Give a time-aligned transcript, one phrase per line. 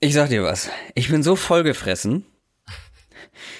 [0.00, 0.70] Ich sag dir was.
[0.94, 2.24] Ich bin so vollgefressen.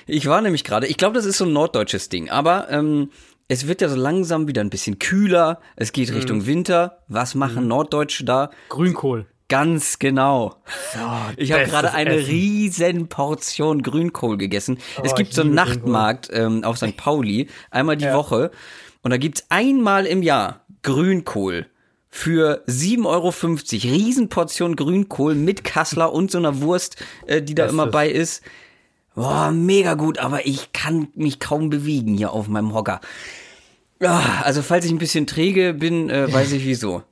[0.07, 3.11] Ich war nämlich gerade, ich glaube, das ist so ein norddeutsches Ding, aber ähm,
[3.49, 5.61] es wird ja so langsam wieder ein bisschen kühler.
[5.77, 7.03] Es geht Richtung Winter.
[7.09, 8.51] Was machen Norddeutsche da?
[8.69, 9.27] Grünkohl.
[9.49, 10.57] Ganz genau.
[11.39, 12.27] ich habe gerade eine Essen.
[12.31, 14.79] riesen Portion Grünkohl gegessen.
[15.03, 16.97] es Oh, gibt ich so einen Nachtmarkt ähm, auf St.
[16.99, 18.15] Pauli, einmal die Ja.
[18.15, 18.51] Woche.
[19.03, 21.67] Und da gibt's einmal im Jahr Grünkohl
[22.11, 23.95] für 7,50 Euro.
[23.95, 26.97] Riesenportion Grünkohl mit Kassler und so einer Wurst,
[27.27, 27.73] äh, die da Bestes.
[27.75, 28.43] immer bei ist.
[29.15, 33.01] Boah, mega gut, aber ich kann mich kaum bewegen hier auf meinem Hocker.
[34.01, 37.03] Ah, also falls ich ein bisschen träge bin, äh, weiß ich wieso.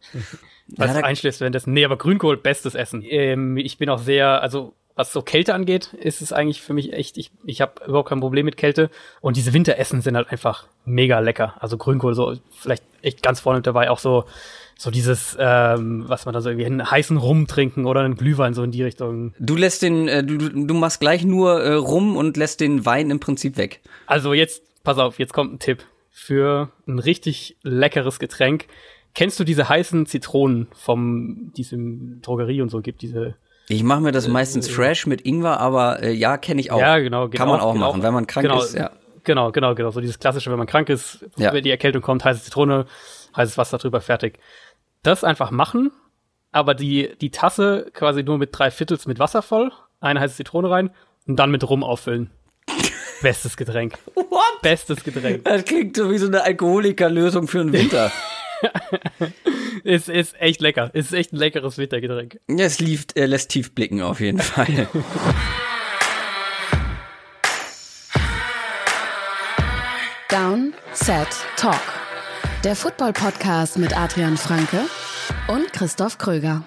[0.68, 1.72] Was Ja, einschläfst währenddessen.
[1.72, 3.02] Nee, aber Grünkohl, bestes Essen.
[3.04, 6.92] Ähm, ich bin auch sehr, also was so Kälte angeht, ist es eigentlich für mich
[6.92, 8.90] echt, ich, ich habe überhaupt kein Problem mit Kälte.
[9.20, 11.54] Und diese Winteressen sind halt einfach mega lecker.
[11.60, 13.90] Also Grünkohl so vielleicht echt ganz vorne dabei.
[13.90, 14.24] Auch so,
[14.78, 18.52] so dieses, ähm, was man da so irgendwie einen heißen Rum trinken oder einen Glühwein
[18.54, 19.34] so in die Richtung.
[19.38, 23.10] Du lässt den, äh, du, du machst gleich nur äh, rum und lässt den Wein
[23.10, 23.80] im Prinzip weg.
[24.06, 28.66] Also jetzt, pass auf, jetzt kommt ein Tipp für ein richtig leckeres Getränk.
[29.14, 33.36] Kennst du diese heißen Zitronen vom, die es in Drogerie und so gibt, diese
[33.68, 36.80] Ich mache mir das meistens fresh mit Ingwer, aber äh, ja, kenne ich auch.
[36.80, 37.28] Ja, genau.
[37.28, 38.74] geht Kann man auch geht machen, wenn man krank genau, ist.
[38.74, 38.90] Ja.
[39.24, 39.90] Genau, genau, genau.
[39.90, 41.52] So dieses klassische, wenn man krank ist, Ja.
[41.54, 42.84] wenn die Erkältung kommt, heiße Zitrone,
[43.36, 44.38] heißes Wasser drüber, fertig.
[45.06, 45.92] Das einfach machen,
[46.50, 50.68] aber die, die Tasse quasi nur mit drei Viertels mit Wasser voll, eine heiße Zitrone
[50.68, 50.90] rein
[51.28, 52.30] und dann mit Rum auffüllen.
[53.22, 53.94] Bestes Getränk.
[54.14, 54.62] What?
[54.62, 55.44] Bestes Getränk.
[55.44, 58.10] Das klingt so wie so eine Alkoholikerlösung für den Winter.
[59.84, 60.90] Ist, ist echt lecker.
[60.94, 62.40] Ist echt ein leckeres Wintergetränk.
[62.48, 64.66] es lief, äh, lässt tief blicken auf jeden Fall.
[70.28, 71.95] Down, Set, Talk.
[72.64, 74.80] Der Football-Podcast mit Adrian Franke
[75.46, 76.64] und Christoph Kröger.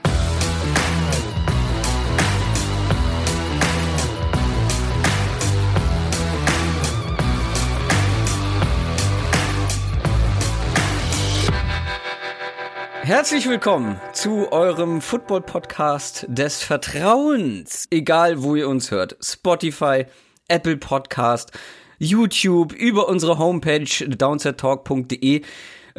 [13.02, 17.88] Herzlich willkommen zu eurem Football-Podcast des Vertrauens.
[17.89, 19.17] Egal, wo ihr uns hört.
[19.22, 20.05] Spotify,
[20.48, 21.52] Apple Podcast,
[21.98, 25.42] YouTube, über unsere Homepage downsettalk.de.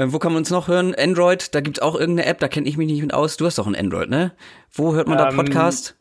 [0.00, 0.94] Äh, wo kann man uns noch hören?
[0.94, 3.36] Android, da gibt's auch irgendeine App, da kenne ich mich nicht mit aus.
[3.36, 4.32] Du hast doch ein Android, ne?
[4.72, 5.94] Wo hört man da Ähm, Podcast?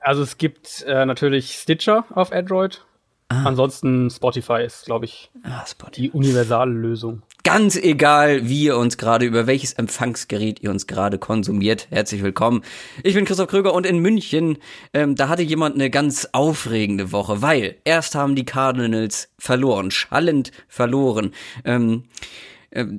[0.00, 2.84] Also es gibt äh, natürlich Stitcher auf Android.
[3.28, 5.64] Ansonsten Spotify ist, glaube ich, Ah,
[5.96, 7.22] die universale Lösung.
[7.44, 11.86] Ganz egal, wie ihr uns gerade, über welches Empfangsgerät ihr uns gerade konsumiert.
[11.88, 12.62] Herzlich willkommen.
[13.02, 14.58] Ich bin Christoph Kröger und in München,
[14.92, 20.52] ähm, da hatte jemand eine ganz aufregende Woche, weil erst haben die Cardinals verloren, schallend
[20.68, 21.32] verloren.
[21.64, 22.04] Ähm,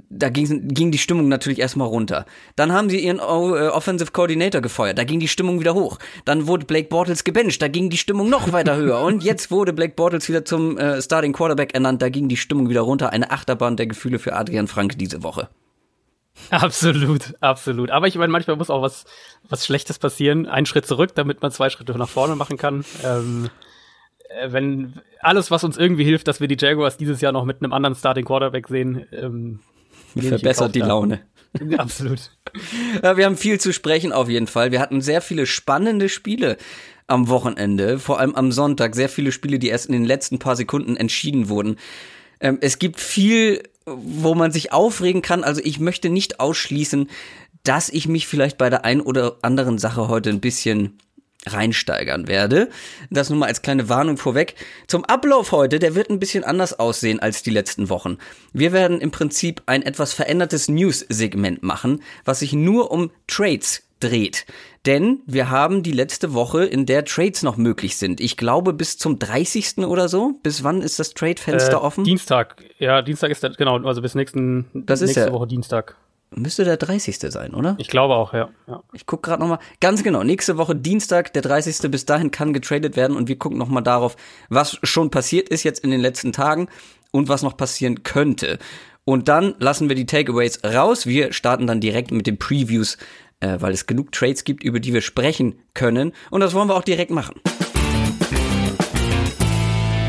[0.09, 2.25] da ging, ging die Stimmung natürlich erstmal runter.
[2.55, 5.97] Dann haben sie ihren O- äh, Offensive Coordinator gefeuert, da ging die Stimmung wieder hoch.
[6.25, 9.01] Dann wurde Blake Bortles gebencht, da ging die Stimmung noch weiter höher.
[9.01, 12.69] Und jetzt wurde Blake Bortles wieder zum äh, Starting Quarterback ernannt, da ging die Stimmung
[12.69, 13.11] wieder runter.
[13.11, 15.49] Eine Achterbahn der Gefühle für Adrian Frank diese Woche.
[16.49, 17.91] Absolut, absolut.
[17.91, 19.05] Aber ich meine, manchmal muss auch was,
[19.49, 20.47] was Schlechtes passieren.
[20.47, 22.83] Einen Schritt zurück, damit man zwei Schritte nach vorne machen kann.
[23.03, 23.49] Ähm, äh,
[24.47, 27.73] wenn alles, was uns irgendwie hilft, dass wir die Jaguars dieses Jahr noch mit einem
[27.73, 29.59] anderen Starting Quarterback sehen, ähm,
[30.15, 30.87] Verbessert die da.
[30.87, 31.21] Laune.
[31.77, 32.31] Absolut.
[33.01, 34.71] Ja, wir haben viel zu sprechen auf jeden Fall.
[34.71, 36.57] Wir hatten sehr viele spannende Spiele
[37.07, 38.93] am Wochenende, vor allem am Sonntag.
[38.93, 41.77] Sehr viele Spiele, die erst in den letzten paar Sekunden entschieden wurden.
[42.39, 45.43] Ähm, es gibt viel, wo man sich aufregen kann.
[45.43, 47.09] Also ich möchte nicht ausschließen,
[47.63, 50.99] dass ich mich vielleicht bei der ein oder anderen Sache heute ein bisschen
[51.47, 52.69] reinsteigern werde.
[53.09, 54.55] Das nur mal als kleine Warnung vorweg.
[54.87, 58.17] Zum Ablauf heute, der wird ein bisschen anders aussehen als die letzten Wochen.
[58.53, 64.45] Wir werden im Prinzip ein etwas verändertes News-Segment machen, was sich nur um Trades dreht.
[64.85, 68.19] Denn wir haben die letzte Woche, in der Trades noch möglich sind.
[68.19, 69.77] Ich glaube bis zum 30.
[69.79, 70.33] oder so.
[70.43, 72.03] Bis wann ist das Trade-Fenster Äh, offen?
[72.03, 72.57] Dienstag.
[72.79, 75.95] Ja, Dienstag ist der, genau, also bis nächsten, Das nächste Woche Dienstag.
[76.35, 77.17] Müsste der 30.
[77.31, 77.75] sein, oder?
[77.77, 78.49] Ich glaube auch, ja.
[78.67, 78.83] ja.
[78.93, 79.59] Ich guck gerade noch mal.
[79.79, 81.91] Ganz genau, nächste Woche Dienstag, der 30.
[81.91, 84.15] Bis dahin kann getradet werden und wir gucken noch mal darauf,
[84.49, 86.67] was schon passiert ist jetzt in den letzten Tagen
[87.11, 88.59] und was noch passieren könnte.
[89.05, 91.05] Und dann lassen wir die Takeaways raus.
[91.05, 92.97] Wir starten dann direkt mit den Previews,
[93.41, 96.13] äh, weil es genug Trades gibt, über die wir sprechen können.
[96.31, 97.35] Und das wollen wir auch direkt machen.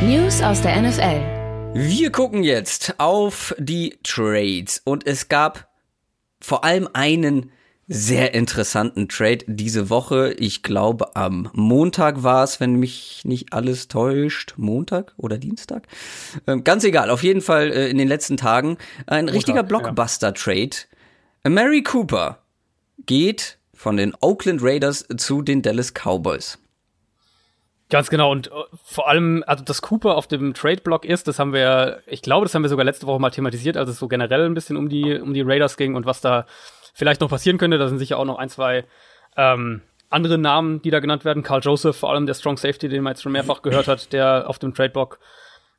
[0.03, 1.35] News aus der NFL.
[1.76, 5.74] Wir gucken jetzt auf die Trades und es gab
[6.44, 7.50] vor allem einen
[7.87, 10.35] sehr interessanten Trade diese Woche.
[10.38, 14.55] Ich glaube, am Montag war es, wenn mich nicht alles täuscht.
[14.56, 15.87] Montag oder Dienstag?
[16.46, 19.62] Ähm, ganz egal, auf jeden Fall äh, in den letzten Tagen ein richtiger ja.
[19.62, 20.76] Blockbuster-Trade.
[21.46, 22.38] Mary Cooper
[23.06, 26.58] geht von den Oakland Raiders zu den Dallas Cowboys.
[27.94, 28.32] Ganz genau.
[28.32, 28.50] Und äh,
[28.82, 32.52] vor allem, also dass Cooper auf dem Trade-Block ist, das haben wir, ich glaube, das
[32.52, 35.20] haben wir sogar letzte Woche mal thematisiert, als es so generell ein bisschen um die,
[35.20, 36.44] um die Raiders ging und was da
[36.93, 37.79] vielleicht noch passieren könnte.
[37.79, 38.85] Da sind sicher auch noch ein, zwei
[39.37, 41.44] ähm, andere Namen, die da genannt werden.
[41.44, 44.49] Carl Joseph, vor allem der Strong Safety, den man jetzt schon mehrfach gehört hat, der
[44.49, 45.20] auf dem Trade-Block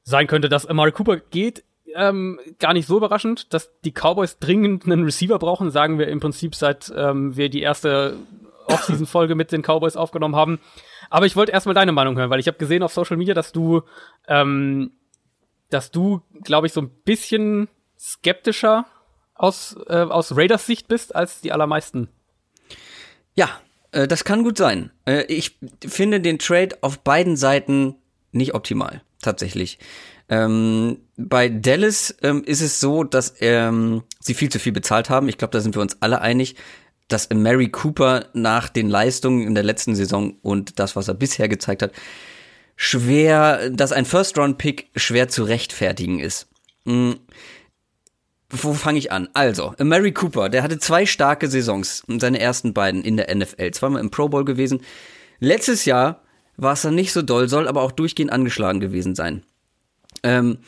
[0.03, 0.47] sein könnte.
[0.47, 1.65] Dass Amari Cooper geht,
[1.95, 3.53] ähm, gar nicht so überraschend.
[3.53, 7.61] Dass die Cowboys dringend einen Receiver brauchen, sagen wir im Prinzip seit ähm, wir die
[7.61, 8.15] erste
[8.67, 10.61] Off-Season-Folge mit den Cowboys aufgenommen haben.
[11.09, 13.51] Aber ich wollte erstmal deine Meinung hören, weil ich habe gesehen auf Social Media, dass
[13.51, 13.81] du,
[14.27, 14.91] ähm,
[15.69, 17.67] dass du, glaube ich, so ein bisschen
[17.97, 18.85] skeptischer
[19.33, 22.09] aus, äh, aus Raiders Sicht bist als die allermeisten.
[23.35, 23.49] Ja,
[23.91, 24.91] äh, das kann gut sein.
[25.05, 27.95] Äh, ich finde den Trade auf beiden Seiten
[28.31, 29.79] nicht optimal, tatsächlich.
[30.27, 35.29] Ähm, bei Dallas ähm, ist es so, dass ähm, sie viel zu viel bezahlt haben.
[35.29, 36.55] Ich glaube, da sind wir uns alle einig
[37.07, 41.47] dass Mary Cooper nach den Leistungen in der letzten Saison und das, was er bisher
[41.47, 41.91] gezeigt hat,
[42.75, 46.47] schwer, dass ein First-Round-Pick schwer zu rechtfertigen ist.
[46.85, 47.19] Hm.
[48.49, 49.29] Wo fange ich an?
[49.33, 54.01] Also, Mary Cooper, der hatte zwei starke Saisons, seine ersten beiden in der NFL, zweimal
[54.01, 54.81] im Pro Bowl gewesen.
[55.39, 56.21] Letztes Jahr
[56.55, 59.43] war es dann nicht so doll, soll aber auch durchgehend angeschlagen gewesen sein.
[60.23, 60.59] Ähm,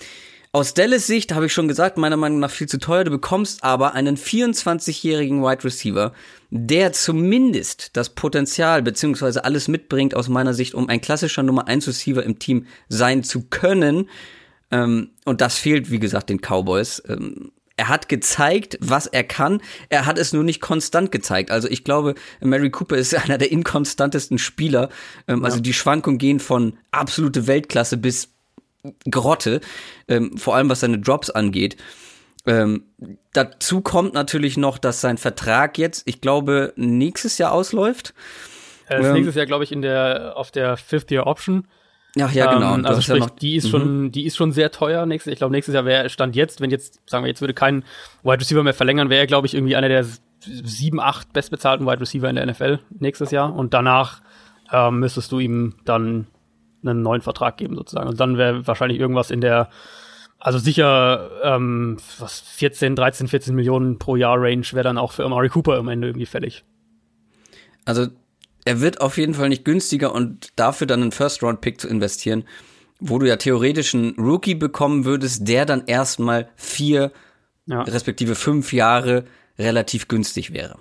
[0.58, 3.04] aus Dallas Sicht habe ich schon gesagt, meiner Meinung nach viel zu teuer.
[3.04, 6.14] Du bekommst aber einen 24-jährigen Wide Receiver,
[6.50, 11.88] der zumindest das Potenzial beziehungsweise alles mitbringt aus meiner Sicht, um ein klassischer Nummer 1
[11.88, 14.10] Receiver im Team sein zu können.
[14.72, 17.04] Ähm, und das fehlt, wie gesagt, den Cowboys.
[17.08, 19.62] Ähm, er hat gezeigt, was er kann.
[19.90, 21.52] Er hat es nur nicht konstant gezeigt.
[21.52, 24.90] Also ich glaube, Mary Cooper ist einer der inkonstantesten Spieler.
[25.28, 25.46] Ähm, also ja.
[25.46, 28.30] Also die Schwankungen gehen von absolute Weltklasse bis
[29.10, 29.62] Grotte,
[30.08, 31.78] ähm, vor allem was seine Drops angeht.
[32.46, 32.86] Ähm,
[33.34, 38.14] dazu kommt natürlich noch, dass sein Vertrag jetzt, ich glaube, nächstes Jahr ausläuft.
[38.88, 41.68] Er ist ähm, nächstes Jahr, glaube ich, in der auf der Fifth Year Option.
[42.20, 42.76] Ach ja, genau.
[42.76, 44.12] Ähm, also sprich, ja die ist schon, mhm.
[44.12, 45.06] die ist schon sehr teuer.
[45.06, 47.84] Nächstes, ich glaube, nächstes Jahr wäre Stand jetzt, wenn jetzt, sagen wir, jetzt würde kein
[48.24, 50.06] Wide Receiver mehr verlängern, wäre er, glaube ich, irgendwie einer der
[50.40, 53.54] sieben, acht bestbezahlten Wide Receiver in der NFL nächstes Jahr.
[53.54, 54.22] Und danach
[54.72, 56.28] ähm, müsstest du ihm dann
[56.84, 58.10] einen neuen Vertrag geben sozusagen.
[58.10, 59.70] Und dann wäre wahrscheinlich irgendwas in der,
[60.40, 65.26] also sicher, ähm, was 14, 13, 14 Millionen pro Jahr Range wäre dann auch für
[65.26, 66.64] Amari Cooper am Ende irgendwie fällig.
[67.86, 68.08] Also
[68.66, 72.44] er wird auf jeden Fall nicht günstiger und dafür dann einen First-Round-Pick zu investieren,
[73.00, 77.12] wo du ja theoretisch einen Rookie bekommen würdest, der dann erstmal vier,
[77.66, 77.82] ja.
[77.84, 79.26] respektive fünf Jahre
[79.58, 80.80] relativ günstig wäre.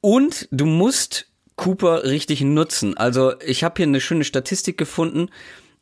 [0.00, 2.96] Und du musst Cooper richtig nutzen.
[2.96, 5.28] Also ich habe hier eine schöne Statistik gefunden.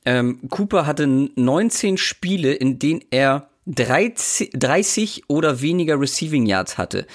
[0.04, 7.06] Ähm, Cooper hatte 19 Spiele, in denen er 30, 30 oder weniger Receiving Yards hatte.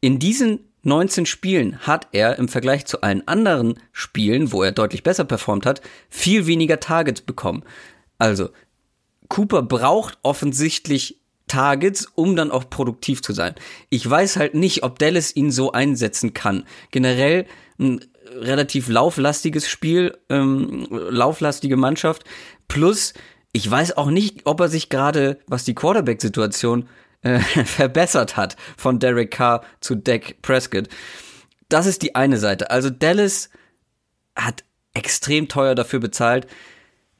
[0.00, 5.02] In diesen 19 Spielen hat er im Vergleich zu allen anderen Spielen, wo er deutlich
[5.02, 7.64] besser performt hat, viel weniger Targets bekommen.
[8.18, 8.50] Also,
[9.28, 13.54] Cooper braucht offensichtlich Targets, um dann auch produktiv zu sein.
[13.90, 16.64] Ich weiß halt nicht, ob Dallas ihn so einsetzen kann.
[16.90, 17.46] Generell
[17.78, 18.00] ein
[18.34, 22.24] relativ lauflastiges Spiel, ähm, lauflastige Mannschaft.
[22.68, 23.14] Plus,
[23.52, 26.88] ich weiß auch nicht, ob er sich gerade, was die Quarterback-Situation
[27.22, 30.88] äh, verbessert hat, von Derek Carr zu Dak Prescott.
[31.68, 32.70] Das ist die eine Seite.
[32.70, 33.50] Also Dallas
[34.36, 34.64] hat
[34.94, 36.46] extrem teuer dafür bezahlt.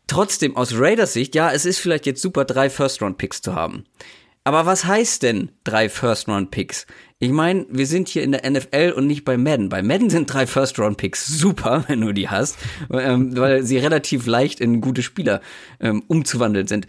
[0.06, 3.84] Trotzdem aus Raiders Sicht, ja, es ist vielleicht jetzt super, drei First-Round-Picks zu haben.
[4.44, 6.86] Aber was heißt denn drei First-Round-Picks?
[7.18, 9.70] Ich meine, wir sind hier in der NFL und nicht bei Madden.
[9.70, 12.58] Bei Madden sind drei First-Round-Picks super, wenn du die hast,
[12.92, 15.40] ähm, weil sie relativ leicht in gute Spieler
[15.80, 16.86] ähm, umzuwandeln sind.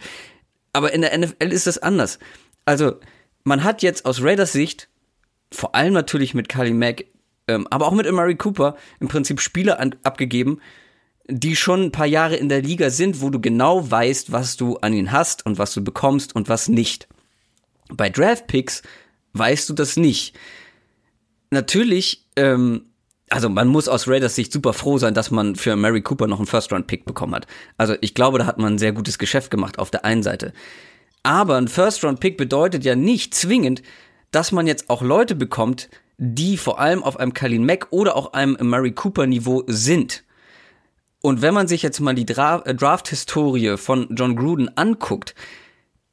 [0.74, 2.18] Aber in der NFL ist das anders.
[2.66, 2.96] Also,
[3.44, 4.90] man hat jetzt aus Raiders Sicht,
[5.50, 7.06] vor allem natürlich mit Kali Mack,
[7.48, 10.60] ähm, aber auch mit Amari Cooper, im Prinzip Spieler an, abgegeben,
[11.28, 14.76] die schon ein paar Jahre in der Liga sind, wo du genau weißt, was du
[14.78, 17.08] an ihnen hast und was du bekommst und was nicht.
[17.88, 18.82] Bei Draft Picks
[19.32, 20.36] weißt du das nicht.
[21.50, 22.86] Natürlich, ähm,
[23.28, 26.38] also man muss aus Raiders Sicht super froh sein, dass man für Mary Cooper noch
[26.38, 27.46] einen First-Round-Pick bekommen hat.
[27.76, 30.52] Also ich glaube, da hat man ein sehr gutes Geschäft gemacht auf der einen Seite.
[31.22, 33.82] Aber ein First-Round-Pick bedeutet ja nicht zwingend,
[34.30, 38.32] dass man jetzt auch Leute bekommt, die vor allem auf einem Kalin Mack oder auch
[38.32, 40.24] einem Mary Cooper Niveau sind.
[41.26, 45.34] Und wenn man sich jetzt mal die äh, Draft-Historie von John Gruden anguckt,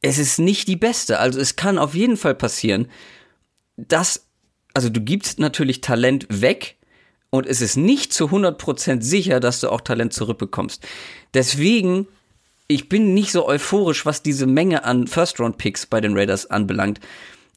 [0.02, 1.20] es ist nicht die beste.
[1.20, 2.88] Also es kann auf jeden Fall passieren,
[3.78, 4.26] dass,
[4.74, 6.78] also du gibst natürlich Talent weg
[7.30, 10.84] und es ist nicht zu 100% sicher, dass du auch Talent zurückbekommst.
[11.36, 12.08] Deswegen,
[12.68, 17.00] ich bin nicht so euphorisch, was diese Menge an First-Round-Picks bei den Raiders anbelangt.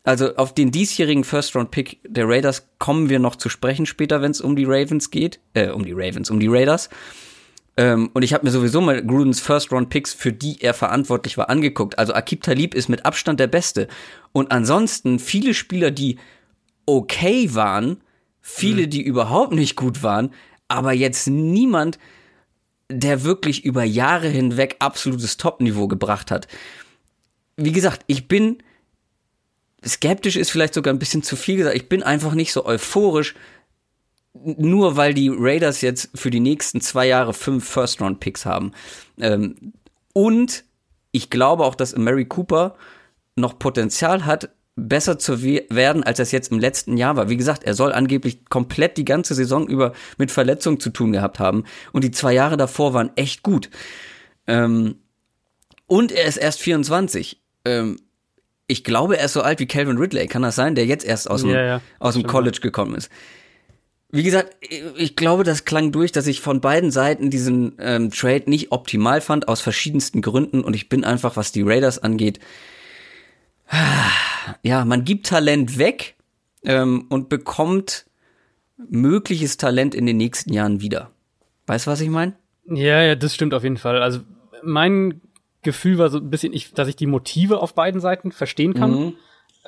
[0.05, 4.43] Also auf den diesjährigen First-Round-Pick der Raiders kommen wir noch zu sprechen später, wenn es
[4.43, 6.91] um die Ravens geht, äh, um die Ravens, um die Raiders.
[7.77, 11.99] Ähm, und ich habe mir sowieso mal Grudens First-Round-Picks, für die er verantwortlich war, angeguckt.
[11.99, 13.89] Also Akib Talib ist mit Abstand der Beste.
[14.33, 16.19] Und ansonsten viele Spieler, die
[16.87, 17.99] okay waren,
[18.41, 18.91] viele, mhm.
[18.91, 20.33] die überhaupt nicht gut waren,
[20.69, 21.99] aber jetzt niemand,
[22.89, 26.47] der wirklich über Jahre hinweg absolutes Top-Niveau gebracht hat.
[27.57, 28.59] Wie gesagt, ich bin
[29.85, 31.77] skeptisch ist vielleicht sogar ein bisschen zu viel gesagt.
[31.77, 33.35] Ich bin einfach nicht so euphorisch,
[34.45, 38.73] nur weil die Raiders jetzt für die nächsten zwei Jahre fünf First-Round-Picks haben.
[39.21, 39.73] Ähm,
[40.13, 40.65] und
[41.13, 42.77] ich glaube auch, dass Mary Cooper
[43.37, 47.31] noch Potenzial hat, besser zu werden, als es jetzt im letzten Jahr war.
[47.31, 51.39] Wie gesagt, er soll angeblich komplett die ganze Saison über mit Verletzungen zu tun gehabt
[51.39, 51.65] haben.
[51.93, 53.71] Und die zwei Jahre davor waren echt gut.
[54.47, 54.97] Ähm,
[55.87, 57.41] und er ist erst 24.
[57.65, 57.97] Ähm,
[58.67, 60.27] ich glaube, er ist so alt wie Calvin Ridley.
[60.27, 60.75] Kann das sein?
[60.75, 63.11] Der jetzt erst aus dem, ja, ja, aus dem College gekommen ist.
[64.11, 68.45] Wie gesagt, ich glaube, das klang durch, dass ich von beiden Seiten diesen ähm, Trade
[68.47, 70.63] nicht optimal fand, aus verschiedensten Gründen.
[70.63, 72.39] Und ich bin einfach, was die Raiders angeht,
[74.63, 76.15] ja, man gibt Talent weg
[76.65, 78.07] ähm, und bekommt
[78.77, 81.11] mögliches Talent in den nächsten Jahren wieder.
[81.67, 82.35] Weißt du, was ich meine?
[82.69, 84.03] Ja, ja, das stimmt auf jeden Fall.
[84.03, 84.21] Also
[84.63, 85.21] mein
[85.63, 88.91] Gefühl war so ein bisschen, ich, dass ich die Motive auf beiden Seiten verstehen kann.
[88.91, 89.17] Mhm.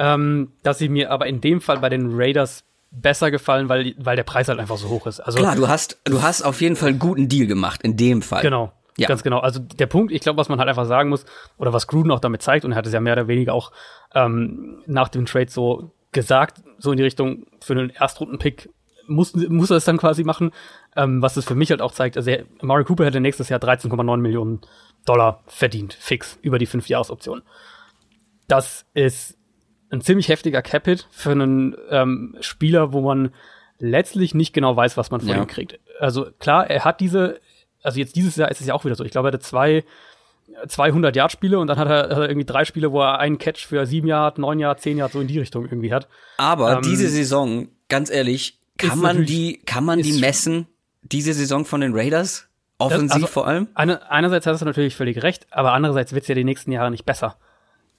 [0.01, 4.17] Ähm, dass sie mir aber in dem Fall bei den Raiders besser gefallen, weil, weil
[4.17, 5.21] der Preis halt einfach so hoch ist.
[5.21, 8.23] Also, Klar, du hast, du hast auf jeden Fall einen guten Deal gemacht, in dem
[8.23, 8.43] Fall.
[8.43, 8.73] Genau.
[8.97, 9.07] Ja.
[9.07, 9.39] Ganz genau.
[9.39, 11.25] Also der Punkt, ich glaube, was man halt einfach sagen muss,
[11.57, 13.71] oder was Gruden auch damit zeigt, und er hat es ja mehr oder weniger auch
[14.13, 18.71] ähm, nach dem Trade so gesagt, so in die Richtung, für einen Erstrunden-Pick
[19.07, 20.51] muss, muss er es dann quasi machen.
[20.97, 22.31] Ähm, was es für mich halt auch zeigt, also
[22.61, 24.61] Mario Cooper hätte nächstes Jahr 13,9 Millionen
[25.05, 27.43] Dollar verdient, fix, über die fünf Jahresoption.
[28.49, 29.38] Das ist
[29.91, 33.33] ein ziemlich heftiger Capit für einen ähm, Spieler, wo man
[33.79, 35.37] letztlich nicht genau weiß, was man von ja.
[35.37, 35.79] ihm kriegt.
[36.01, 37.41] Also klar, er hat diese,
[37.83, 39.05] also jetzt dieses Jahr ist es ja auch wieder so.
[39.05, 39.85] Ich glaube, er hatte zwei
[40.67, 43.39] 200 Yard Spiele und dann hat er, hat er, irgendwie drei Spiele, wo er einen
[43.39, 46.09] Catch für sieben Yard, neun Yard, zehn Yard so in die Richtung irgendwie hat.
[46.39, 50.67] Aber ähm, diese Saison, ganz ehrlich, kann man die, kann man die messen?
[51.03, 52.49] Diese Saison von den Raiders?
[52.79, 53.69] Offensiv also, vor allem?
[53.75, 56.91] Eine, einerseits hast du natürlich völlig recht, aber andererseits wird es ja die nächsten Jahre
[56.91, 57.37] nicht besser.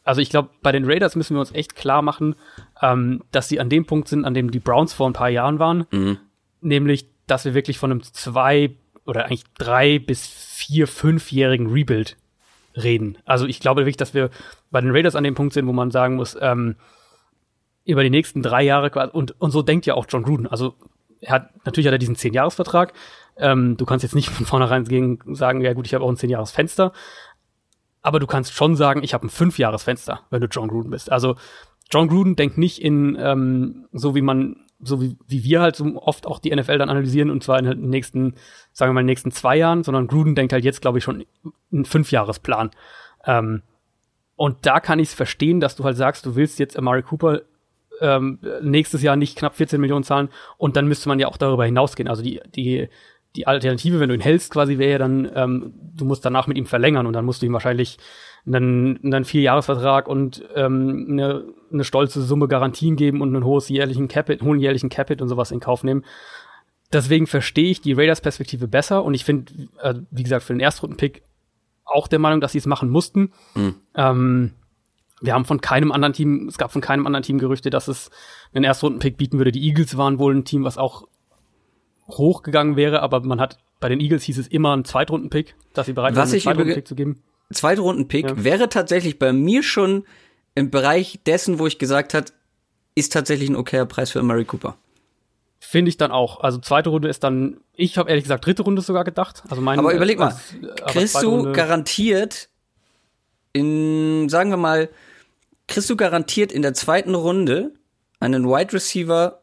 [0.10, 2.34] Also ich glaube, bei den Raiders müssen wir uns echt klar machen,
[2.82, 5.60] ähm, dass sie an dem Punkt sind, an dem die Browns vor ein paar Jahren
[5.60, 5.86] waren.
[5.92, 6.18] Mhm.
[6.62, 8.72] Nämlich, dass wir wirklich von einem zwei
[9.06, 12.18] oder eigentlich drei bis vier, fünfjährigen Rebuild
[12.76, 13.20] reden.
[13.26, 14.32] Also ich glaube wirklich, dass wir
[14.72, 16.76] bei den Raiders an dem Punkt sind, wo man sagen muss, ähm,
[17.86, 20.48] über die nächsten drei Jahre quasi, und, und so denkt ja auch John Gruden.
[20.48, 20.74] Also
[21.22, 22.94] er hat, natürlich hat er diesen Zehn-Jahres-Vertrag,
[23.38, 26.18] ähm, du kannst jetzt nicht von vornherein gegen sagen, ja gut, ich habe auch ein
[26.18, 26.94] Zehn-Jahres-Fenster.
[28.02, 31.12] Aber du kannst schon sagen, ich habe ein Fünf-Jahres-Fenster, wenn du John Gruden bist.
[31.12, 31.36] Also
[31.92, 36.02] John Gruden denkt nicht in, ähm, so wie man, so wie, wie wir halt so
[36.02, 38.36] oft auch die NFL dann analysieren, und zwar in den nächsten,
[38.72, 41.04] sagen wir mal, in den nächsten zwei Jahren, sondern Gruden denkt halt jetzt, glaube ich,
[41.04, 41.26] schon
[41.72, 42.72] einen Fünfjahresplan.
[43.26, 43.64] Ähm,
[44.36, 47.42] und da kann ich es verstehen, dass du halt sagst, du willst jetzt Amari Cooper
[48.00, 51.66] ähm, nächstes Jahr nicht knapp 14 Millionen zahlen und dann müsste man ja auch darüber
[51.66, 52.08] hinausgehen.
[52.08, 52.88] Also die, die
[53.36, 56.58] die Alternative, wenn du ihn hältst, quasi wäre ja dann, ähm, du musst danach mit
[56.58, 57.98] ihm verlängern und dann musst du ihm wahrscheinlich
[58.46, 64.08] einen, einen Vierjahresvertrag und ähm, eine, eine stolze Summe Garantien geben und einen hohes jährlichen
[64.08, 66.06] Capit, hohen jährlichen Capit und sowas in Kauf nehmen.
[66.92, 70.60] Deswegen verstehe ich die Raiders Perspektive besser und ich finde, äh, wie gesagt, für den
[70.60, 71.22] Erstrunden-Pick
[71.86, 73.32] auch der Meinung, dass sie es machen mussten.
[73.54, 73.76] Mhm.
[73.96, 74.52] Ähm,
[75.22, 78.10] wir haben von keinem anderen Team, es gab von keinem anderen Team Gerüchte, dass es
[78.54, 79.52] einen Erstrunden-Pick bieten würde.
[79.52, 81.08] Die Eagles waren wohl ein Team, was auch
[82.10, 85.94] hochgegangen wäre, aber man hat bei den Eagles hieß es immer ein Zweitrunden-Pick, dass sie
[85.94, 87.22] bereit waren, einen Zweitrunden-Pick zu geben.
[87.52, 88.44] Zweitrunden-Pick ja.
[88.44, 90.04] wäre tatsächlich bei mir schon
[90.56, 92.34] im Bereich dessen, wo ich gesagt hat,
[92.96, 94.78] ist tatsächlich ein okayer Preis für Murray Cooper.
[95.60, 96.42] Finde ich dann auch.
[96.42, 99.44] Also zweite Runde ist dann, ich habe ehrlich gesagt dritte Runde sogar gedacht.
[99.50, 102.50] Also mein, aber überleg mal, äh, kriegst du garantiert
[103.54, 104.90] in, sagen wir mal,
[105.68, 107.74] kriegst du garantiert in der zweiten Runde
[108.20, 109.42] einen Wide Receiver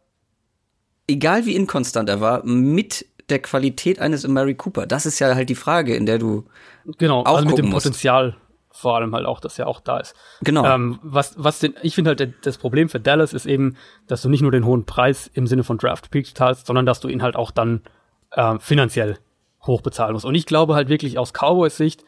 [1.07, 4.87] egal wie inkonstant er war, mit der Qualität eines Amari Cooper.
[4.87, 6.45] Das ist ja halt die Frage, in der du
[6.99, 7.85] genau auch also mit dem musst.
[7.85, 8.37] Potenzial
[8.71, 10.15] vor allem halt auch, dass er auch da ist.
[10.43, 10.65] Genau.
[10.67, 14.29] Ähm, was was den, ich finde halt das Problem für Dallas ist eben, dass du
[14.29, 17.23] nicht nur den hohen Preis im Sinne von Draft Picks zahlst, sondern dass du ihn
[17.23, 17.81] halt auch dann
[18.33, 19.19] äh, finanziell
[19.63, 20.27] hoch bezahlen musst.
[20.27, 22.05] Und ich glaube halt wirklich aus Cowboys Sicht,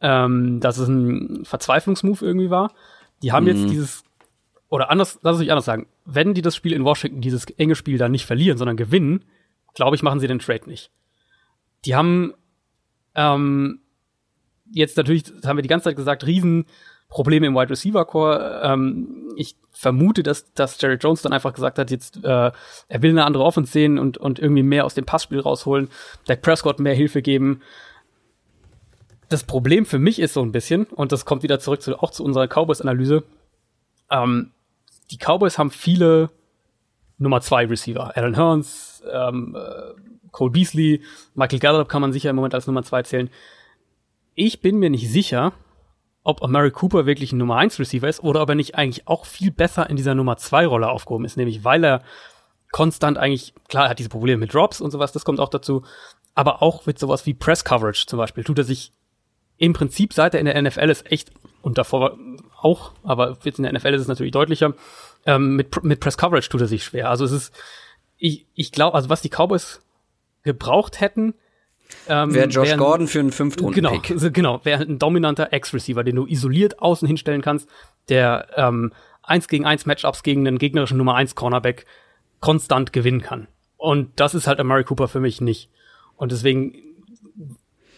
[0.00, 2.72] ähm, dass es ein Verzweiflungsmove irgendwie war.
[3.22, 3.50] Die haben mhm.
[3.50, 4.04] jetzt dieses
[4.70, 7.74] oder anders, lass es mich anders sagen, wenn die das Spiel in Washington, dieses enge
[7.74, 9.24] Spiel dann nicht verlieren, sondern gewinnen,
[9.74, 10.90] glaube ich, machen sie den Trade nicht.
[11.84, 12.34] Die haben
[13.14, 13.80] ähm,
[14.70, 16.66] jetzt natürlich, das haben wir die ganze Zeit gesagt, riesen
[17.08, 18.60] Probleme im Wide Receiver Core.
[18.62, 22.52] Ähm, ich vermute, dass, dass Jerry Jones dann einfach gesagt hat, jetzt äh,
[22.88, 25.88] er will eine andere Offense sehen und, und irgendwie mehr aus dem Passspiel rausholen,
[26.26, 27.62] Dak Prescott mehr Hilfe geben.
[29.28, 32.10] Das Problem für mich ist so ein bisschen, und das kommt wieder zurück zu, auch
[32.10, 33.22] zu unserer Cowboys-Analyse,
[34.10, 34.52] ähm,
[35.10, 36.30] die Cowboys haben viele
[37.18, 38.16] Nummer zwei Receiver.
[38.16, 41.02] Alan Hearns, ähm, äh, Cole Beasley,
[41.34, 43.30] Michael Gallup kann man sicher im Moment als Nummer zwei zählen.
[44.34, 45.52] Ich bin mir nicht sicher,
[46.22, 49.26] ob Amari Cooper wirklich ein Nummer 1 Receiver ist oder ob er nicht eigentlich auch
[49.26, 52.02] viel besser in dieser Nummer 2 Rolle aufgehoben ist, nämlich weil er
[52.72, 55.82] konstant eigentlich, klar, er hat diese Probleme mit Drops und sowas, das kommt auch dazu,
[56.34, 58.92] aber auch mit sowas wie Press Coverage zum Beispiel, tut er sich
[59.56, 62.18] im Prinzip, seit er in der NFL ist, echt, und davor
[62.60, 64.74] auch, aber jetzt in der NFL ist es natürlich deutlicher,
[65.26, 67.10] ähm, mit, mit Press Coverage tut er sich schwer.
[67.10, 67.54] Also es ist,
[68.18, 69.80] ich, ich glaube, also was die Cowboys
[70.42, 71.34] gebraucht hätten,
[72.08, 74.02] ähm, wäre Josh Gordon für einen Fünftrunden-Pick.
[74.02, 77.68] Genau, genau wäre ein dominanter X-Receiver, den du isoliert außen hinstellen kannst,
[78.08, 81.86] der ähm, 1 gegen 1 Matchups gegen einen gegnerischen Nummer 1 Cornerback
[82.40, 83.48] konstant gewinnen kann.
[83.76, 85.70] Und das ist halt Amari Cooper für mich nicht.
[86.16, 86.74] Und deswegen,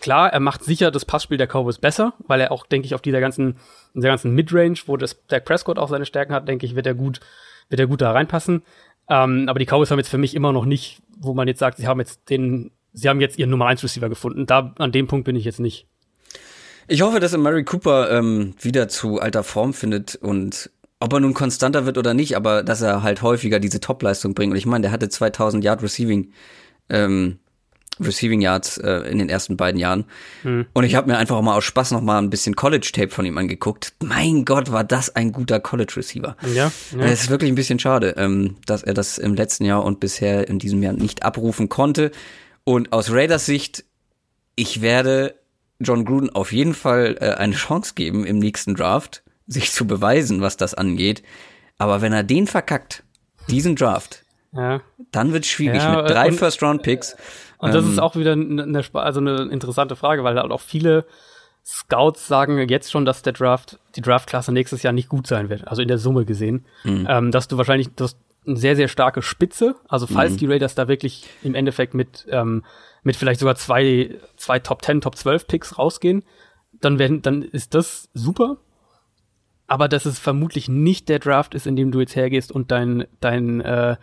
[0.03, 3.01] klar, er macht sicher das Passspiel der Cowboys besser, weil er auch, denke ich, auf
[3.01, 3.57] dieser ganzen,
[3.95, 6.95] dieser ganzen Midrange, wo das Dak Prescott auch seine Stärken hat, denke ich, wird er
[6.95, 7.21] gut,
[7.71, 8.63] wird er gut da reinpassen.
[9.09, 11.79] Ähm, aber die Cowboys haben jetzt für mich immer noch nicht, wo man jetzt sagt,
[11.79, 14.47] sie haben jetzt den sie haben jetzt ihren Nummer 1 Receiver gefunden.
[14.47, 15.87] Da, an dem Punkt bin ich jetzt nicht.
[16.89, 21.35] Ich hoffe, dass Mary Cooper ähm, wieder zu alter Form findet und ob er nun
[21.35, 24.53] konstanter wird oder nicht, aber dass er halt häufiger diese Topleistung bringt.
[24.53, 26.33] Und ich meine, der hatte 2000 Yard Receiving
[26.89, 27.39] ähm,
[28.01, 30.05] Receiving Yards äh, in den ersten beiden Jahren.
[30.43, 30.67] Hm.
[30.73, 33.27] Und ich habe mir einfach mal aus Spaß noch mal ein bisschen College Tape von
[33.27, 33.93] ihm angeguckt.
[34.03, 36.37] Mein Gott, war das ein guter College Receiver.
[36.55, 36.73] Ja.
[36.97, 37.05] ja.
[37.05, 40.49] Es ist wirklich ein bisschen schade, ähm, dass er das im letzten Jahr und bisher
[40.49, 42.11] in diesem Jahr nicht abrufen konnte.
[42.65, 43.85] Und aus Raiders Sicht,
[44.57, 45.35] ich werde
[45.81, 50.41] John Gruden auf jeden Fall äh, eine Chance geben im nächsten Draft, sich zu beweisen,
[50.41, 51.23] was das angeht.
[51.79, 53.03] Aber wenn er den verkackt,
[53.51, 54.81] diesen Draft, ja.
[55.11, 57.17] dann wird es schwierig mit drei First-Round-Picks.
[57.63, 61.07] Und das ähm, ist auch wieder eine, also eine interessante Frage, weil halt auch viele
[61.65, 65.69] Scouts sagen jetzt schon, dass der Draft, die Draftklasse nächstes Jahr nicht gut sein wird,
[65.69, 66.67] also in der Summe gesehen.
[66.83, 67.07] Mhm.
[67.09, 69.77] Ähm, dass du wahrscheinlich, dass eine sehr, sehr starke Spitze.
[69.87, 70.37] Also falls mhm.
[70.39, 72.65] die Raiders da wirklich im Endeffekt mit, ähm,
[73.05, 76.25] mit vielleicht sogar zwei, zwei Top 10, Top 12 Picks rausgehen,
[76.81, 78.57] dann werden, dann ist das super.
[79.69, 83.07] Aber dass es vermutlich nicht der Draft ist, in dem du jetzt hergehst und dein,
[83.21, 83.97] dein, äh,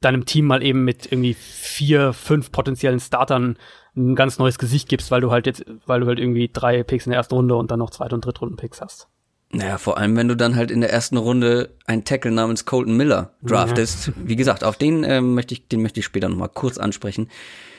[0.00, 3.58] deinem Team mal eben mit irgendwie vier, fünf potenziellen Startern
[3.96, 7.06] ein ganz neues Gesicht gibst, weil du halt jetzt, weil du halt irgendwie drei Picks
[7.06, 9.08] in der ersten Runde und dann noch zweite und dritte Runden Picks hast.
[9.50, 12.96] Naja, vor allem, wenn du dann halt in der ersten Runde einen Tackle namens Colton
[12.96, 14.08] Miller draftest.
[14.08, 14.12] Ja.
[14.16, 17.30] Wie gesagt, auf den äh, möchte ich, den möchte ich später nochmal kurz ansprechen.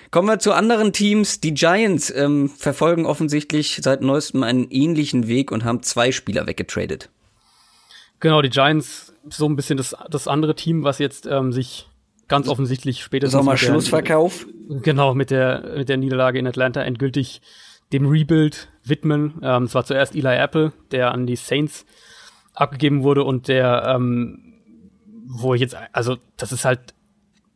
[0.10, 1.40] Kommen wir zu anderen Teams.
[1.40, 7.10] Die Giants ähm, verfolgen offensichtlich seit neuestem einen ähnlichen Weg und haben zwei Spieler weggetradet.
[8.20, 11.89] Genau, die Giants so ein bisschen das, das andere Team, was jetzt ähm, sich
[12.30, 14.48] ganz offensichtlich spätestens Sommer-Schlussverkauf.
[14.70, 17.42] Genau, mit der, mit der Niederlage in Atlanta endgültig
[17.92, 19.42] dem Rebuild widmen.
[19.44, 21.86] Ähm, es war zuerst Eli Apple, der an die Saints
[22.54, 24.54] abgegeben wurde und der, ähm,
[25.26, 26.94] wo ich jetzt, also das ist halt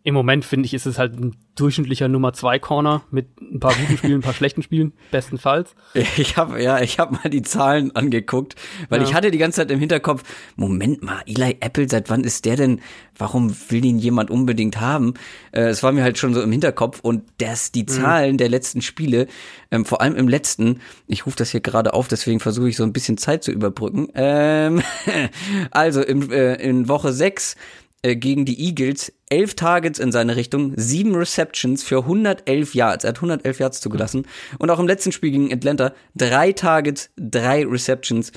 [0.06, 3.74] im Moment finde ich, ist es halt ein durchschnittlicher Nummer zwei Corner mit ein paar
[3.74, 5.76] guten Spielen, ein paar schlechten Spielen, bestenfalls.
[6.18, 8.56] Ich habe ja, ich habe mal die Zahlen angeguckt,
[8.90, 9.08] weil ja.
[9.08, 10.24] ich hatte die ganze Zeit im Hinterkopf,
[10.56, 12.82] Moment mal, Eli Apple, seit wann ist der denn?
[13.18, 15.14] Warum will ihn jemand unbedingt haben?
[15.52, 17.88] Äh, es war mir halt schon so im Hinterkopf und das die mhm.
[17.88, 18.38] Zahlen mhm.
[18.38, 19.28] der letzten Spiele,
[19.72, 22.84] ähm, vor allem im letzten, ich rufe das hier gerade auf, deswegen versuche ich so
[22.84, 24.10] ein bisschen Zeit zu überbrücken.
[24.16, 24.82] Ähm,
[25.72, 27.56] also im, äh, in Woche sechs
[28.04, 33.04] äh, gegen die Eagles elf Targets in seine Richtung, sieben Receptions für 111 Yards.
[33.04, 34.28] Er hat 111 Yards zugelassen.
[34.60, 38.32] Und auch im letzten Spiel gegen Atlanta drei Targets, drei Receptions.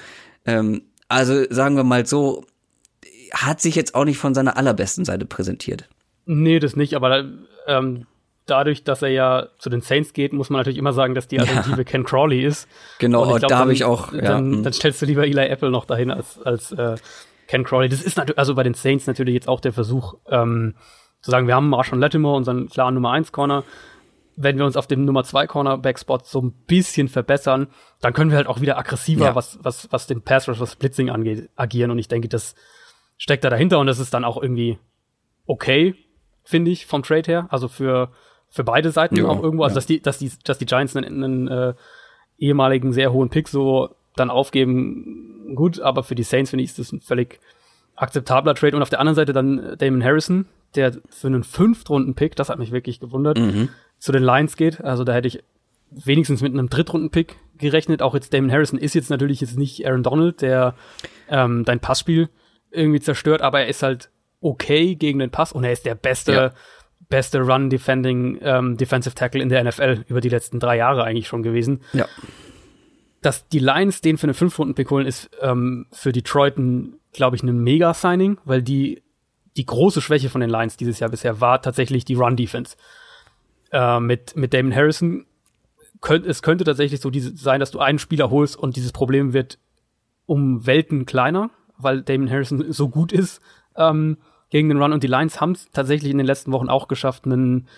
[0.47, 2.45] Ähm, also sagen wir mal so,
[3.33, 5.89] hat sich jetzt auch nicht von seiner allerbesten Seite präsentiert.
[6.25, 7.25] Nee, das nicht, aber
[7.67, 8.07] ähm,
[8.47, 11.41] dadurch, dass er ja zu den Saints geht, muss man natürlich immer sagen, dass die
[11.41, 11.85] Alternative ja.
[11.85, 12.69] Ken Crawley ist.
[12.99, 14.13] Genau, glaub, da habe ich auch.
[14.13, 14.21] Ja.
[14.23, 14.63] Dann, hm.
[14.63, 16.97] dann, stellst du lieber Eli Apple noch dahin als, als äh,
[17.47, 17.89] Ken Crawley.
[17.89, 20.75] Das ist natürlich, also bei den Saints natürlich jetzt auch der Versuch, ähm,
[21.21, 23.65] zu sagen, wir haben Marshall Lattimore, unseren klaren Nummer 1 Corner.
[24.37, 27.69] Wenn wir uns auf dem Nummer 2 Cornerback-Spot so ein bisschen verbessern,
[28.01, 29.35] dann können wir halt auch wieder aggressiver, ja.
[29.35, 31.91] was, was, was den Pass Rush, was Blitzing angeht, agieren.
[31.91, 32.55] Und ich denke, das
[33.17, 34.79] steckt da dahinter und das ist dann auch irgendwie
[35.47, 35.95] okay,
[36.45, 37.47] finde ich, vom Trade her.
[37.51, 38.11] Also für,
[38.49, 39.65] für beide Seiten jo, auch irgendwo.
[39.65, 39.77] Also, ja.
[39.77, 41.75] dass die, dass die, dass die Giants einen, einen äh,
[42.39, 46.79] ehemaligen sehr hohen Pick so dann aufgeben, gut, aber für die Saints finde ich ist
[46.79, 47.41] das ein völlig
[47.95, 48.77] akzeptabler Trade.
[48.77, 52.73] Und auf der anderen Seite dann Damon Harrison, der für einen Fünftrunden-Pick, das hat mich
[52.73, 53.71] wirklich gewundert, mhm.
[53.99, 54.83] zu den Lions geht.
[54.83, 55.43] Also da hätte ich
[55.91, 58.03] wenigstens mit einem Drittrunden-Pick gerechnet.
[58.03, 60.75] Auch jetzt Damon Harrison ist jetzt natürlich jetzt nicht Aaron Donald, der
[61.29, 62.29] ähm, dein Passspiel
[62.71, 66.33] irgendwie zerstört, aber er ist halt okay gegen den Pass und er ist der beste,
[66.33, 66.53] ja.
[67.09, 71.43] beste Run-Defending ähm, Defensive Tackle in der NFL über die letzten drei Jahre eigentlich schon
[71.43, 71.81] gewesen.
[71.93, 72.07] Ja.
[73.23, 76.57] Dass die Lions den für eine Fünf-Runden-Pick holen, ist ähm, für Detroit
[77.13, 79.03] glaube ich, ein Mega-Signing, weil die
[79.57, 82.77] die große Schwäche von den Lions dieses Jahr bisher war tatsächlich die Run-Defense.
[83.73, 85.27] Äh, mit, mit Damon Harrison
[86.01, 89.33] könnt, es könnte tatsächlich so diese, sein, dass du einen Spieler holst und dieses Problem
[89.33, 89.59] wird
[90.27, 93.41] um Welten kleiner, weil Damon Harrison so gut ist
[93.77, 94.19] ähm,
[94.51, 94.93] gegen den Run.
[94.93, 97.69] Und die Lions haben es tatsächlich in den letzten Wochen auch geschafft, einen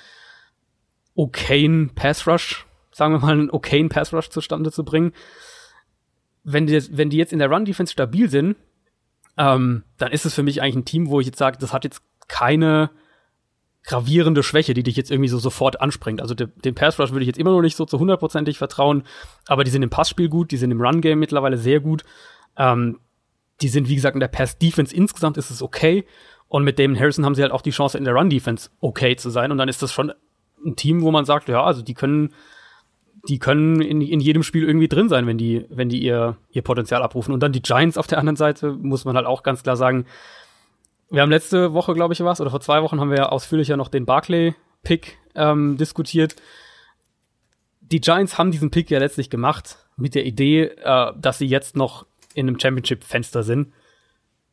[1.15, 2.67] okayen Pass Rush,
[2.99, 5.13] sagen wir mal, einen okayen Pass Rush zustande zu bringen.
[6.45, 8.57] Wenn die, wenn die jetzt in der Run Defense stabil sind,
[9.39, 11.85] ähm, dann ist es für mich eigentlich ein Team, wo ich jetzt sage, das hat
[11.85, 12.91] jetzt keine
[13.85, 16.21] gravierende Schwäche, die dich jetzt irgendwie so sofort anspringt.
[16.21, 19.05] Also de, dem Pass Rush würde ich jetzt immer noch nicht so zu hundertprozentig vertrauen,
[19.47, 22.03] aber die sind im Passspiel gut, die sind im Run Game mittlerweile sehr gut.
[22.57, 22.99] Ähm,
[23.61, 26.05] die sind, wie gesagt, in der Pass Defense insgesamt ist es okay.
[26.49, 29.17] Und mit Damon Harrison haben sie halt auch die Chance, in der Run Defense okay
[29.17, 29.53] zu sein.
[29.53, 30.13] Und dann ist das schon
[30.65, 32.35] ein Team, wo man sagt, ja, also die können,
[33.29, 36.63] die können in, in jedem Spiel irgendwie drin sein, wenn die, wenn die ihr, ihr
[36.63, 37.33] Potenzial abrufen.
[37.33, 40.07] Und dann die Giants auf der anderen Seite, muss man halt auch ganz klar sagen,
[41.11, 43.89] wir haben letzte Woche, glaube ich, was, oder vor zwei Wochen haben wir ausführlicher noch
[43.89, 46.37] den Barclay-Pick ähm, diskutiert.
[47.81, 51.77] Die Giants haben diesen Pick ja letztlich gemacht mit der Idee, äh, dass sie jetzt
[51.77, 53.73] noch in einem Championship-Fenster sind.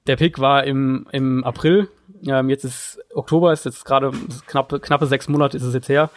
[0.08, 1.90] Der Pick war im, im April.
[2.26, 4.12] Ähm, jetzt ist Oktober, ist jetzt gerade
[4.48, 6.10] knappe, knappe sechs Monate ist es jetzt her.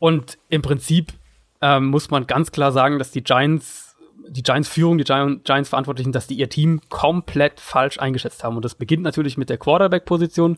[0.00, 1.12] Und im Prinzip
[1.60, 3.96] ähm, muss man ganz klar sagen, dass die Giants,
[4.28, 8.56] die Giants-Führung, die Giants-Verantwortlichen, dass die ihr Team komplett falsch eingeschätzt haben.
[8.56, 10.56] Und das beginnt natürlich mit der Quarterback-Position.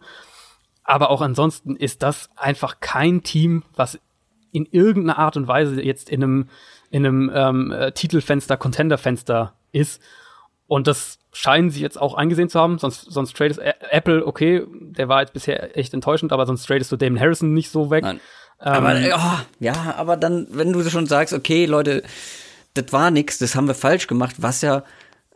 [0.85, 4.01] Aber auch ansonsten ist das einfach kein Team, was
[4.53, 6.49] in irgendeiner Art und Weise jetzt in einem
[6.91, 10.01] in einem ähm, äh, Titelfenster, Contenderfenster ist.
[10.67, 12.79] Und das scheinen sie jetzt auch eingesehen zu haben.
[12.79, 16.97] Sonst, sonst tradest Apple, okay, der war jetzt bisher echt enttäuschend, aber sonst tradest du
[16.97, 18.05] Damon Harrison nicht so weg.
[18.05, 18.21] Nein.
[18.65, 22.03] Ähm, aber oh, ja, aber dann, wenn du schon sagst, okay, Leute,
[22.75, 24.85] das war nix, das haben wir falsch gemacht, was ja,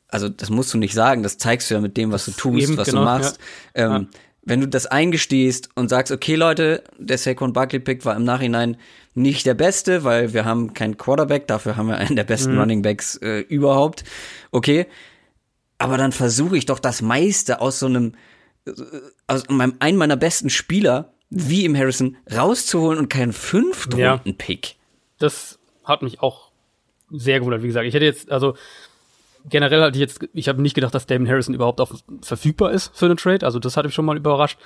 [0.09, 2.63] also das musst du nicht sagen, das zeigst du ja mit dem, was du tust,
[2.63, 3.39] eben, was genau, du machst.
[3.77, 3.97] Ja.
[3.97, 4.19] Ähm, ja.
[4.49, 8.77] Wenn du das eingestehst und sagst, okay, Leute, der Saquon Barkley Pick war im Nachhinein
[9.15, 12.61] nicht der beste, weil wir haben keinen Quarterback, dafür haben wir einen der besten mhm.
[12.61, 14.05] Running Backs äh, überhaupt.
[14.53, 14.87] Okay.
[15.79, 18.15] Aber dann versuche ich doch das meiste aus so einem,
[18.67, 18.73] äh,
[19.27, 24.67] aus meinem, einen meiner besten Spieler, wie im Harrison, rauszuholen und keinen Fünftrunden-Pick.
[24.67, 24.75] Ja,
[25.19, 26.51] das hat mich auch
[27.11, 27.87] sehr gewundert, wie gesagt.
[27.87, 28.55] Ich hätte jetzt, also
[29.49, 32.97] generell hatte ich jetzt, ich habe nicht gedacht, dass Damon Harrison überhaupt auch verfügbar ist
[32.97, 33.45] für einen Trade.
[33.45, 34.59] Also das hat mich schon mal überrascht.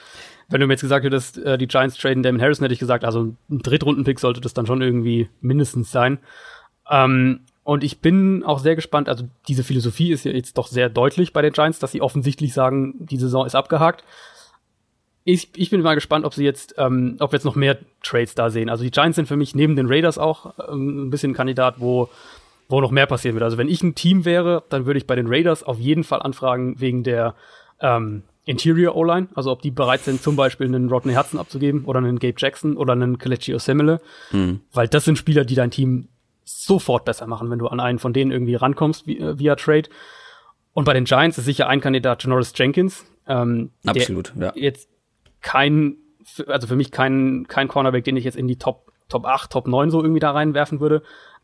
[0.49, 3.05] Wenn du mir jetzt gesagt hättest, äh, die Giants traden Damon Harrison, hätte ich gesagt,
[3.05, 6.19] also ein Drittrunden-Pick sollte das dann schon irgendwie mindestens sein.
[6.91, 10.89] Ähm, und ich bin auch sehr gespannt, also diese Philosophie ist ja jetzt doch sehr
[10.89, 14.05] deutlich bei den Giants, dass sie offensichtlich sagen, die Saison ist abgehakt.
[15.31, 18.35] Ich, ich bin mal gespannt, ob sie jetzt, ähm, ob wir jetzt noch mehr Trades
[18.35, 18.69] da sehen.
[18.69, 21.77] Also die Giants sind für mich neben den Raiders auch ähm, ein bisschen ein Kandidat,
[21.79, 22.09] wo
[22.71, 23.45] wo noch mehr passieren würde.
[23.45, 26.23] Also wenn ich ein Team wäre, dann würde ich bei den Raiders auf jeden Fall
[26.23, 27.35] anfragen wegen der
[27.81, 31.99] ähm, Interior O-Line, also ob die bereit sind, zum Beispiel einen Rodney Hudson abzugeben oder
[31.99, 34.01] einen Gabe Jackson oder einen Kelechi Osemele,
[34.33, 34.61] mhm.
[34.73, 36.09] weil das sind Spieler, die dein Team
[36.45, 39.89] sofort besser machen, wenn du an einen von denen irgendwie rankommst via, via Trade.
[40.73, 43.05] Und bei den Giants ist sicher ein Kandidat Janoris Jenkins.
[43.27, 44.53] Ähm, Absolut, ja.
[44.55, 44.89] Jetzt
[45.41, 45.97] kein,
[46.47, 49.67] also für mich kein, kein Cornerback, den ich jetzt in die Top, Top 8, Top
[49.67, 51.03] 9 so irgendwie da reinwerfen würde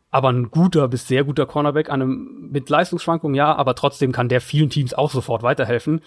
[0.09, 4.41] aber ein guter bis sehr guter Cornerback, einem, mit Leistungsschwankungen ja, aber trotzdem kann der
[4.41, 6.01] vielen Teams auch sofort weiterhelfen.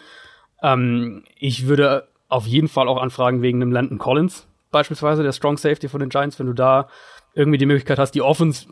[0.62, 5.59] Ähm, ich würde auf jeden Fall auch anfragen wegen einem Landon Collins, beispielsweise, der Strong
[5.59, 6.88] Safety von den Giants, wenn du da
[7.35, 8.66] irgendwie die Möglichkeit hast, die Offense,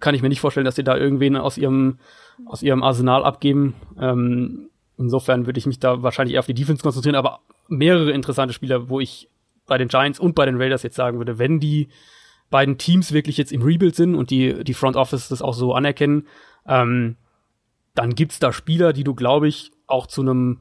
[0.00, 1.98] kann ich mir nicht vorstellen, dass sie da irgendwen aus ihrem,
[2.46, 3.74] aus ihrem Arsenal abgeben.
[3.98, 8.54] Ähm, insofern würde ich mich da wahrscheinlich eher auf die Defense konzentrieren, aber mehrere interessante
[8.54, 9.28] Spieler, wo ich
[9.66, 11.88] bei den Giants und bei den Raiders jetzt sagen würde, wenn die
[12.50, 15.74] beiden Teams wirklich jetzt im Rebuild sind und die, die Front Office das auch so
[15.74, 16.28] anerkennen,
[16.66, 17.16] ähm,
[17.94, 20.60] dann gibt's da Spieler, die du, glaube ich, auch zu einem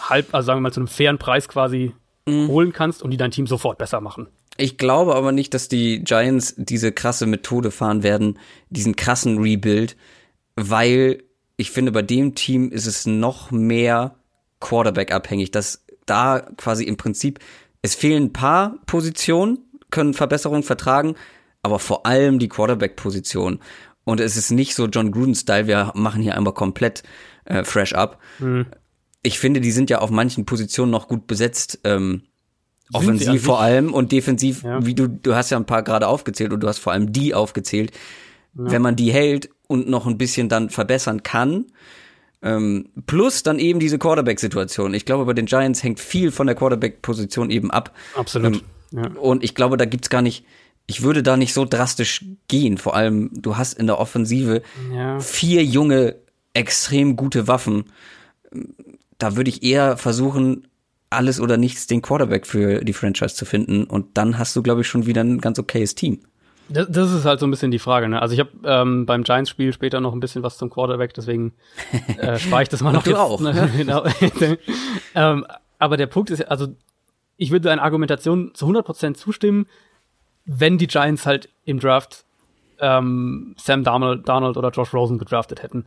[0.00, 1.92] halb, also sagen wir mal, zu einem fairen Preis quasi
[2.26, 2.48] mhm.
[2.48, 4.28] holen kannst und die dein Team sofort besser machen.
[4.56, 8.38] Ich glaube aber nicht, dass die Giants diese krasse Methode fahren werden,
[8.70, 9.96] diesen krassen Rebuild,
[10.56, 11.22] weil
[11.56, 14.16] ich finde, bei dem Team ist es noch mehr
[14.60, 17.38] Quarterback abhängig, dass da quasi im Prinzip,
[17.82, 19.58] es fehlen ein paar Positionen,
[19.90, 21.14] können Verbesserungen vertragen,
[21.62, 23.60] aber vor allem die Quarterback-Position.
[24.04, 27.02] Und es ist nicht so John Gruden-Style, wir machen hier einmal komplett
[27.44, 28.18] äh, fresh up.
[28.38, 28.66] Mhm.
[29.22, 31.80] Ich finde, die sind ja auf manchen Positionen noch gut besetzt.
[31.84, 32.22] Ähm,
[32.92, 34.84] offensiv vor allem und defensiv, ja.
[34.84, 37.34] wie du, du hast ja ein paar gerade aufgezählt und du hast vor allem die
[37.34, 37.92] aufgezählt.
[38.54, 38.70] ja.
[38.70, 41.66] wenn man die hält und noch ein bisschen dann verbessern kann.
[42.40, 44.94] Ähm, plus dann eben diese Quarterback-Situation.
[44.94, 47.94] Ich glaube, bei den Giants hängt viel von der Quarterback-Position eben ab.
[48.14, 48.56] Absolut.
[48.56, 48.60] Ähm,
[48.92, 49.10] ja.
[49.20, 50.44] Und ich glaube, da gibt's gar nicht,
[50.86, 52.78] ich würde da nicht so drastisch gehen.
[52.78, 54.62] Vor allem, du hast in der Offensive
[54.94, 55.18] ja.
[55.18, 56.16] vier junge,
[56.54, 57.84] extrem gute Waffen.
[59.18, 60.68] Da würde ich eher versuchen,
[61.10, 63.84] alles oder nichts den Quarterback für die Franchise zu finden.
[63.84, 66.20] Und dann hast du, glaube ich, schon wieder ein ganz okayes Team.
[66.68, 68.08] Das, das ist halt so ein bisschen die Frage.
[68.08, 68.20] Ne?
[68.20, 71.54] Also ich habe ähm, beim Giants-Spiel später noch ein bisschen was zum Quarterback, deswegen
[72.18, 73.02] äh, spare ich das mal noch.
[73.02, 73.40] du jetzt, auch.
[73.40, 73.70] Ne?
[73.76, 74.04] genau.
[75.14, 75.46] ähm,
[75.78, 76.68] aber der Punkt ist, also
[77.36, 79.66] ich würde deiner Argumentation zu 100% zustimmen,
[80.44, 82.24] wenn die Giants halt im Draft
[82.80, 85.86] ähm, Sam Darnold, Darnold oder Josh Rosen gedraftet hätten.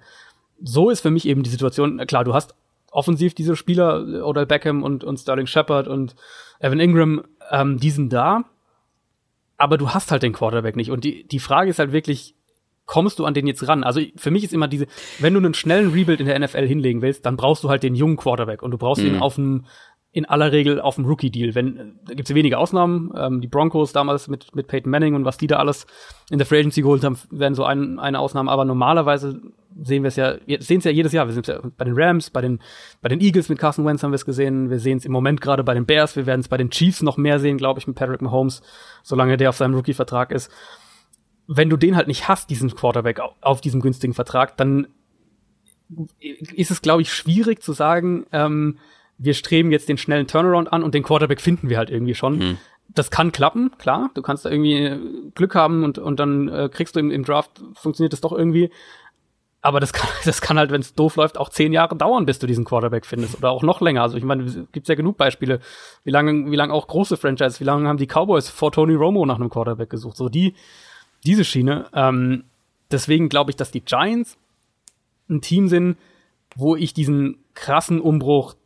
[0.63, 2.55] So ist für mich eben die Situation, klar, du hast
[2.91, 6.15] offensiv diese Spieler, oder Beckham und, und Sterling Shepard und
[6.59, 8.43] Evan Ingram, ähm, die sind da,
[9.62, 10.89] aber du hast halt den Quarterback nicht.
[10.89, 12.36] Und die, die Frage ist halt wirklich,
[12.86, 13.84] kommst du an den jetzt ran?
[13.84, 14.88] Also für mich ist immer diese,
[15.19, 17.95] wenn du einen schnellen Rebuild in der NFL hinlegen willst, dann brauchst du halt den
[17.95, 19.10] jungen Quarterback und du brauchst mhm.
[19.10, 19.65] ihn auf einem
[20.13, 21.56] in aller Regel auf dem Rookie-Deal.
[21.56, 23.13] Wenn, da gibt's wenige Ausnahmen.
[23.15, 25.88] Ähm, die Broncos damals mit, mit Peyton Manning und was die da alles
[26.30, 28.52] in der Free Agency geholt haben, werden so ein, eine Ausnahme.
[28.52, 29.41] Aber normalerweise
[29.82, 31.28] sehen wir es ja, sehen es ja jedes Jahr.
[31.28, 32.60] Wir sehen ja bei den Rams, bei den,
[33.02, 34.69] bei den Eagles mit Carson Wentz haben wir es gesehen.
[34.69, 36.17] Wir sehen es im Moment gerade bei den Bears.
[36.17, 38.62] Wir werden es bei den Chiefs noch mehr sehen, glaube ich, mit Patrick Mahomes,
[39.04, 40.52] solange der auf seinem Rookie-Vertrag ist.
[41.47, 44.88] Wenn du den halt nicht hast, diesen Quarterback auf, auf diesem günstigen Vertrag, dann
[46.19, 48.78] ist es, glaube ich, schwierig zu sagen, ähm,
[49.23, 52.38] wir streben jetzt den schnellen Turnaround an und den Quarterback finden wir halt irgendwie schon.
[52.38, 52.57] Mhm.
[52.89, 54.10] Das kann klappen, klar.
[54.15, 57.62] Du kannst da irgendwie Glück haben und, und dann äh, kriegst du im, im Draft,
[57.75, 58.71] funktioniert das doch irgendwie.
[59.62, 62.39] Aber das kann, das kann halt, wenn es doof läuft, auch zehn Jahre dauern, bis
[62.39, 63.38] du diesen Quarterback findest.
[63.38, 64.01] Oder auch noch länger.
[64.01, 65.60] Also ich meine, es gibt ja genug Beispiele,
[66.03, 69.25] wie lange, wie lange auch große Franchises, wie lange haben die Cowboys vor Tony Romo
[69.25, 70.17] nach einem Quarterback gesucht.
[70.17, 70.55] So die,
[71.23, 71.86] diese Schiene.
[71.93, 72.45] Ähm,
[72.91, 74.38] deswegen glaube ich, dass die Giants
[75.29, 75.97] ein Team sind,
[76.55, 78.57] wo ich diesen krassen Umbruch äh,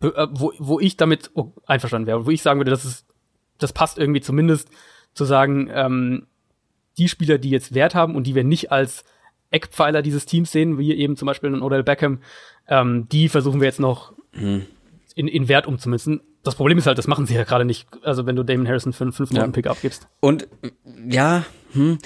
[0.00, 1.30] wo, wo ich damit
[1.66, 3.06] einverstanden wäre, wo ich sagen würde, das ist,
[3.58, 4.68] das passt irgendwie zumindest
[5.12, 6.26] zu sagen, ähm,
[6.98, 9.04] die Spieler, die jetzt Wert haben und die wir nicht als
[9.50, 12.20] Eckpfeiler dieses Teams sehen, wie eben zum Beispiel ein Odell Beckham,
[12.68, 14.66] ähm, die versuchen wir jetzt noch mhm.
[15.14, 16.20] in, in Wert umzumünzen.
[16.42, 17.86] Das Problem ist halt, das machen sie ja gerade nicht.
[18.02, 19.46] Also wenn du Damon Harrison für einen 5 ja.
[19.48, 20.08] Pick abgibst.
[20.20, 20.48] Und
[21.08, 21.98] ja, hm,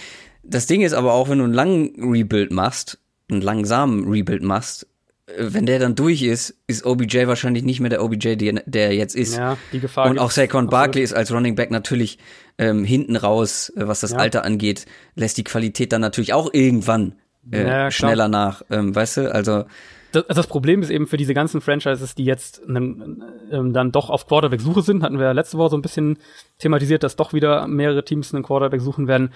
[0.42, 2.98] das Ding ist aber auch, wenn du einen langen Rebuild machst,
[3.30, 4.88] einen langsamen Rebuild machst,
[5.38, 9.16] wenn der dann durch ist, ist OBJ wahrscheinlich nicht mehr der OBJ, der, der jetzt
[9.16, 9.36] ist.
[9.36, 10.10] Ja, die Gefahr.
[10.10, 12.18] Und auch Saquon Barkley ist als Running Back natürlich
[12.58, 14.18] ähm, hinten raus, äh, was das ja.
[14.18, 14.84] Alter angeht,
[15.14, 17.14] lässt die Qualität dann natürlich auch irgendwann
[17.50, 19.34] äh, ja, schneller nach, ähm, weißt du?
[19.34, 19.64] Also
[20.12, 24.26] das, das, Problem ist eben für diese ganzen Franchises, die jetzt ähm, dann doch auf
[24.26, 26.18] Quarterback-Suche sind, hatten wir letzte Woche so ein bisschen
[26.58, 29.32] thematisiert, dass doch wieder mehrere Teams einen Quarterback suchen werden.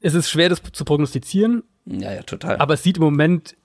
[0.00, 1.62] Es ist schwer, das zu prognostizieren.
[1.86, 2.56] Ja, ja, total.
[2.56, 3.56] Aber es sieht im Moment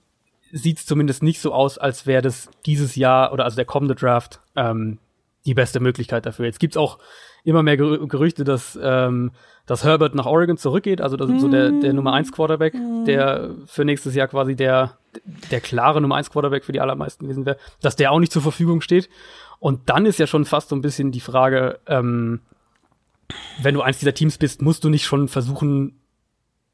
[0.52, 3.96] sieht es zumindest nicht so aus, als wäre das dieses Jahr oder also der kommende
[3.96, 5.00] Draft ähm,
[5.46, 6.46] die beste Möglichkeit dafür.
[6.46, 7.00] Jetzt gibt's auch
[7.44, 9.32] immer mehr Gerü Gerüchte, dass, ähm,
[9.66, 12.74] dass Herbert nach Oregon zurückgeht, also das ist so der, der Nummer 1 Quarterback,
[13.06, 14.98] der für nächstes Jahr quasi der,
[15.52, 18.42] der klare Nummer 1 Quarterback für die allermeisten gewesen wäre, dass der auch nicht zur
[18.42, 19.10] Verfügung steht.
[19.60, 22.42] Und dann ist ja schon fast so ein bisschen die Frage, ähm,
[23.62, 25.97] wenn du eins dieser Teams bist, musst du nicht schon versuchen,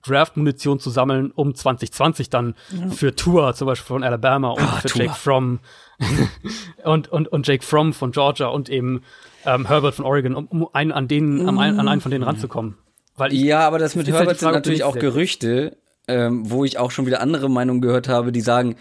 [0.06, 2.90] Draft-Munition zu sammeln, um 2020 dann ja.
[2.90, 5.02] für Tour zum Beispiel von Alabama und oh, für Tour.
[5.04, 5.60] Jake Fromm
[6.84, 9.04] und, und, und Jake Fromm von Georgia und eben
[9.46, 11.50] ähm, Herbert von Oregon, um, um einen an denen, mm.
[11.50, 12.78] an, an einen von denen ranzukommen.
[13.16, 16.66] Weil ich, ja, aber das mit Herbert halt Frage, sind natürlich auch Gerüchte, ähm, wo
[16.66, 18.76] ich auch schon wieder andere Meinungen gehört habe, die sagen,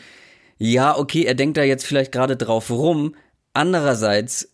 [0.58, 3.14] ja, okay, er denkt da jetzt vielleicht gerade drauf rum.
[3.52, 4.51] Andererseits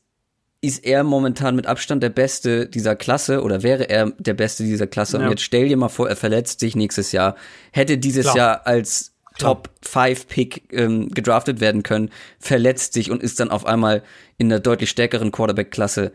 [0.60, 4.86] ist er momentan mit Abstand der Beste dieser Klasse oder wäre er der Beste dieser
[4.86, 5.18] Klasse.
[5.18, 5.24] Ja.
[5.24, 7.36] Und jetzt stell dir mal vor, er verletzt sich nächstes Jahr,
[7.70, 8.36] hätte dieses Klar.
[8.36, 13.66] Jahr als Top 5 Pick ähm, gedraftet werden können, verletzt sich und ist dann auf
[13.66, 14.02] einmal
[14.36, 16.12] in einer deutlich stärkeren Quarterback-Klasse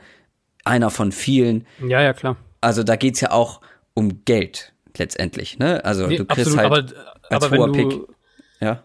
[0.66, 1.66] einer von vielen.
[1.86, 2.36] Ja, ja, klar.
[2.60, 3.62] Also da geht's ja auch
[3.94, 5.84] um Geld letztendlich, ne?
[5.86, 8.02] Also nee, du kriegst absolut, halt aber, als aber hoher du, Pick.
[8.60, 8.84] Ja.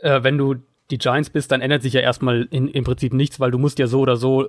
[0.00, 0.56] Äh, wenn du
[0.90, 3.78] die Giants bist, dann ändert sich ja erstmal in, im Prinzip nichts, weil du musst
[3.78, 4.48] ja so oder so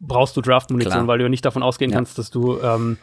[0.00, 1.96] brauchst du Draft-Munition, weil du ja nicht davon ausgehen ja.
[1.96, 2.98] kannst, dass du ähm,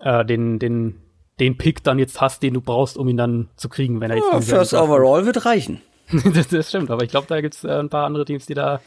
[0.00, 1.00] äh, den, den,
[1.40, 4.18] den Pick dann jetzt hast, den du brauchst, um ihn dann zu kriegen, wenn er
[4.18, 4.32] jetzt.
[4.32, 5.80] Ja, First Overall wird reichen.
[6.34, 8.80] das, das, stimmt, aber ich glaube, da gibt's äh, ein paar andere Teams, die da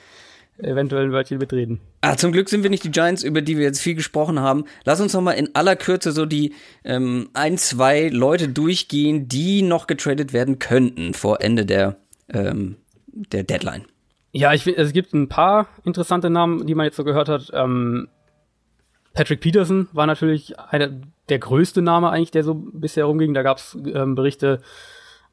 [0.59, 1.79] eventuell ein Wörtchen mitreden.
[2.01, 4.65] Ah, zum Glück sind wir nicht die Giants, über die wir jetzt viel gesprochen haben.
[4.85, 9.61] Lass uns noch mal in aller Kürze so die ähm, ein, zwei Leute durchgehen, die
[9.61, 11.97] noch getradet werden könnten vor Ende der,
[12.29, 13.85] ähm, der Deadline.
[14.37, 17.49] Ja, ich es gibt ein paar interessante Namen, die man jetzt so gehört hat.
[17.53, 18.07] Ähm,
[19.13, 20.89] Patrick Peterson war natürlich einer,
[21.29, 23.33] der größte Name eigentlich, der so bisher rumging.
[23.33, 24.61] Da gab es ähm, Berichte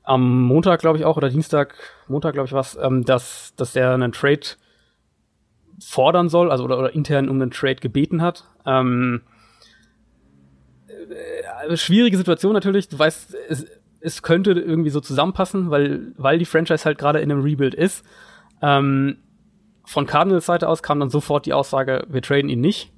[0.04, 1.74] am Montag, glaube ich auch, oder Dienstag,
[2.08, 4.40] Montag, glaube ich was, ähm, dass, dass der einen Trade
[5.78, 8.44] fordern soll, also oder, oder intern um einen Trade gebeten hat.
[8.64, 9.20] Ähm,
[11.68, 12.88] äh, schwierige Situation natürlich.
[12.88, 13.66] Du weißt, es,
[14.00, 18.02] es könnte irgendwie so zusammenpassen, weil, weil die Franchise halt gerade in einem Rebuild ist.
[18.64, 19.18] Ähm,
[19.84, 22.90] von Cardinals Seite aus kam dann sofort die Aussage, wir traden ihn nicht.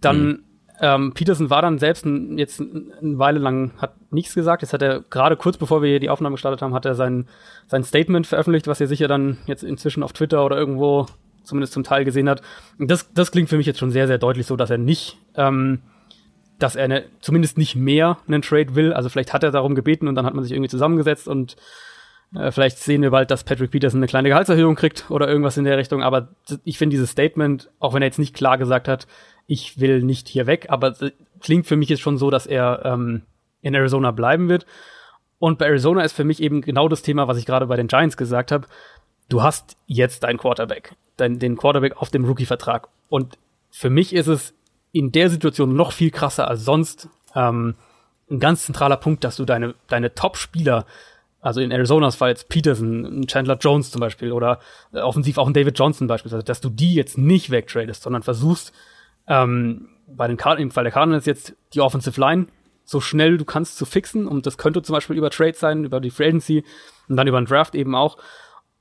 [0.00, 0.44] Dann mhm.
[0.80, 4.62] ähm, Peterson war dann selbst ein, jetzt eine Weile lang hat nichts gesagt.
[4.62, 7.28] Jetzt hat er gerade kurz bevor wir hier die Aufnahme gestartet haben, hat er sein
[7.66, 11.06] sein Statement veröffentlicht, was ihr sicher dann jetzt inzwischen auf Twitter oder irgendwo
[11.44, 12.40] zumindest zum Teil gesehen hat.
[12.78, 15.18] Und das das klingt für mich jetzt schon sehr sehr deutlich so, dass er nicht
[15.34, 15.82] ähm,
[16.58, 18.94] dass er ne, zumindest nicht mehr einen Trade will.
[18.94, 21.56] Also vielleicht hat er darum gebeten und dann hat man sich irgendwie zusammengesetzt und
[22.50, 25.76] vielleicht sehen wir bald, dass Patrick Peterson eine kleine Gehaltserhöhung kriegt oder irgendwas in der
[25.76, 26.02] Richtung.
[26.02, 26.28] Aber
[26.64, 29.06] ich finde dieses Statement, auch wenn er jetzt nicht klar gesagt hat,
[29.46, 30.94] ich will nicht hier weg, aber
[31.40, 33.22] klingt für mich jetzt schon so, dass er ähm,
[33.60, 34.66] in Arizona bleiben wird.
[35.38, 37.88] Und bei Arizona ist für mich eben genau das Thema, was ich gerade bei den
[37.88, 38.66] Giants gesagt habe.
[39.28, 42.88] Du hast jetzt deinen Quarterback, dein, den Quarterback auf dem Rookie-Vertrag.
[43.08, 43.38] Und
[43.70, 44.54] für mich ist es
[44.92, 47.08] in der Situation noch viel krasser als sonst.
[47.34, 47.74] Ähm,
[48.30, 50.86] ein ganz zentraler Punkt, dass du deine, deine Top-Spieler
[51.42, 54.60] also in Arizonas Fall jetzt Peterson, Chandler Jones zum Beispiel oder
[54.94, 58.72] äh, offensiv auch ein David Johnson beispielsweise, dass du die jetzt nicht wegtradest, sondern versuchst,
[59.26, 62.46] ähm, bei den Card im Fall der Cardinals jetzt die Offensive Line
[62.84, 66.00] so schnell du kannst zu fixen und das könnte zum Beispiel über Trade sein, über
[66.00, 66.64] die Free Agency
[67.08, 68.18] und dann über den Draft eben auch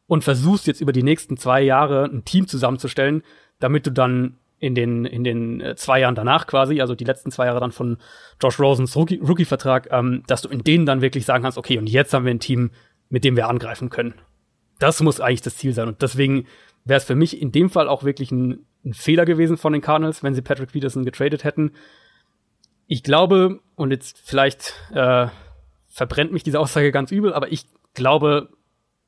[0.07, 3.23] und versuchst jetzt über die nächsten zwei Jahre ein Team zusammenzustellen,
[3.59, 7.31] damit du dann in den, in den äh, zwei Jahren danach quasi, also die letzten
[7.31, 7.97] zwei Jahre dann von
[8.39, 12.13] Josh Rosens Rookie-Vertrag, ähm, dass du in denen dann wirklich sagen kannst, okay, und jetzt
[12.13, 12.69] haben wir ein Team,
[13.09, 14.13] mit dem wir angreifen können.
[14.77, 15.87] Das muss eigentlich das Ziel sein.
[15.87, 16.45] Und deswegen
[16.85, 19.81] wäre es für mich in dem Fall auch wirklich ein, ein, Fehler gewesen von den
[19.81, 21.71] Cardinals, wenn sie Patrick Peterson getradet hätten.
[22.85, 25.27] Ich glaube, und jetzt vielleicht äh,
[25.87, 28.49] verbrennt mich diese Aussage ganz übel, aber ich glaube,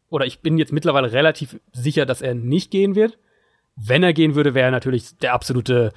[0.09, 3.19] oder ich bin jetzt mittlerweile relativ sicher, dass er nicht gehen wird
[3.75, 5.93] wenn er gehen würde, wäre er natürlich der absolute,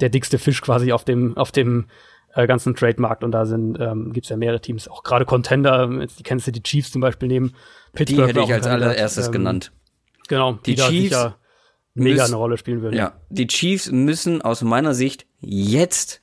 [0.00, 1.86] der dickste Fisch quasi auf dem, auf dem
[2.34, 3.24] äh, ganzen Trademarkt.
[3.24, 6.46] Und da sind, ähm, gibt es ja mehrere Teams, auch gerade Contender, jetzt die Kansas
[6.46, 7.54] City Chiefs zum Beispiel nehmen.
[7.92, 9.72] Pittsburgh die hätte ich als allererstes ähm, genannt.
[10.28, 11.36] Genau, die, die Chiefs da
[11.94, 12.96] mega müssen, eine Rolle spielen würden.
[12.96, 16.22] Ja, die Chiefs müssen aus meiner Sicht jetzt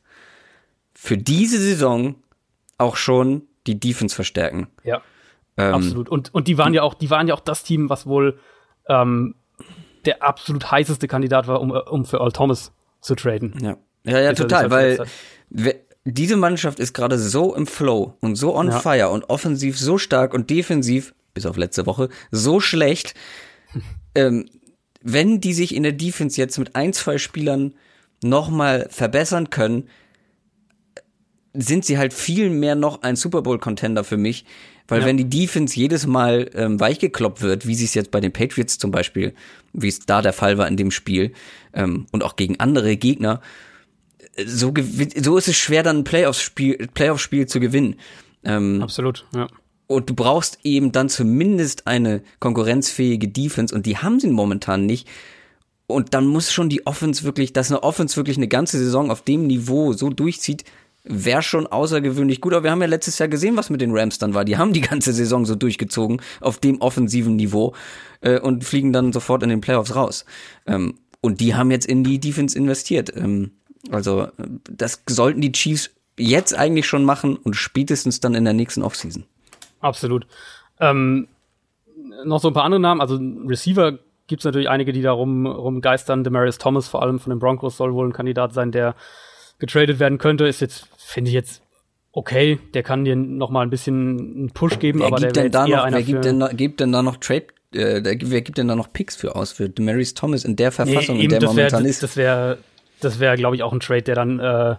[0.93, 2.15] für diese Saison
[2.77, 4.67] auch schon die Defense verstärken.
[4.83, 5.01] Ja.
[5.57, 6.09] Ähm, absolut.
[6.09, 8.39] Und, und die waren ja auch, die waren ja auch das Team, was wohl
[8.87, 9.35] ähm,
[10.05, 13.53] der absolut heißeste Kandidat war, um, um für Earl Thomas zu traden.
[13.61, 15.05] Ja, ja, ja total, weil
[16.05, 18.79] diese Mannschaft ist gerade so im Flow und so on ja.
[18.79, 23.13] fire und offensiv so stark und defensiv, bis auf letzte Woche, so schlecht.
[24.15, 24.49] ähm,
[25.01, 27.73] wenn die sich in der Defense jetzt mit ein, zwei Spielern
[28.21, 29.87] nochmal verbessern können,
[31.53, 34.45] sind sie halt viel mehr noch ein Super Bowl-Contender für mich,
[34.89, 35.05] weil ja.
[35.05, 38.77] wenn die Defense jedes Mal ähm, weichgekloppt wird, wie sie es jetzt bei den Patriots
[38.77, 39.33] zum Beispiel,
[39.73, 41.33] wie es da der Fall war in dem Spiel,
[41.73, 43.41] ähm, und auch gegen andere Gegner,
[44.45, 44.73] so,
[45.15, 47.95] so ist es schwer, dann ein Playoff-Spiel Playoff -Spiel zu gewinnen.
[48.43, 49.47] Ähm, Absolut, ja.
[49.87, 55.07] Und du brauchst eben dann zumindest eine konkurrenzfähige Defense und die haben sie momentan nicht.
[55.87, 59.23] Und dann muss schon die Offense wirklich, dass eine Offense wirklich eine ganze Saison auf
[59.23, 60.63] dem Niveau so durchzieht,
[61.03, 62.53] wäre schon außergewöhnlich gut.
[62.53, 64.45] Aber wir haben ja letztes Jahr gesehen, was mit den Rams dann war.
[64.45, 67.73] Die haben die ganze Saison so durchgezogen auf dem offensiven Niveau
[68.21, 70.25] äh, und fliegen dann sofort in den Playoffs raus.
[70.65, 73.15] Ähm, und die haben jetzt in die Defense investiert.
[73.15, 73.51] Ähm,
[73.91, 74.27] also
[74.69, 79.23] das sollten die Chiefs jetzt eigentlich schon machen und spätestens dann in der nächsten Offseason.
[79.79, 80.27] Absolut.
[80.79, 81.27] Ähm,
[82.25, 83.01] noch so ein paar andere Namen.
[83.01, 86.23] Also Receiver gibt es natürlich einige, die da rum, rumgeistern.
[86.23, 88.95] Demarius Thomas vor allem von den Broncos soll wohl ein Kandidat sein, der
[89.59, 91.61] getradet werden könnte, ist jetzt, finde ich jetzt
[92.11, 92.59] okay.
[92.73, 95.67] Der kann dir noch mal ein bisschen einen Push geben, wer aber der denn da
[95.67, 98.75] noch, wer gibt denn, da, gibt denn da noch Trade äh, wer gibt denn da
[98.75, 101.83] noch Picks für aus für Demaris Thomas in der Verfassung, nee, eben, in der momentan
[101.83, 102.01] wär, ist?
[102.01, 102.57] Das wäre,
[102.99, 104.75] das wäre, glaube ich, auch ein Trade, der dann, äh,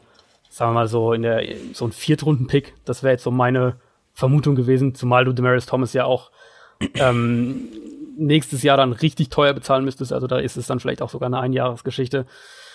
[0.48, 2.74] sagen wir mal so in der so ein Viertrunden-Pick.
[2.84, 3.76] Das wäre jetzt so meine
[4.12, 6.32] Vermutung gewesen, zumal du Demaris Thomas ja auch
[6.94, 7.68] ähm,
[8.16, 10.12] nächstes Jahr dann richtig teuer bezahlen müsstest.
[10.12, 12.26] Also da ist es dann vielleicht auch sogar eine Einjahresgeschichte.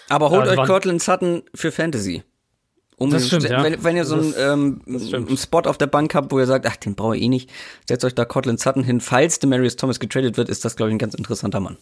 [0.10, 2.24] Aber holt äh, euch Cortland Sutton für Fantasy.
[2.98, 3.62] Um das stimmt, ja.
[3.62, 6.66] wenn, wenn ihr so einen, ähm, einen Spot auf der Bank habt, wo ihr sagt,
[6.66, 7.50] ach, den brauche ich eh nicht,
[7.88, 9.02] setzt euch da Cortland Sutton hin.
[9.02, 11.78] Falls Demarius Thomas getradet wird, ist das, glaube ich, ein ganz interessanter Mann.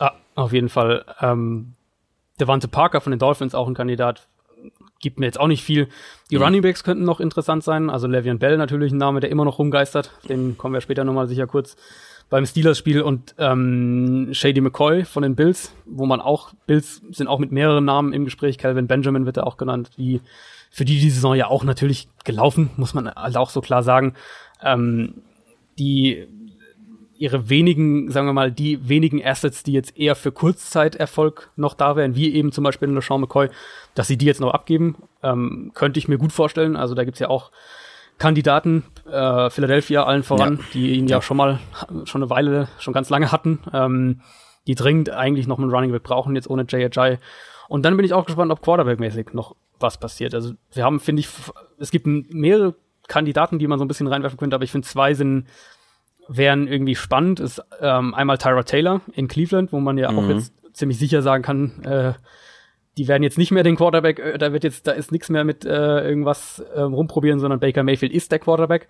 [0.00, 1.04] Ah, auf jeden Fall.
[1.20, 1.74] Ähm,
[2.40, 4.26] Devante Parker von den Dolphins, auch ein Kandidat,
[5.00, 5.88] gibt mir jetzt auch nicht viel.
[6.32, 6.42] Die mhm.
[6.42, 7.88] Running Backs könnten noch interessant sein.
[7.88, 10.10] Also Le'Veon Bell natürlich ein Name, der immer noch rumgeistert.
[10.28, 11.76] Den kommen wir später nochmal sicher kurz
[12.30, 17.38] beim Steelers-Spiel und ähm, Shady McCoy von den Bills, wo man auch, Bills sind auch
[17.38, 20.20] mit mehreren Namen im Gespräch, Calvin Benjamin wird da auch genannt, wie
[20.70, 24.14] für die die Saison ja auch natürlich gelaufen, muss man halt auch so klar sagen.
[24.62, 25.22] Ähm,
[25.78, 26.26] die
[27.16, 31.96] ihre wenigen, sagen wir mal, die wenigen Assets, die jetzt eher für Kurzzeiterfolg noch da
[31.96, 33.48] wären, wie eben zum Beispiel LeSean McCoy,
[33.94, 36.76] dass sie die jetzt noch abgeben, ähm, könnte ich mir gut vorstellen.
[36.76, 37.50] Also da gibt's ja auch
[38.18, 40.64] Kandidaten, äh, Philadelphia allen voran, ja.
[40.72, 41.58] die ihn ja, ja, schon mal,
[42.04, 44.20] schon eine Weile, schon ganz lange hatten, ähm,
[44.66, 47.18] die dringend eigentlich noch einen Running Back brauchen, jetzt ohne Ajay.
[47.68, 50.34] Und dann bin ich auch gespannt, ob Quarterback-mäßig noch was passiert.
[50.34, 51.28] Also wir haben, finde ich,
[51.78, 52.74] es gibt mehrere
[53.08, 55.46] Kandidaten, die man so ein bisschen reinwerfen könnte, aber ich finde zwei sind
[56.28, 57.40] wären irgendwie spannend.
[57.40, 60.18] Ist ähm, einmal Tyra Taylor in Cleveland, wo man ja mhm.
[60.18, 62.14] auch jetzt ziemlich sicher sagen kann, äh,
[62.96, 65.44] die werden jetzt nicht mehr den Quarterback, äh, da wird jetzt, da ist nichts mehr
[65.44, 68.88] mit äh, irgendwas äh, rumprobieren, sondern Baker Mayfield ist der Quarterback.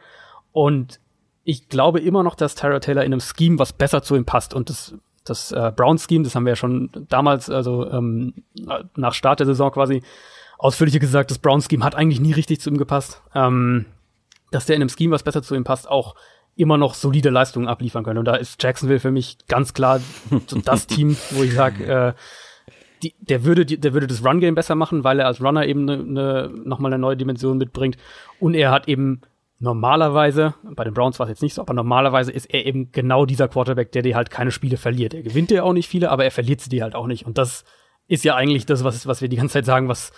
[0.52, 1.00] Und
[1.44, 4.55] ich glaube immer noch, dass Tyra Taylor in einem Scheme was besser zu ihm passt.
[4.55, 4.94] Und das,
[5.24, 8.34] das äh, Brown-Scheme, das haben wir ja schon damals, also ähm,
[8.96, 10.02] nach Start der Saison quasi,
[10.59, 13.22] ausführlicher gesagt, das Brown-Scheme hat eigentlich nie richtig zu ihm gepasst.
[13.34, 13.86] Ähm,
[14.50, 16.14] dass der in einem Scheme, was besser zu ihm passt, auch
[16.57, 18.18] immer noch solide Leistungen abliefern können.
[18.18, 20.00] Und da ist Jacksonville für mich ganz klar
[20.64, 22.12] das Team, wo ich sage, äh,
[23.05, 25.98] die, der würde, der würde das Run-Game besser machen, weil er als Runner eben ne,
[25.98, 27.96] ne, nochmal eine neue Dimension mitbringt.
[28.40, 29.20] Und er hat eben
[29.59, 33.26] normalerweise, bei den Browns war es jetzt nicht so, aber normalerweise ist er eben genau
[33.26, 35.14] dieser Quarterback, der dir halt keine Spiele verliert.
[35.14, 37.26] Er gewinnt ja auch nicht viele, aber er verliert sie dir halt auch nicht.
[37.26, 37.64] Und das
[38.09, 40.12] ist ja eigentlich das, was, was wir die ganze Zeit sagen, was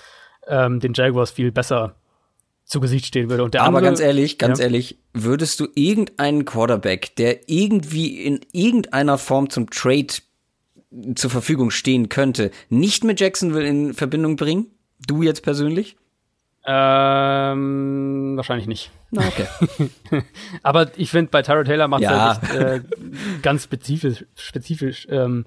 [0.46, 1.96] ähm, den Jaguars viel besser
[2.64, 3.44] zu Gesicht stehen würde.
[3.44, 4.64] Und der Aber ganz ehrlich, ganz ja.
[4.64, 10.14] ehrlich, würdest du irgendeinen Quarterback, der irgendwie in irgendeiner Form zum Trade
[11.14, 14.66] zur Verfügung stehen könnte, nicht mit Jacksonville in Verbindung bringen?
[15.06, 15.96] Du jetzt persönlich?
[16.68, 18.90] Ähm, wahrscheinlich nicht.
[19.12, 19.46] Na, okay.
[20.62, 22.40] Aber ich finde, bei Tyra Taylor macht es ja.
[22.40, 22.80] halt äh,
[23.42, 25.46] ganz spezifisch, spezifisch ähm,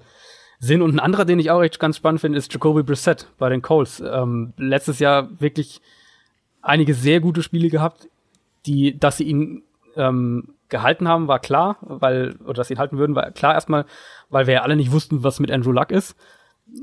[0.60, 0.80] Sinn.
[0.80, 3.60] Und ein anderer, den ich auch echt ganz spannend finde, ist Jacoby Brissett bei den
[3.60, 4.00] Coles.
[4.00, 5.82] Ähm, letztes Jahr wirklich
[6.62, 8.08] einige sehr gute Spiele gehabt,
[8.64, 9.62] die, dass sie ihn
[9.96, 13.84] ähm, gehalten haben, war klar, weil, oder dass sie ihn halten würden, war klar erstmal,
[14.28, 16.16] weil wir ja alle nicht wussten, was mit Andrew Luck ist.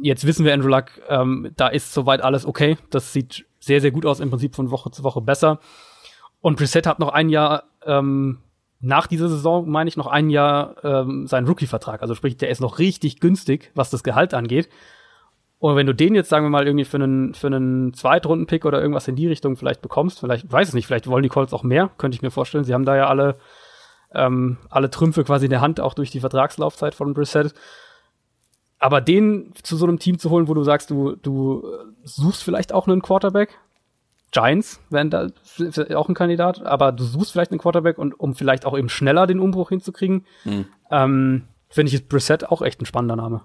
[0.01, 2.77] Jetzt wissen wir, Andrew Luck, ähm, da ist soweit alles okay.
[2.89, 5.59] Das sieht sehr, sehr gut aus, im Prinzip von Woche zu Woche besser.
[6.41, 8.39] Und Preset hat noch ein Jahr, ähm,
[8.79, 12.01] nach dieser Saison, meine ich, noch ein Jahr ähm, seinen Rookie-Vertrag.
[12.01, 14.69] Also sprich, der ist noch richtig günstig, was das Gehalt angeht.
[15.59, 18.79] Und wenn du den jetzt, sagen wir mal, irgendwie für einen, für einen Zweitrunden-Pick oder
[18.79, 21.63] irgendwas in die Richtung vielleicht bekommst, vielleicht, weiß es nicht, vielleicht wollen die Colts auch
[21.63, 22.63] mehr, könnte ich mir vorstellen.
[22.63, 23.37] Sie haben da ja alle,
[24.13, 27.53] ähm, alle Trümpfe quasi in der Hand, auch durch die Vertragslaufzeit von Brissett.
[28.79, 31.63] Aber den zu so einem Team zu holen, wo du sagst, du, du
[32.03, 33.57] suchst vielleicht auch einen Quarterback.
[34.31, 35.27] Giants wären da
[35.95, 39.25] auch ein Kandidat, aber du suchst vielleicht einen Quarterback und um vielleicht auch eben schneller
[39.25, 40.65] den Umbruch hinzukriegen, mhm.
[40.91, 43.41] ähm, finde ich Brissett auch echt ein spannender Name.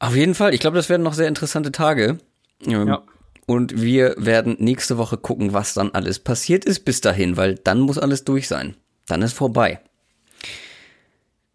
[0.00, 0.54] Auf jeden Fall.
[0.54, 2.18] Ich glaube, das werden noch sehr interessante Tage.
[2.64, 3.02] Ähm, ja.
[3.48, 7.80] Und wir werden nächste Woche gucken, was dann alles passiert ist bis dahin, weil dann
[7.80, 8.76] muss alles durch sein.
[9.06, 9.80] Dann ist vorbei.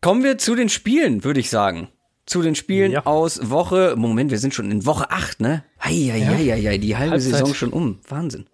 [0.01, 1.89] Kommen wir zu den Spielen, würde ich sagen.
[2.25, 3.05] Zu den Spielen ja.
[3.05, 3.93] aus Woche.
[3.95, 5.63] Moment, wir sind schon in Woche 8, ne?
[5.77, 6.77] Eieieiei, ja.
[6.79, 7.31] die halbe Halbzeit.
[7.33, 7.99] Saison schon um.
[8.09, 8.47] Wahnsinn.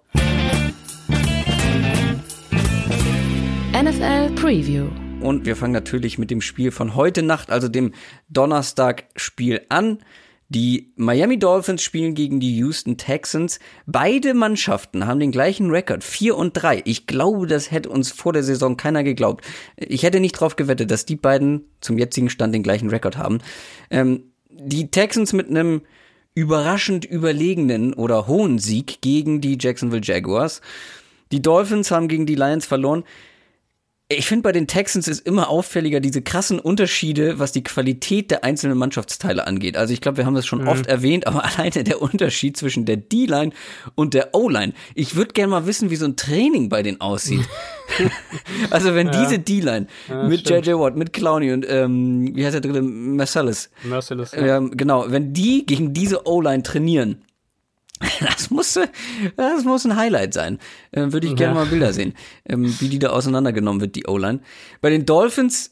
[3.71, 4.87] NFL Preview.
[5.21, 7.93] Und wir fangen natürlich mit dem Spiel von heute Nacht, also dem
[8.27, 9.99] Donnerstag-Spiel an.
[10.51, 13.59] Die Miami Dolphins spielen gegen die Houston Texans.
[13.85, 16.81] Beide Mannschaften haben den gleichen Rekord, 4 und 3.
[16.85, 19.45] Ich glaube, das hätte uns vor der Saison keiner geglaubt.
[19.77, 23.39] Ich hätte nicht drauf gewettet, dass die beiden zum jetzigen Stand den gleichen Rekord haben.
[23.91, 25.81] Ähm, die Texans mit einem
[26.33, 30.61] überraschend überlegenen oder hohen Sieg gegen die Jacksonville Jaguars.
[31.31, 33.03] Die Dolphins haben gegen die Lions verloren
[34.11, 38.43] ich finde bei den Texans ist immer auffälliger diese krassen Unterschiede, was die Qualität der
[38.43, 39.77] einzelnen Mannschaftsteile angeht.
[39.77, 40.67] Also ich glaube, wir haben das schon mhm.
[40.67, 43.51] oft erwähnt, aber alleine der Unterschied zwischen der D-Line
[43.93, 44.73] und der O-Line.
[44.95, 47.47] Ich würde gerne mal wissen, wie so ein Training bei denen aussieht.
[48.71, 49.21] also wenn ja.
[49.23, 53.69] diese D-Line ja, mit JJ Watt, mit Clowney und ähm, wie heißt der dritte, Marcellus.
[53.83, 54.31] Marcellus.
[54.31, 54.57] Ja.
[54.57, 57.21] Ähm, genau, wenn die gegen diese O-Line trainieren,
[58.21, 58.79] Das muss,
[59.35, 60.59] das muss ein Highlight sein.
[60.91, 61.63] Äh, Würde ich gerne ja.
[61.63, 62.13] mal Bilder sehen,
[62.45, 64.39] ähm, wie die da auseinandergenommen wird, die O-Line.
[64.81, 65.71] Bei den Dolphins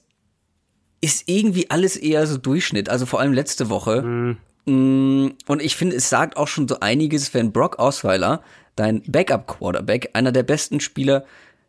[1.02, 4.02] ist irgendwie alles eher so Durchschnitt, also vor allem letzte Woche.
[4.02, 4.38] Mhm.
[4.66, 8.44] Mm, und ich finde, es sagt auch schon so einiges, wenn Brock Osweiler,
[8.76, 11.26] dein Backup-Quarterback, einer der besten Spieler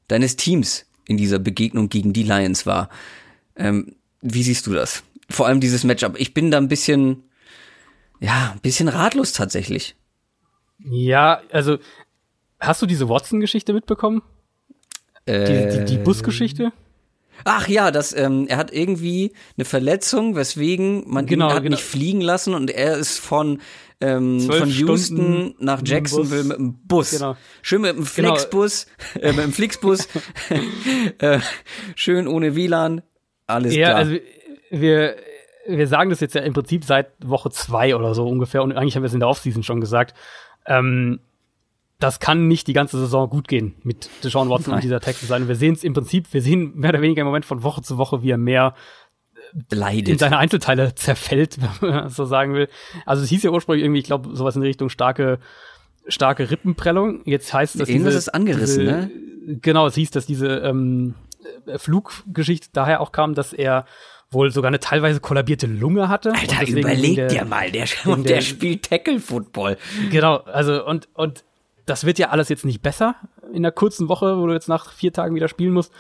[0.09, 2.89] deines Teams in dieser Begegnung gegen die Lions war.
[3.57, 5.05] Ähm, wie siehst du das?
[5.31, 6.19] Vor allem dieses Matchup.
[6.19, 7.23] Ich bin da ein bisschen,
[8.21, 9.95] ja, ein bisschen ratlos tatsächlich.
[10.79, 11.79] Ja, also
[12.61, 14.23] hast du diese Watson-Geschichte mitbekommen?
[15.27, 16.73] Äh, die, die, die Busgeschichte?
[17.45, 21.77] Ach ja, das, ähm, er hat irgendwie eine Verletzung, weswegen man Genau, ihn hat genau.
[21.77, 23.61] nicht fliegen lassen und er ist von
[24.01, 27.11] ähm, von Houston Stunden nach Jacksonville mit dem Bus.
[27.11, 27.37] Genau.
[27.63, 28.29] Schön mit dem Genau.
[28.35, 28.87] Flexbus,
[29.21, 30.09] äh, mit dem Flixbus,
[31.19, 31.41] äh,
[31.97, 33.03] schön ohne WLAN,
[33.47, 33.97] alles Ja, klar.
[33.99, 34.17] also
[34.71, 35.17] wir,
[35.67, 38.95] wir sagen das jetzt ja im Prinzip seit Woche zwei oder so ungefähr und eigentlich
[38.97, 40.15] haben wir es in der Offseason schon gesagt.
[40.69, 41.21] Ähm,
[41.99, 44.77] das kann nicht die ganze Saison gut gehen mit Deshaun Watson Nein.
[44.77, 45.49] und dieser Texas sein.
[45.49, 47.99] Wir sehen es im Prinzip, wir sehen mehr oder weniger im Moment von Woche zu
[47.99, 48.75] Woche, wie er mehr
[49.53, 50.19] in Leidet.
[50.21, 52.69] seine Einzelteile zerfällt, wenn man so sagen will.
[53.05, 55.41] Also es hieß ja ursprünglich irgendwie, ich glaube, sowas in Richtung starke,
[56.07, 57.23] starke Rippenprellung.
[57.25, 59.59] Jetzt heißt das Irgendwas diese, ist angerissen, diese, ne?
[59.61, 61.15] Genau, es hieß, dass diese ähm,
[61.67, 63.87] äh, Fluggeschichte daher auch kam, dass er
[64.31, 66.33] wohl sogar eine teilweise kollabierte Lunge hatte.
[66.35, 69.79] Alter, überleg der, dir mal, der, der der- spielt Tackle-Football.
[70.11, 71.45] Genau, also und, und
[71.87, 73.15] das wird ja alles jetzt nicht besser
[73.53, 75.93] in der kurzen Woche, wo du jetzt nach vier Tagen wieder spielen musst.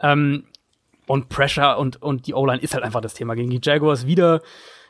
[0.00, 0.44] Ähm,
[1.08, 3.34] und Pressure und, und die O-Line ist halt einfach das Thema.
[3.34, 4.40] Gegen die Jaguars wieder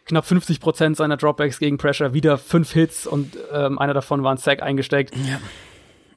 [0.04, 4.32] knapp 50 Prozent seiner Dropbacks gegen Pressure, wieder fünf Hits und ähm, einer davon war
[4.34, 5.14] ein Sack eingesteckt.
[5.16, 5.22] Und,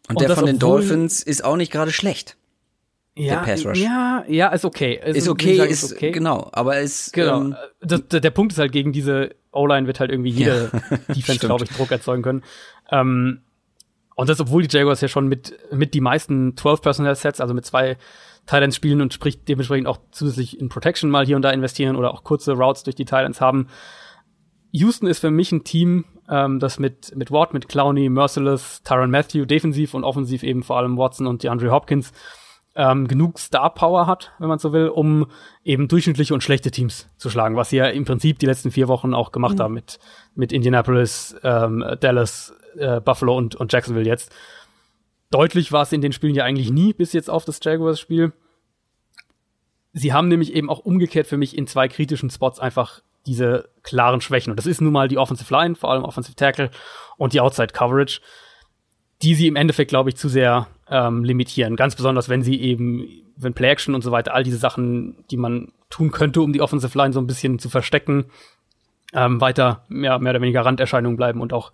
[0.09, 2.36] Und der von den Dolphins ist auch nicht gerade schlecht.
[3.18, 3.80] Ja, Pass Rush.
[3.80, 4.99] ja, ja, ist okay.
[5.01, 7.41] Es Ist wie okay, gesagt, ist, genau, aber ist Genau.
[7.41, 10.70] ähm, das, der, der Punkt ist halt, gegen diese O-Line wird halt irgendwie jede
[11.07, 11.39] Defense, Stimmt.
[11.41, 12.43] glaube ich, Druck erzeugen können.
[12.91, 13.41] Ähm,
[14.16, 17.53] und das, obwohl die Jaguars ja schon mit, mit die meisten 12 Personnel Sets, also
[17.53, 17.97] mit zwei
[18.47, 22.13] Titans spielen und sprich dementsprechend auch zusätzlich in Protection mal hier und da investieren oder
[22.13, 23.68] auch kurze Routes durch die Titans haben.
[24.72, 29.09] Houston ist für mich ein Team, ähm, das mit, mit Watt, mit Clowney, Merciless, Tyron
[29.09, 32.11] Matthew defensiv und offensiv eben vor allem Watson und DeAndre Hopkins
[32.76, 35.28] ähm, genug Star Power hat, wenn man so will, um
[35.63, 38.88] eben durchschnittliche und schlechte Teams zu schlagen, was sie ja im Prinzip die letzten vier
[38.88, 39.97] Wochen auch gemacht haben mit,
[40.36, 44.34] mit Indianapolis, ähm, Dallas, äh, Buffalo und, und Jacksonville jetzt.
[45.32, 48.34] Deutlich war es in den Spielen ja eigentlich nie, bis jetzt auf das Jaguars-Spiel.
[49.93, 54.21] Sie haben nämlich eben auch umgekehrt für mich in zwei kritischen Spots einfach diese klaren
[54.21, 54.51] Schwächen.
[54.51, 56.69] Und das ist nun mal die Offensive Line, vor allem Offensive Tackle
[57.17, 58.19] und die Outside Coverage,
[59.21, 61.75] die sie im Endeffekt, glaube ich, zu sehr ähm, limitieren.
[61.75, 65.38] Ganz besonders, wenn sie eben, wenn Play Action und so weiter, all diese Sachen, die
[65.38, 68.25] man tun könnte, um die Offensive Line so ein bisschen zu verstecken,
[69.13, 71.71] ähm, weiter ja, mehr oder weniger Randerscheinungen bleiben und auch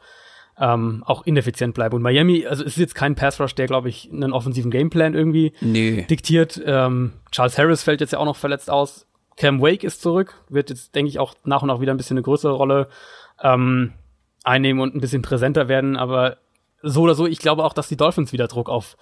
[0.59, 1.95] ähm, auch ineffizient bleiben.
[1.95, 5.15] Und Miami, also es ist jetzt kein Pass Rush, der, glaube ich, einen offensiven Gameplan
[5.15, 6.03] irgendwie nö.
[6.03, 6.61] diktiert.
[6.63, 9.07] Ähm, Charles Harris fällt jetzt ja auch noch verletzt aus.
[9.37, 12.17] Cam Wake ist zurück, wird jetzt, denke ich, auch nach und nach wieder ein bisschen
[12.17, 12.89] eine größere Rolle
[13.41, 13.93] ähm,
[14.43, 15.97] einnehmen und ein bisschen präsenter werden.
[15.97, 16.37] Aber
[16.83, 18.97] so oder so, ich glaube auch, dass die Dolphins wieder Druck auf,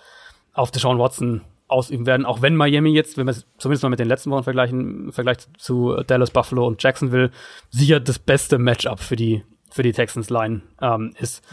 [0.53, 2.25] auf Deshaun Watson ausüben werden.
[2.25, 5.11] Auch wenn Miami jetzt, wenn wir es zumindest mal mit den letzten Wochen vergleichen, im
[5.11, 7.31] Vergleich zu Dallas, Buffalo und Jacksonville,
[7.69, 11.43] sicher das beste Matchup für die, für die Texans Line ähm, ist.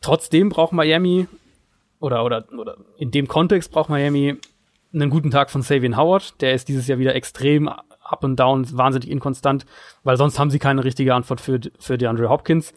[0.00, 1.28] Trotzdem braucht Miami
[2.00, 4.36] oder, oder, oder in dem Kontext braucht Miami
[4.92, 6.40] einen guten Tag von Savian Howard.
[6.40, 9.64] Der ist dieses Jahr wieder extrem up und down, wahnsinnig inkonstant,
[10.02, 12.74] weil sonst haben sie keine richtige Antwort für, für DeAndre Hopkins.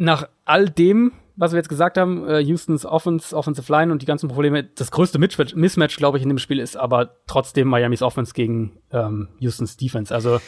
[0.00, 4.06] Nach all dem, was wir jetzt gesagt haben, äh, Houstons Offense, Offensive Line und die
[4.06, 8.00] ganzen Probleme, das größte Mismatch, Mismatch glaube ich, in dem Spiel ist aber trotzdem Miamis
[8.02, 10.14] Offense gegen ähm, Houstons Defense.
[10.14, 10.40] Also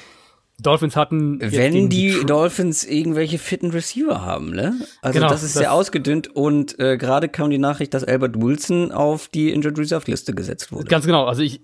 [0.61, 4.75] Dolphins hatten Wenn die Detroit- Dolphins irgendwelche fitten Receiver haben, ne?
[5.03, 8.37] Also Genau, das ist das- sehr ausgedünnt und äh, gerade kam die Nachricht, dass Albert
[8.41, 10.85] Wilson auf die Injured Reserve Liste gesetzt wurde.
[10.85, 11.25] Ganz genau.
[11.25, 11.61] Also ich,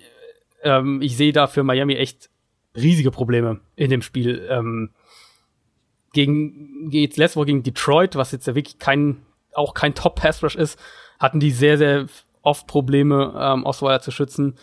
[0.63, 2.31] ähm, ich sehe da für Miami echt
[2.75, 4.47] riesige Probleme in dem Spiel.
[4.51, 4.91] Ähm,
[6.17, 9.19] gegen jetzt letzte Woche gegen Detroit, was jetzt ja wirklich kein
[9.55, 10.79] auch kein Top Pass Rush ist,
[11.19, 12.07] hatten die sehr sehr
[12.43, 14.55] oft Probleme ähm, Osweiler zu schützen.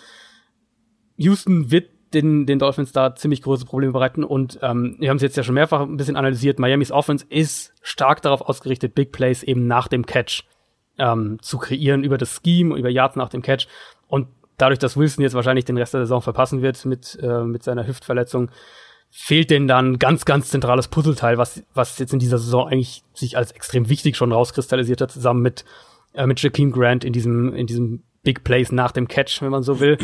[1.18, 5.24] Houston wird den, den Dolphins da ziemlich große Probleme bereiten und ähm, wir haben es
[5.24, 6.60] jetzt ja schon mehrfach ein bisschen analysiert.
[6.60, 10.44] Miamis Offense ist stark darauf ausgerichtet, Big Plays eben nach dem Catch
[10.98, 13.68] ähm, zu kreieren über das Scheme, über Yards nach dem Catch.
[14.08, 14.28] Und
[14.58, 17.88] dadurch, dass Wilson jetzt wahrscheinlich den Rest der Saison verpassen wird mit, äh, mit seiner
[17.88, 18.50] Hüftverletzung,
[19.16, 23.38] fehlt denen dann ganz, ganz zentrales Puzzleteil, was, was jetzt in dieser Saison eigentlich sich
[23.38, 25.66] als extrem wichtig schon rauskristallisiert hat, zusammen mit,
[26.14, 29.62] äh, mit Jakeem Grant in diesem, in diesem Big Plays nach dem Catch, wenn man
[29.62, 30.00] so will.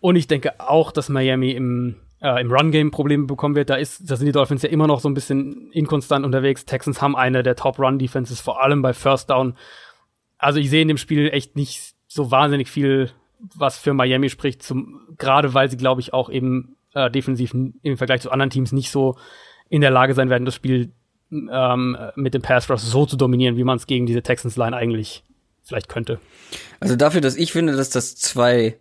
[0.00, 3.68] Und ich denke auch, dass Miami im, äh, im Run-Game Probleme bekommen wird.
[3.68, 6.64] Da, ist, da sind die Dolphins ja immer noch so ein bisschen inkonstant unterwegs.
[6.64, 9.54] Texans haben eine der Top-Run-Defenses, vor allem bei First Down.
[10.38, 13.10] Also ich sehe in dem Spiel echt nicht so wahnsinnig viel,
[13.56, 17.96] was für Miami spricht, zum, gerade weil sie, glaube ich, auch eben äh, defensiv im
[17.96, 19.16] Vergleich zu anderen Teams nicht so
[19.68, 20.92] in der Lage sein werden, das Spiel
[21.30, 25.24] ähm, mit dem Pass Rush so zu dominieren, wie man es gegen diese Texans-Line eigentlich
[25.62, 26.18] vielleicht könnte.
[26.80, 28.78] Also dafür, dass ich finde, dass das zwei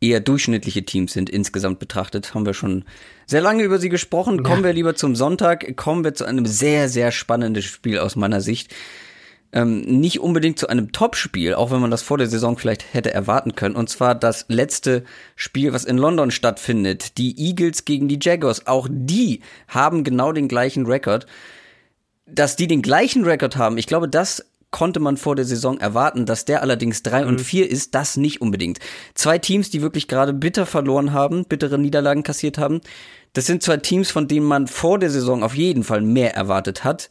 [0.00, 2.84] eher durchschnittliche Teams sind, insgesamt betrachtet, haben wir schon
[3.26, 4.44] sehr lange über sie gesprochen.
[4.44, 8.40] Kommen wir lieber zum Sonntag, kommen wir zu einem sehr, sehr spannenden Spiel aus meiner
[8.40, 8.72] Sicht.
[9.52, 13.12] Ähm, nicht unbedingt zu einem Topspiel, auch wenn man das vor der Saison vielleicht hätte
[13.12, 13.76] erwarten können.
[13.76, 15.04] Und zwar das letzte
[15.36, 17.16] Spiel, was in London stattfindet.
[17.18, 18.66] Die Eagles gegen die Jaguars.
[18.66, 21.26] Auch die haben genau den gleichen Rekord.
[22.26, 26.26] Dass die den gleichen Rekord haben, ich glaube, das konnte man vor der Saison erwarten,
[26.26, 27.28] dass der allerdings drei mhm.
[27.28, 28.78] und vier ist, das nicht unbedingt.
[29.14, 32.80] Zwei Teams, die wirklich gerade bitter verloren haben, bittere Niederlagen kassiert haben.
[33.32, 36.84] Das sind zwei Teams, von denen man vor der Saison auf jeden Fall mehr erwartet
[36.84, 37.08] hat.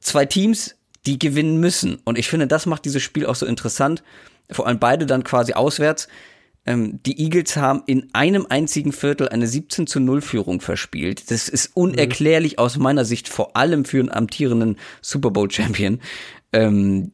[0.00, 0.76] Zwei Teams,
[1.06, 1.98] die gewinnen müssen.
[2.04, 4.02] Und ich finde, das macht dieses Spiel auch so interessant.
[4.50, 6.08] Vor allem beide dann quasi auswärts.
[6.66, 11.30] Ähm, die Eagles haben in einem einzigen Viertel eine 17 zu 0 Führung verspielt.
[11.30, 12.58] Das ist unerklärlich mhm.
[12.58, 16.00] aus meiner Sicht, vor allem für einen amtierenden Super Bowl Champion.
[16.52, 17.12] Ähm,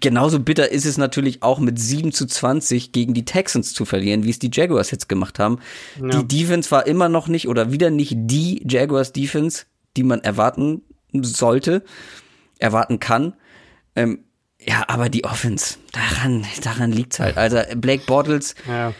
[0.00, 4.24] genauso bitter ist es natürlich auch mit 7 zu 20 gegen die Texans zu verlieren,
[4.24, 5.60] wie es die Jaguars jetzt gemacht haben.
[6.00, 6.08] Ja.
[6.08, 9.64] Die Defense war immer noch nicht oder wieder nicht die Jaguars Defense,
[9.96, 10.82] die man erwarten
[11.12, 11.84] sollte
[12.58, 13.34] erwarten kann.
[13.94, 14.24] Ähm,
[14.60, 17.36] ja, aber die Offense, daran, daran liegt's halt.
[17.36, 18.92] Also Blake Bortles, ja.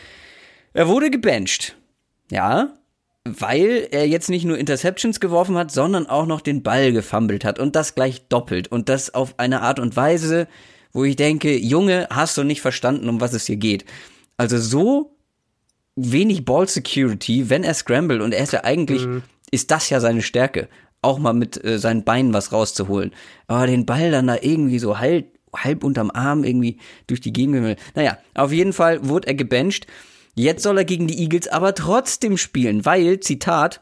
[0.73, 1.75] er wurde gebencht.
[2.29, 2.73] Ja,
[3.25, 7.59] weil er jetzt nicht nur Interceptions geworfen hat, sondern auch noch den Ball gefummelt hat
[7.59, 10.47] und das gleich doppelt und das auf eine Art und Weise,
[10.93, 13.85] wo ich denke, Junge, hast du nicht verstanden, um was es hier geht.
[14.37, 15.15] Also so
[15.95, 19.23] wenig Ball Security, wenn er scrambled und er ist ja eigentlich, mhm.
[19.51, 20.69] ist das ja seine Stärke
[21.01, 23.11] auch mal mit äh, seinen Beinen was rauszuholen.
[23.47, 26.77] Aber den Ball dann da irgendwie so halb, halb unterm Arm irgendwie
[27.07, 27.75] durch die Gegend will.
[27.95, 29.87] Naja, auf jeden Fall wurde er gebencht.
[30.35, 33.81] Jetzt soll er gegen die Eagles aber trotzdem spielen, weil, Zitat,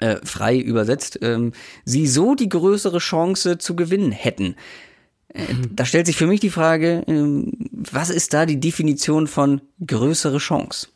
[0.00, 1.52] äh, frei übersetzt, ähm,
[1.84, 4.56] sie so die größere Chance zu gewinnen hätten.
[5.28, 9.60] Äh, da stellt sich für mich die Frage, äh, was ist da die Definition von
[9.86, 10.88] größere Chance?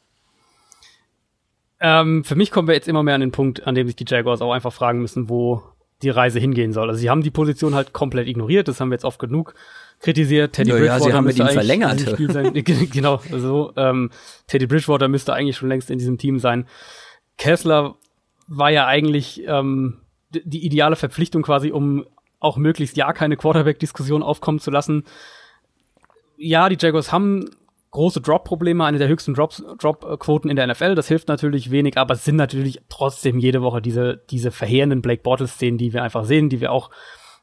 [1.80, 4.06] Ähm, für mich kommen wir jetzt immer mehr an den Punkt, an dem sich die
[4.06, 5.62] Jaguars auch einfach fragen müssen, wo
[6.02, 6.88] die Reise hingehen soll.
[6.88, 9.54] Also sie haben die Position halt komplett ignoriert, das haben wir jetzt oft genug
[10.00, 10.52] kritisiert.
[10.54, 12.00] Teddy ja, Bridgewater ja, sie haben mit ihm verlängert.
[12.00, 12.52] Sein.
[12.92, 14.10] genau, also ähm,
[14.46, 16.66] Teddy Bridgewater müsste eigentlich schon längst in diesem Team sein.
[17.38, 17.96] Kessler
[18.46, 19.98] war ja eigentlich ähm,
[20.30, 22.06] die ideale Verpflichtung quasi, um
[22.40, 25.04] auch möglichst ja keine Quarterback-Diskussion aufkommen zu lassen.
[26.36, 27.50] Ja, die Jaguars haben
[27.96, 30.94] große Drop-Probleme, eine der höchsten Drop-Quoten in der NFL.
[30.94, 35.22] Das hilft natürlich wenig, aber es sind natürlich trotzdem jede Woche diese, diese verheerenden Blake
[35.22, 36.90] Bortles-Szenen, die wir einfach sehen, die wir auch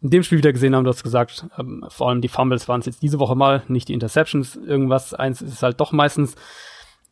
[0.02, 0.84] in dem Spiel wieder gesehen haben.
[0.84, 3.88] Du hast gesagt, ähm, vor allem die Fumbles waren es jetzt diese Woche mal, nicht
[3.88, 4.56] die Interceptions.
[4.56, 6.36] Irgendwas, eins ist es halt doch meistens.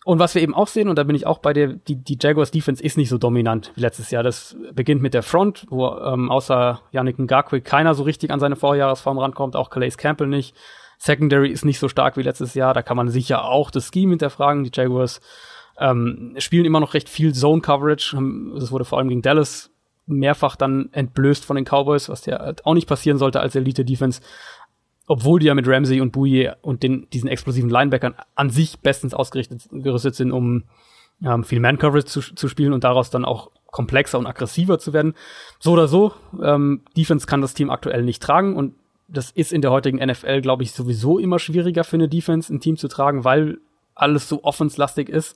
[0.05, 2.19] Und was wir eben auch sehen, und da bin ich auch bei der, die, die
[2.21, 4.21] Jaguars Defense ist nicht so dominant wie letztes Jahr.
[4.21, 8.55] Das beginnt mit der Front, wo ähm, außer Yannick Ngakwe keiner so richtig an seine
[8.55, 10.55] Vorjahresform rankommt, auch Calais Campbell nicht.
[11.01, 12.75] Secondary ist nicht so stark wie letztes Jahr.
[12.75, 14.63] Da kann man sicher auch das Scheme hinterfragen.
[14.63, 15.19] Die Jaguars
[15.79, 18.15] ähm, spielen immer noch recht viel Zone Coverage.
[18.53, 19.71] Das wurde vor allem gegen Dallas
[20.05, 23.83] mehrfach dann entblößt von den Cowboys, was ja halt auch nicht passieren sollte als Elite
[23.83, 24.21] Defense.
[25.07, 29.15] Obwohl die ja mit Ramsey und Bouye und den, diesen explosiven Linebackern an sich bestens
[29.15, 30.65] ausgerichtet gerüstet sind, um
[31.25, 35.15] ähm, viel Man-Coverage zu, zu spielen und daraus dann auch komplexer und aggressiver zu werden.
[35.57, 38.75] So oder so, ähm, Defense kann das Team aktuell nicht tragen und
[39.11, 42.61] das ist in der heutigen NFL, glaube ich, sowieso immer schwieriger für eine Defense, ein
[42.61, 43.57] Team zu tragen, weil
[43.93, 45.35] alles so offenslastig ist.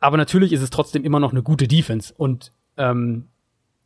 [0.00, 3.28] Aber natürlich ist es trotzdem immer noch eine gute Defense und ähm,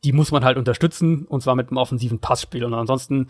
[0.04, 2.64] die muss man halt unterstützen und zwar mit einem offensiven Passspiel.
[2.64, 3.28] Und ansonsten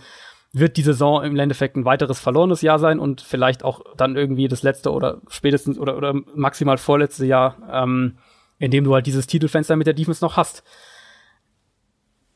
[0.52, 4.48] wird die Saison im Endeffekt ein weiteres verlorenes Jahr sein und vielleicht auch dann irgendwie
[4.48, 8.18] das letzte oder spätestens oder, oder maximal vorletzte Jahr, ähm,
[8.58, 10.62] in dem du halt dieses Titelfenster mit der Defense noch hast.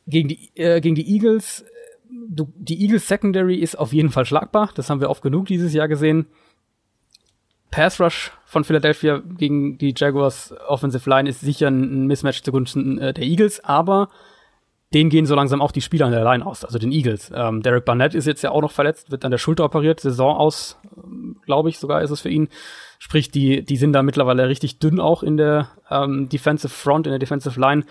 [0.07, 1.65] Gegen die, äh, gegen die Eagles
[2.11, 4.71] du, die Eagles Secondary ist auf jeden Fall schlagbar.
[4.75, 6.27] Das haben wir oft genug dieses Jahr gesehen.
[7.71, 13.13] Pass Rush von Philadelphia gegen die Jaguars Offensive Line ist sicher ein Mismatch zugunsten äh,
[13.13, 14.09] der Eagles, aber
[14.95, 17.33] denen gehen so langsam auch die Spieler an der Line aus, also den Eagles.
[17.35, 20.37] Ähm, Derek Barnett ist jetzt ja auch noch verletzt, wird an der Schulter operiert, Saison
[20.37, 20.79] aus,
[21.45, 22.49] glaube ich, sogar ist es für ihn.
[22.99, 27.11] Sprich, die, die sind da mittlerweile richtig dünn auch in der ähm, Defensive Front, in
[27.11, 27.85] der Defensive Line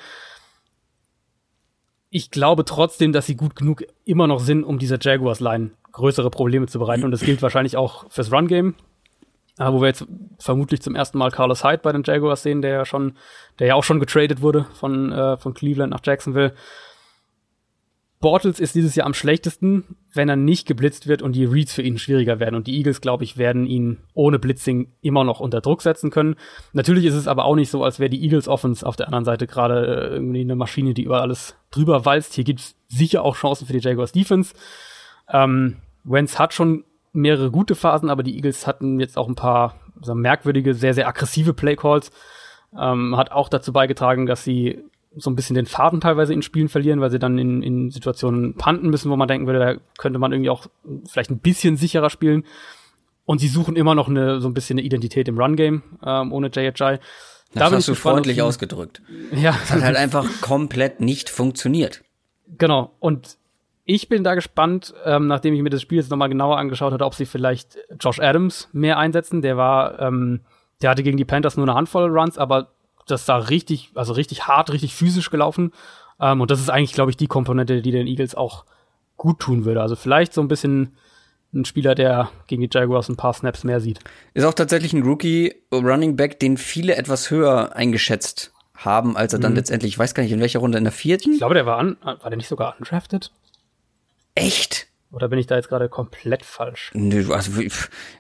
[2.16, 6.66] ich glaube trotzdem, dass sie gut genug immer noch sind, um dieser Jaguars-Line größere Probleme
[6.66, 7.04] zu bereiten.
[7.04, 8.74] Und das gilt wahrscheinlich auch fürs Run-Game.
[9.60, 10.06] Äh, wo wir jetzt
[10.40, 13.18] vermutlich zum ersten Mal Carlos Hyde bei den Jaguars sehen, der ja schon,
[13.60, 16.54] der ja auch schon getradet wurde von, äh, von Cleveland nach Jacksonville.
[18.26, 21.84] Bortles ist dieses Jahr am schlechtesten, wenn er nicht geblitzt wird und die Reads für
[21.84, 22.56] ihn schwieriger werden.
[22.56, 26.36] Und die Eagles, glaube ich, werden ihn ohne Blitzing immer noch unter Druck setzen können.
[26.74, 29.26] Natürlich ist es aber auch nicht so, als wäre die Eagles Offense auf der anderen
[29.26, 32.34] Seite gerade äh, irgendwie eine Maschine, die über alles drüber walzt.
[32.34, 34.56] Hier gibt es sicher auch Chancen für die Jaguars Defense.
[35.30, 39.76] Ähm, Wentz hat schon mehrere gute Phasen, aber die Eagles hatten jetzt auch ein paar
[40.04, 42.10] merkwürdige, sehr, sehr aggressive Playcalls.
[42.76, 44.84] Ähm, hat auch dazu beigetragen, dass sie
[45.16, 48.56] so ein bisschen den Faden teilweise in Spielen verlieren, weil sie dann in, in Situationen
[48.56, 50.68] panten müssen, wo man denken würde, da könnte man irgendwie auch
[51.08, 52.46] vielleicht ein bisschen sicherer spielen.
[53.26, 56.48] Und sie suchen immer noch eine, so ein bisschen eine Identität im Run-Game ähm, ohne
[56.48, 57.00] JHI.
[57.54, 59.02] Das da hast du freundlich ausgedrückt.
[59.32, 59.58] Ja.
[59.64, 62.04] Es hat halt einfach komplett nicht funktioniert.
[62.58, 62.92] Genau.
[63.00, 63.38] Und
[63.86, 67.06] ich bin da gespannt, ähm, nachdem ich mir das Spiel jetzt nochmal genauer angeschaut hatte,
[67.06, 69.42] ob sie vielleicht Josh Adams mehr einsetzen.
[69.42, 70.42] Der war, ähm,
[70.82, 72.75] der hatte gegen die Panthers nur eine Handvoll Runs, aber
[73.08, 75.72] das sah richtig, also richtig hart, richtig physisch gelaufen.
[76.20, 78.66] Ähm, und das ist eigentlich, glaube ich, die Komponente, die den Eagles auch
[79.18, 79.82] gut tun würde.
[79.82, 80.96] Also vielleicht so ein bisschen
[81.54, 84.00] ein Spieler, der gegen die Jaguars ein paar Snaps mehr sieht.
[84.34, 89.40] Ist auch tatsächlich ein Rookie Running Back, den viele etwas höher eingeschätzt haben, als er
[89.40, 89.58] dann mhm.
[89.58, 91.32] letztendlich, ich weiß gar nicht, in welcher Runde, in der vierten?
[91.32, 93.32] Ich glaube, der war an, war der nicht sogar undrafted?
[94.36, 94.88] Echt?
[95.16, 96.92] Oder bin ich da jetzt gerade komplett falsch?
[96.94, 97.52] Nö, also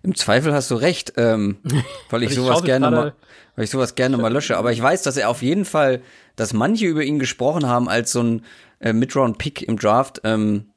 [0.01, 1.57] im Zweifel hast du recht, ähm,
[2.09, 3.13] weil ich, ich sowas gerne mal,
[3.55, 4.57] weil ich sowas gerne mal lösche.
[4.57, 6.01] Aber ich weiß, dass er auf jeden Fall,
[6.37, 8.45] dass manche über ihn gesprochen haben als so ein
[8.79, 10.21] äh, Midround-Pick im Draft.
[10.23, 10.67] Ähm,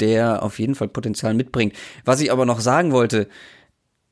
[0.00, 1.74] der auf jeden Fall Potenzial mitbringt.
[2.04, 3.28] Was ich aber noch sagen wollte,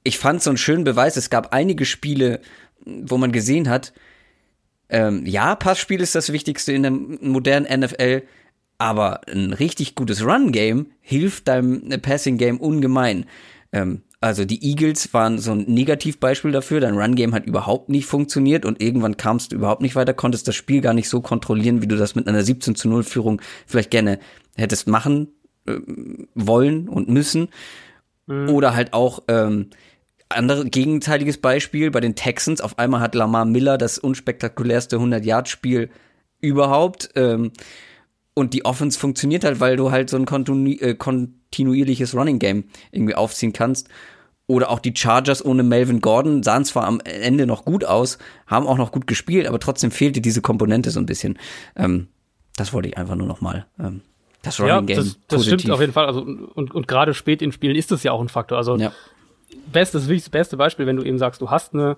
[0.02, 2.40] ich fand so einen schönen Beweis, es gab einige Spiele,
[2.84, 3.94] wo man gesehen hat,
[4.90, 8.22] ähm, ja, Passspiel ist das Wichtigste in der modernen NFL,
[8.84, 13.24] aber ein richtig gutes Run-Game hilft deinem Passing-Game ungemein.
[13.72, 16.80] Ähm, also die Eagles waren so ein Negativbeispiel dafür.
[16.80, 20.54] Dein Run-Game hat überhaupt nicht funktioniert und irgendwann kamst du überhaupt nicht weiter, konntest das
[20.54, 23.90] Spiel gar nicht so kontrollieren, wie du das mit einer 17 zu 0 Führung vielleicht
[23.90, 24.18] gerne
[24.54, 25.28] hättest machen
[25.66, 25.78] äh,
[26.34, 27.48] wollen und müssen.
[28.26, 28.50] Mhm.
[28.50, 29.70] Oder halt auch ähm,
[30.28, 32.60] andere gegenteiliges Beispiel bei den Texans.
[32.60, 35.88] Auf einmal hat Lamar Miller das unspektakulärste 100-Yard-Spiel
[36.42, 37.08] überhaupt.
[37.14, 37.50] Ähm,
[38.34, 43.14] und die Offense funktioniert halt, weil du halt so ein äh, kontinuierliches Running Game irgendwie
[43.14, 43.88] aufziehen kannst.
[44.46, 48.66] Oder auch die Chargers ohne Melvin Gordon sahen zwar am Ende noch gut aus, haben
[48.66, 51.38] auch noch gut gespielt, aber trotzdem fehlte diese Komponente so ein bisschen.
[51.76, 52.08] Ähm,
[52.56, 54.02] das wollte ich einfach nur noch mal ähm,
[54.42, 54.96] das Running ja, Game.
[54.96, 56.04] Das, das stimmt auf jeden Fall.
[56.04, 58.58] Also, und, und gerade spät in Spielen ist das ja auch ein Faktor.
[58.58, 58.92] Also, ja.
[59.72, 61.96] bestes, wirklich das beste Beispiel, wenn du eben sagst, du hast eine,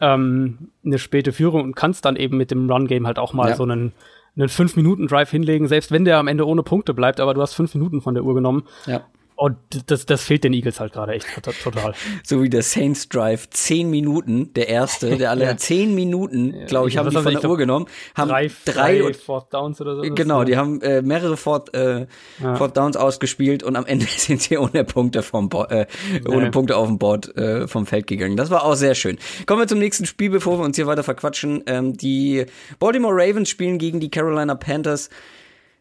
[0.00, 3.56] ähm, eine späte Führung und kannst dann eben mit dem Run-Game halt auch mal ja.
[3.56, 3.92] so einen,
[4.40, 7.74] einen 5-Minuten-Drive hinlegen, selbst wenn der am Ende ohne Punkte bleibt, aber du hast fünf
[7.74, 8.64] Minuten von der Uhr genommen.
[8.86, 9.02] Ja.
[9.40, 11.26] Und das, das fehlt den Eagles halt gerade echt
[11.62, 11.94] total.
[12.22, 15.56] so wie der Saints Drive, zehn Minuten, der erste, der alle ja.
[15.56, 19.54] zehn Minuten, glaube ich, haben die von der Uhr genommen, haben drei, drei, drei Fourth
[19.54, 20.02] Downs oder so.
[20.02, 22.06] Genau, die haben äh, mehrere Fourth, äh,
[22.42, 22.54] ja.
[22.56, 25.86] Fourth Downs ausgespielt und am Ende sind sie ohne Punkte vom Bo äh,
[26.28, 26.50] ohne nee.
[26.50, 28.36] Punkte auf dem Board äh, vom Feld gegangen.
[28.36, 29.16] Das war auch sehr schön.
[29.46, 31.62] Kommen wir zum nächsten Spiel, bevor wir uns hier weiter verquatschen.
[31.64, 32.44] Ähm, die
[32.78, 35.08] Baltimore Ravens spielen gegen die Carolina Panthers.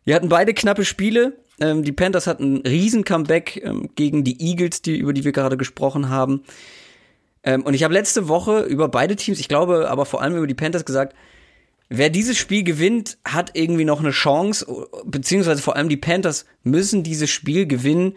[0.05, 1.33] Wir hatten beide knappe Spiele.
[1.59, 5.31] Ähm, die Panthers hatten ein riesen Comeback ähm, gegen die Eagles, die, über die wir
[5.31, 6.43] gerade gesprochen haben.
[7.43, 10.47] Ähm, und ich habe letzte Woche über beide Teams, ich glaube aber vor allem über
[10.47, 11.15] die Panthers gesagt,
[11.89, 17.03] wer dieses Spiel gewinnt, hat irgendwie noch eine Chance, beziehungsweise vor allem die Panthers müssen
[17.03, 18.13] dieses Spiel gewinnen,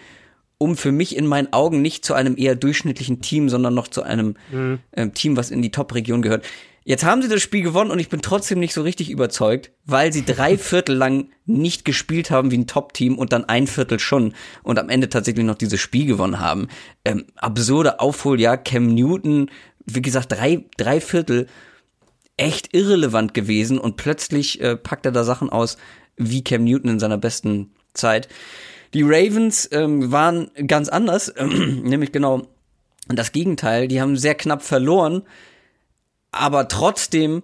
[0.59, 4.03] um für mich in meinen Augen nicht zu einem eher durchschnittlichen Team, sondern noch zu
[4.03, 4.79] einem mhm.
[4.93, 6.45] ähm, Team, was in die Top-Region gehört.
[6.85, 10.13] Jetzt haben sie das Spiel gewonnen und ich bin trotzdem nicht so richtig überzeugt, weil
[10.13, 14.35] sie drei Viertel lang nicht gespielt haben wie ein Top-Team und dann ein Viertel schon
[14.65, 16.69] und am Ende tatsächlich noch dieses Spiel gewonnen haben.
[17.05, 19.51] Ähm, absurde Aufholjahr, Cam Newton,
[19.87, 21.47] wie gesagt, drei, drei Viertel
[22.37, 25.77] echt irrelevant gewesen und plötzlich äh, packt er da Sachen aus
[26.17, 28.29] wie Cam Newton in seiner besten Zeit.
[28.93, 32.49] Die Ravens ähm, waren ganz anders, nämlich genau
[33.09, 33.87] das Gegenteil.
[33.87, 35.23] Die haben sehr knapp verloren
[36.33, 37.43] aber trotzdem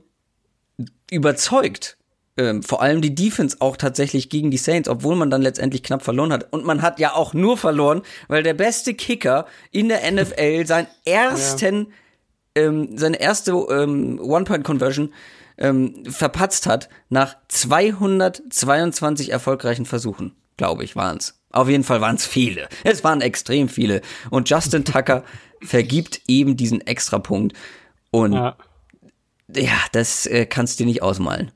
[1.11, 1.97] überzeugt.
[2.37, 6.03] Ähm, vor allem die Defense auch tatsächlich gegen die Saints, obwohl man dann letztendlich knapp
[6.03, 6.53] verloren hat.
[6.53, 10.87] Und man hat ja auch nur verloren, weil der beste Kicker in der NFL seinen
[11.05, 11.89] ersten,
[12.57, 12.63] ja.
[12.63, 15.13] ähm, seine erste ähm, One-Point-Conversion
[15.59, 21.41] ähm, verpatzt hat nach 222 erfolgreichen Versuchen, glaube ich, waren es.
[21.51, 22.69] Auf jeden Fall waren es viele.
[22.85, 24.01] Es waren extrem viele.
[24.31, 25.25] Und Justin Tucker
[25.63, 27.57] vergibt eben diesen Extrapunkt.
[28.13, 28.57] Und ja
[29.55, 31.51] ja, das äh, kannst du dir nicht ausmalen.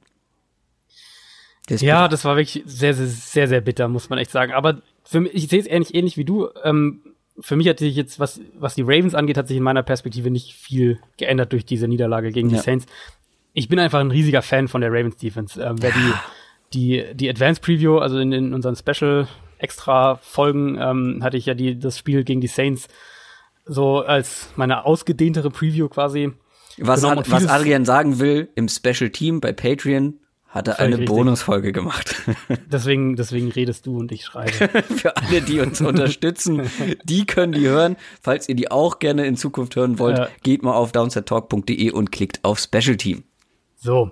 [1.68, 4.52] Das ja, das war wirklich sehr, sehr, sehr, sehr bitter, muss man echt sagen.
[4.52, 6.48] Aber für mich, ich sehe es ähnlich, ähnlich wie du.
[6.64, 7.02] Ähm,
[7.38, 10.30] für mich hat sich jetzt, was, was die Ravens angeht, hat sich in meiner Perspektive
[10.30, 12.56] nicht viel geändert durch diese Niederlage gegen ja.
[12.56, 12.86] die Saints.
[13.52, 15.62] Ich bin einfach ein riesiger Fan von der Ravens Defense.
[15.62, 16.20] Ähm, wer ja.
[16.72, 19.28] die, die, die Advanced Preview, also in, in unseren Special
[19.58, 22.88] extra Folgen, ähm, hatte ich ja die, das Spiel gegen die Saints
[23.64, 26.32] so als meine ausgedehntere Preview quasi
[26.78, 30.18] was, Ad, was Adrian sagen will, im Special Team bei Patreon
[30.52, 32.14] hat er eine Bonusfolge gemacht.
[32.70, 34.52] Deswegen, deswegen redest du und ich schreibe.
[34.82, 36.70] Für alle, die uns unterstützen,
[37.04, 37.96] die können die hören.
[38.20, 40.28] Falls ihr die auch gerne in Zukunft hören wollt, ja.
[40.42, 43.24] geht mal auf downsettalk.de und klickt auf Special Team.
[43.76, 44.10] So,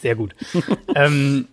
[0.00, 0.34] sehr gut.
[0.94, 1.46] ähm,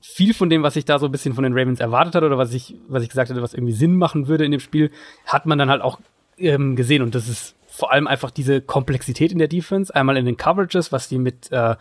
[0.00, 2.38] viel von dem, was ich da so ein bisschen von den Ravens erwartet hatte oder
[2.38, 4.90] was ich, was ich gesagt hatte, was irgendwie Sinn machen würde in dem Spiel,
[5.24, 6.00] hat man dann halt auch
[6.36, 7.02] ähm, gesehen.
[7.02, 9.94] Und das ist vor allem einfach diese Komplexität in der Defense.
[9.94, 11.76] Einmal in den Coverages, was die mit, äh,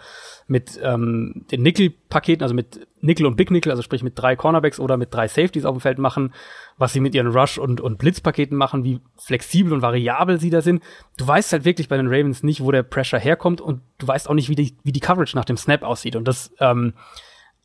[0.48, 4.80] mit ähm, den Nickel-Paketen, also mit Nickel und Big Nickel, also sprich mit drei Cornerbacks
[4.80, 6.34] oder mit drei Safeties auf dem Feld machen,
[6.78, 10.62] was sie mit ihren Rush- und, und Blitzpaketen machen, wie flexibel und variabel sie da
[10.62, 10.82] sind.
[11.18, 14.30] Du weißt halt wirklich bei den Ravens nicht, wo der Pressure herkommt und du weißt
[14.30, 16.16] auch nicht, wie die, wie die Coverage nach dem Snap aussieht.
[16.16, 16.94] Und das ähm,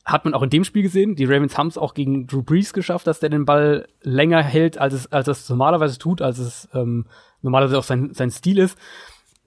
[0.06, 1.16] hat man auch in dem Spiel gesehen.
[1.16, 4.78] Die Ravens haben es auch gegen Drew Brees geschafft, dass der den Ball länger hält,
[4.78, 7.06] als es, als es normalerweise tut, als es ähm,
[7.42, 8.78] normalerweise auch sein, sein Stil ist,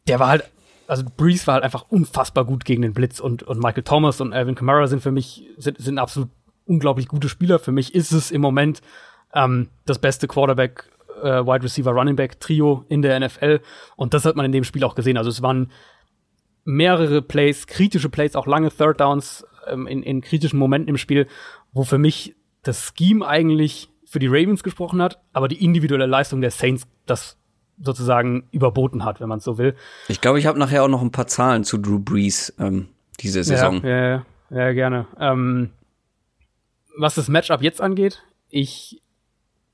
[0.10, 0.44] der war halt,
[0.86, 4.34] also Breeze war halt einfach unfassbar gut gegen den Blitz und, und Michael Thomas und
[4.34, 6.30] Alvin Kamara sind für mich, sind, sind absolut
[6.66, 7.58] unglaublich gute Spieler.
[7.60, 8.82] Für mich ist es im Moment
[9.34, 10.92] ähm, das beste Quarterback,
[11.24, 13.62] äh, Wide Receiver, Running Back Trio in der NFL
[13.96, 15.16] und das hat man in dem Spiel auch gesehen.
[15.16, 15.72] Also es waren
[16.66, 21.28] mehrere Plays, kritische Plays, auch lange Third Downs ähm, in, in kritischen Momenten im Spiel,
[21.72, 26.42] wo für mich das Scheme eigentlich für die Ravens gesprochen hat, aber die individuelle Leistung
[26.42, 27.38] der Saints das
[27.82, 29.76] sozusagen überboten hat, wenn man es so will.
[30.08, 32.90] Ich glaube, ich habe nachher auch noch ein paar Zahlen zu Drew Brees ähm,
[33.20, 33.82] diese Saison.
[33.84, 35.08] Ja, ja, ja gerne.
[35.20, 35.70] Ähm,
[36.98, 39.02] was das Matchup jetzt angeht, ich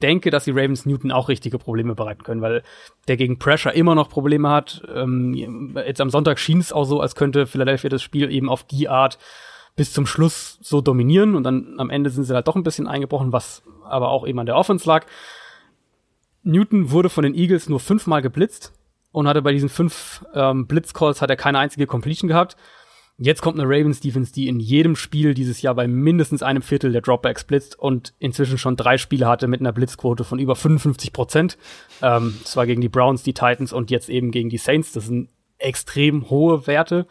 [0.02, 2.64] denke, dass die Ravens Newton auch richtige Probleme bereiten können, weil
[3.08, 4.84] der gegen Pressure immer noch Probleme hat.
[4.94, 8.64] Ähm, jetzt am Sonntag schien es auch so, als könnte Philadelphia das Spiel eben auf
[8.64, 9.18] die Art
[9.76, 12.88] bis zum Schluss so dominieren und dann am Ende sind sie halt doch ein bisschen
[12.88, 15.06] eingebrochen, was aber auch eben an der Offense lag.
[16.44, 18.74] Newton wurde von den Eagles nur fünfmal geblitzt
[19.12, 22.56] und hatte bei diesen fünf ähm, Blitzcalls hat er keine einzige Completion gehabt.
[23.18, 26.92] Jetzt kommt eine Ravens Defense, die in jedem Spiel dieses Jahr bei mindestens einem Viertel
[26.92, 31.14] der Dropbacks blitzt und inzwischen schon drei Spiele hatte mit einer Blitzquote von über 55
[31.14, 31.58] Prozent.
[32.02, 34.92] Ähm, zwar gegen die Browns, die Titans und jetzt eben gegen die Saints.
[34.92, 37.08] Das sind extrem hohe Werte.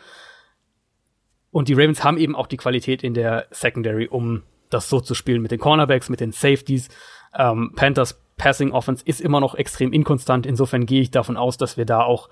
[1.54, 5.14] Und die Ravens haben eben auch die Qualität in der Secondary, um das so zu
[5.14, 6.88] spielen mit den Cornerbacks, mit den Safeties.
[7.32, 10.46] Ähm, Panthers Passing Offense ist immer noch extrem inkonstant.
[10.46, 12.28] Insofern gehe ich davon aus, dass wir da auch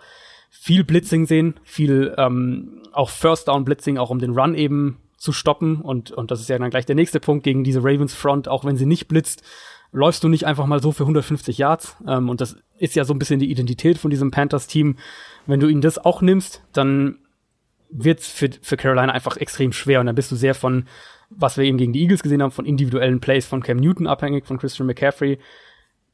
[0.51, 5.31] viel Blitzing sehen, viel ähm, auch First Down Blitzing, auch um den Run eben zu
[5.31, 5.81] stoppen.
[5.81, 8.49] Und, und das ist ja dann gleich der nächste Punkt gegen diese Ravens Front.
[8.49, 9.45] Auch wenn sie nicht blitzt,
[9.93, 11.97] läufst du nicht einfach mal so für 150 Yards.
[12.09, 14.97] Ähm, und das ist ja so ein bisschen die Identität von diesem Panthers-Team.
[15.47, 17.19] Wenn du ihnen das auch nimmst, dann
[17.93, 20.01] wird's für, für Carolina einfach extrem schwer.
[20.01, 20.87] Und dann bist du sehr von,
[21.31, 24.47] was wir eben gegen die Eagles gesehen haben, von individuellen Plays von Cam Newton abhängig,
[24.47, 25.39] von Christian McCaffrey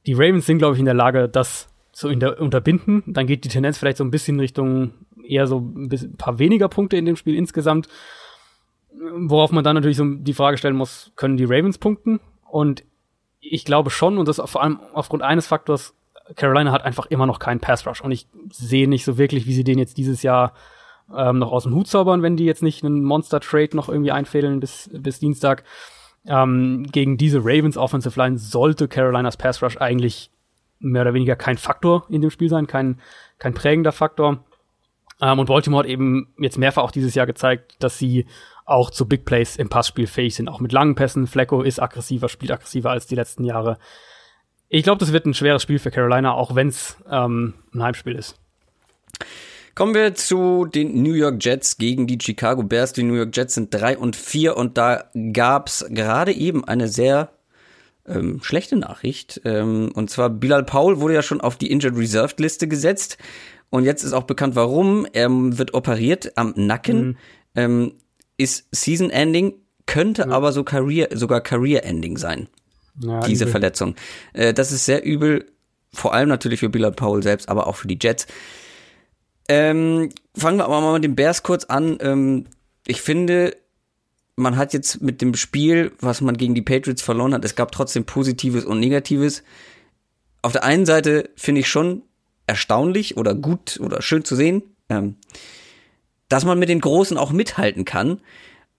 [0.09, 3.03] die Ravens sind, glaube ich, in der Lage, das zu unterbinden.
[3.07, 6.39] Dann geht die Tendenz vielleicht so ein bisschen Richtung eher so ein, bisschen, ein paar
[6.39, 7.89] weniger Punkte in dem Spiel insgesamt.
[8.91, 12.21] Worauf man dann natürlich so die Frage stellen muss, können die Ravens punkten?
[12.51, 12.85] Und
[13.41, 15.95] ich glaube schon, und das vor allem aufgrund eines Faktors,
[16.37, 18.01] Carolina hat einfach immer noch keinen Pass Rush.
[18.01, 20.55] Und ich sehe nicht so wirklich, wie sie den jetzt dieses Jahr
[21.17, 24.13] ähm, noch aus dem Hut zaubern, wenn die jetzt nicht einen Monster Trade noch irgendwie
[24.13, 25.65] einfädeln bis, bis Dienstag.
[26.27, 30.31] Ähm, gegen diese Ravens Offensive Line sollte Carolinas Pass Rush eigentlich
[30.81, 33.01] mehr oder weniger kein Faktor in dem Spiel sein, kein,
[33.39, 34.45] kein prägender Faktor.
[35.21, 38.27] Ähm, und Baltimore hat eben jetzt mehrfach auch dieses Jahr gezeigt, dass sie
[38.65, 41.27] auch zu Big Plays im Passspiel fähig sind, auch mit langen Pässen.
[41.27, 43.79] Flecko ist aggressiver, spielt aggressiver als die letzten Jahre.
[44.69, 48.15] Ich glaube, das wird ein schweres Spiel für Carolina, auch wenn es ähm, ein Heimspiel
[48.15, 48.39] ist.
[49.79, 52.95] Kommen wir zu den New York Jets gegen die Chicago Bears.
[52.95, 57.31] Die New York Jets sind drei und vier und da gab's gerade eben eine sehr
[58.05, 59.41] ähm, schlechte Nachricht.
[59.45, 63.19] Ähm, und zwar Bilal Paul wurde ja schon auf die Injured Reserved Liste gesetzt.
[63.71, 65.07] Und jetzt ist auch bekannt, warum.
[65.13, 67.07] Er wird operiert am Nacken.
[67.07, 67.17] Mhm.
[67.55, 67.93] Ähm,
[68.37, 69.55] ist Season Ending,
[69.87, 70.33] könnte mhm.
[70.33, 72.49] aber so Career, sogar Career Ending sein.
[73.01, 73.53] Ja, diese übel.
[73.53, 73.95] Verletzung.
[74.33, 75.47] Äh, das ist sehr übel.
[75.93, 78.27] Vor allem natürlich für Bilal Paul selbst, aber auch für die Jets.
[79.49, 81.99] Ähm, fangen wir aber mal mit den Bears kurz an.
[82.01, 82.45] Ähm,
[82.87, 83.57] ich finde,
[84.37, 87.73] man hat jetzt mit dem Spiel, was man gegen die Patriots verloren hat, es gab
[87.73, 89.43] trotzdem Positives und Negatives.
[90.43, 92.03] Auf der einen Seite finde ich schon
[92.47, 95.17] erstaunlich oder gut oder schön zu sehen, ähm,
[96.29, 98.21] dass man mit den Großen auch mithalten kann.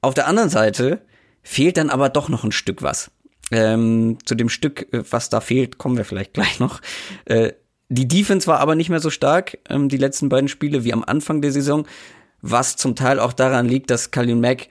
[0.01, 1.01] Auf der anderen Seite
[1.43, 3.11] fehlt dann aber doch noch ein Stück was.
[3.51, 6.81] Ähm, zu dem Stück, äh, was da fehlt, kommen wir vielleicht gleich noch.
[7.25, 7.53] Äh,
[7.89, 11.03] die Defense war aber nicht mehr so stark, ähm, die letzten beiden Spiele, wie am
[11.03, 11.87] Anfang der Saison,
[12.41, 14.67] was zum Teil auch daran liegt, dass Kalin Mack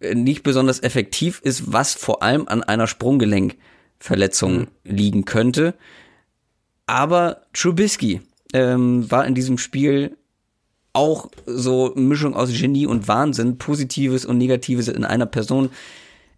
[0.00, 4.66] äh, nicht besonders effektiv ist, was vor allem an einer Sprunggelenkverletzung mhm.
[4.84, 5.74] liegen könnte.
[6.86, 8.20] Aber Trubisky
[8.52, 10.16] ähm, war in diesem Spiel
[10.92, 15.70] auch so Mischung aus Genie und Wahnsinn, Positives und Negatives in einer Person,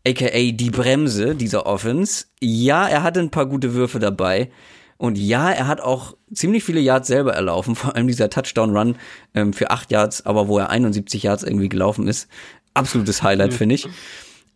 [0.07, 2.25] aka die Bremse dieser Offense.
[2.41, 4.51] Ja, er hatte ein paar gute Würfe dabei,
[4.99, 8.97] Und ja, er hat auch ziemlich viele Yards selber erlaufen, vor allem dieser Touchdown-Run
[9.35, 12.29] ähm, für acht Yards, aber wo er 71 Yards irgendwie gelaufen ist.
[12.75, 13.89] Absolutes Highlight, finde ich.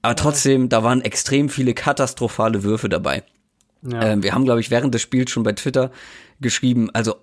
[0.03, 3.23] Aber trotzdem, da waren extrem viele katastrophale Würfe dabei.
[3.83, 4.03] Ja.
[4.03, 5.91] Ähm, wir haben, glaube ich, während des Spiels schon bei Twitter
[6.41, 7.17] geschrieben, also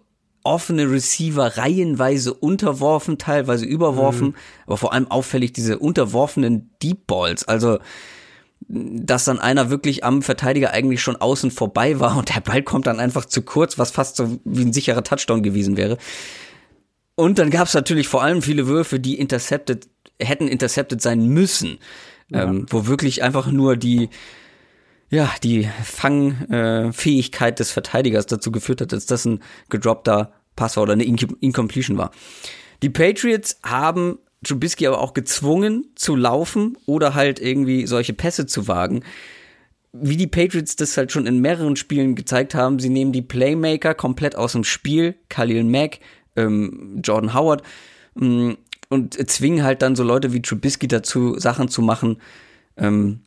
[0.44, 4.36] offene Receiver reihenweise unterworfen, teilweise überworfen, mhm.
[4.66, 7.48] aber vor allem auffällig diese unterworfenen Deep Balls.
[7.48, 7.80] Also
[8.60, 12.88] dass dann einer wirklich am Verteidiger eigentlich schon außen vorbei war und der Ball kommt
[12.88, 15.98] dann einfach zu kurz, was fast so wie ein sicherer Touchdown gewesen wäre.
[17.16, 19.88] Und dann gab es natürlich vor allem viele Würfe, die intercepted,
[20.20, 21.80] hätten intercepted sein müssen,
[22.30, 22.44] ja.
[22.44, 24.10] ähm, wo wirklich einfach nur die,
[25.10, 30.84] ja, die Fangfähigkeit äh, des Verteidigers dazu geführt hat, dass das ein gedroppter Pass war
[30.84, 32.12] oder eine In Incompletion war.
[32.84, 38.68] Die Patriots haben Trubisky aber auch gezwungen zu laufen oder halt irgendwie solche Pässe zu
[38.68, 39.04] wagen.
[39.94, 43.96] Wie die Patriots das halt schon in mehreren Spielen gezeigt haben, sie nehmen die Playmaker
[43.96, 46.00] komplett aus dem Spiel, Khalil Mack,
[46.36, 47.64] ähm, Jordan Howard,
[48.20, 48.58] ähm,
[48.90, 52.22] und zwingen halt dann so Leute wie Trubisky dazu, Sachen zu machen,
[52.78, 53.22] ähm,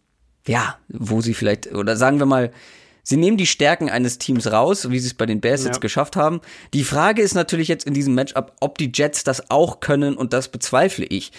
[0.46, 2.50] ja, wo sie vielleicht, oder sagen wir mal,
[3.02, 5.68] Sie nehmen die Stärken eines Teams raus, wie sie es bei den Bears ja.
[5.68, 6.40] jetzt geschafft haben.
[6.74, 10.32] Die Frage ist natürlich jetzt in diesem Matchup, ob die Jets das auch können und
[10.32, 11.32] das bezweifle ich.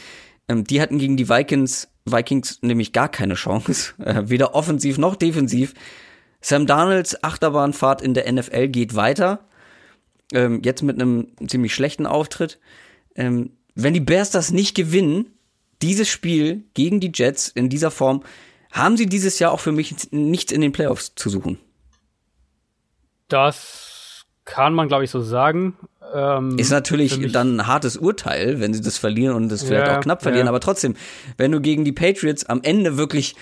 [0.47, 5.15] Ähm, die hatten gegen die Vikings, Vikings nämlich gar keine Chance, äh, weder offensiv noch
[5.15, 5.73] defensiv.
[6.41, 9.45] Sam Darnolds Achterbahnfahrt in der NFL geht weiter,
[10.33, 12.59] ähm, jetzt mit einem ziemlich schlechten Auftritt.
[13.15, 15.27] Ähm, wenn die Bears das nicht gewinnen,
[15.81, 18.23] dieses Spiel gegen die Jets in dieser Form,
[18.71, 21.57] haben sie dieses Jahr auch für mich nichts in den Playoffs zu suchen.
[23.27, 25.77] Das kann man, glaube ich, so sagen.
[26.13, 29.97] Ähm, ist natürlich dann ein hartes Urteil, wenn sie das verlieren und das vielleicht ja,
[29.97, 30.49] auch knapp verlieren, ja.
[30.49, 30.95] aber trotzdem,
[31.37, 33.35] wenn du gegen die Patriots am Ende wirklich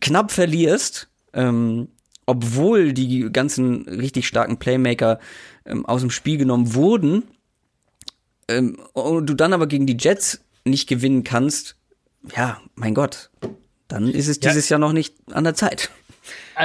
[0.00, 1.88] knapp verlierst, ähm,
[2.26, 5.20] obwohl die ganzen richtig starken Playmaker
[5.66, 7.24] ähm, aus dem Spiel genommen wurden,
[8.48, 11.76] ähm, und du dann aber gegen die Jets nicht gewinnen kannst,
[12.36, 13.30] ja, mein Gott,
[13.88, 14.74] dann ist es dieses ja.
[14.74, 15.90] Jahr noch nicht an der Zeit.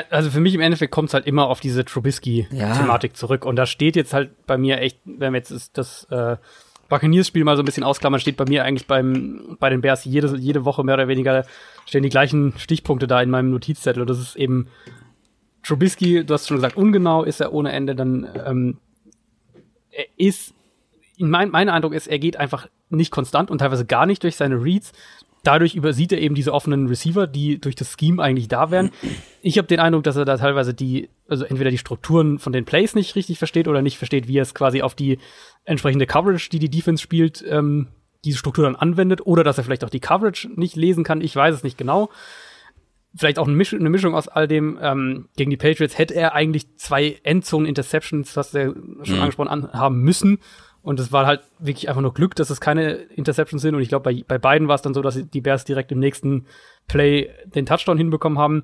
[0.10, 3.16] Also für mich im Endeffekt kommt es halt immer auf diese Trubisky-Thematik ja.
[3.16, 3.46] zurück.
[3.46, 6.38] Und da steht jetzt halt bei mir echt, wenn wir jetzt das äh,
[6.88, 10.36] Buccaneers-Spiel mal so ein bisschen ausklammern, steht bei mir eigentlich beim, bei den Bears jede,
[10.38, 11.46] jede Woche mehr oder weniger
[11.86, 14.02] stehen die gleichen Stichpunkte da in meinem Notizzettel.
[14.02, 14.68] Und das ist eben
[15.64, 18.78] Trubisky, du hast schon gesagt, ungenau ist er ohne Ende, dann ähm,
[19.92, 20.54] er ist,
[21.18, 24.64] mein, mein Eindruck ist, er geht einfach nicht konstant und teilweise gar nicht durch seine
[24.64, 24.94] Reads
[25.44, 28.92] dadurch übersieht er eben diese offenen Receiver, die durch das Scheme eigentlich da wären.
[29.42, 32.66] Ich habe den Eindruck, dass er da teilweise die, also entweder die Strukturen von den
[32.66, 35.18] Plays nicht richtig versteht oder nicht versteht, wie er es quasi auf die
[35.66, 37.88] entsprechende Coverage, die die Defense spielt, ähm,
[38.26, 41.22] diese Struktur dann anwendet oder dass er vielleicht auch die Coverage nicht lesen kann.
[41.22, 42.10] Ich weiß es nicht genau.
[43.16, 44.78] Vielleicht auch eine, Misch eine Mischung aus all dem.
[44.82, 48.74] Ähm, gegen die Patriots hätte er eigentlich zwei Endzone-Interceptions, was er
[49.04, 49.22] schon mhm.
[49.22, 50.40] angesprochen an, haben müssen
[50.82, 53.76] und es war halt wirklich einfach nur Glück, dass es keine Interceptions sind.
[53.76, 56.00] Und ich glaube, bei, bei beiden war es dann so, dass die Bears direkt im
[56.00, 56.46] nächsten
[56.88, 58.64] Play den Touchdown hinbekommen haben.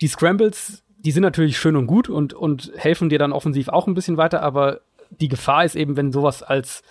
[0.00, 3.86] Die Scrambles, die sind natürlich schön und gut und, und helfen dir dann offensiv auch
[3.86, 4.80] ein bisschen weiter, aber
[5.10, 6.82] die Gefahr ist eben, wenn sowas als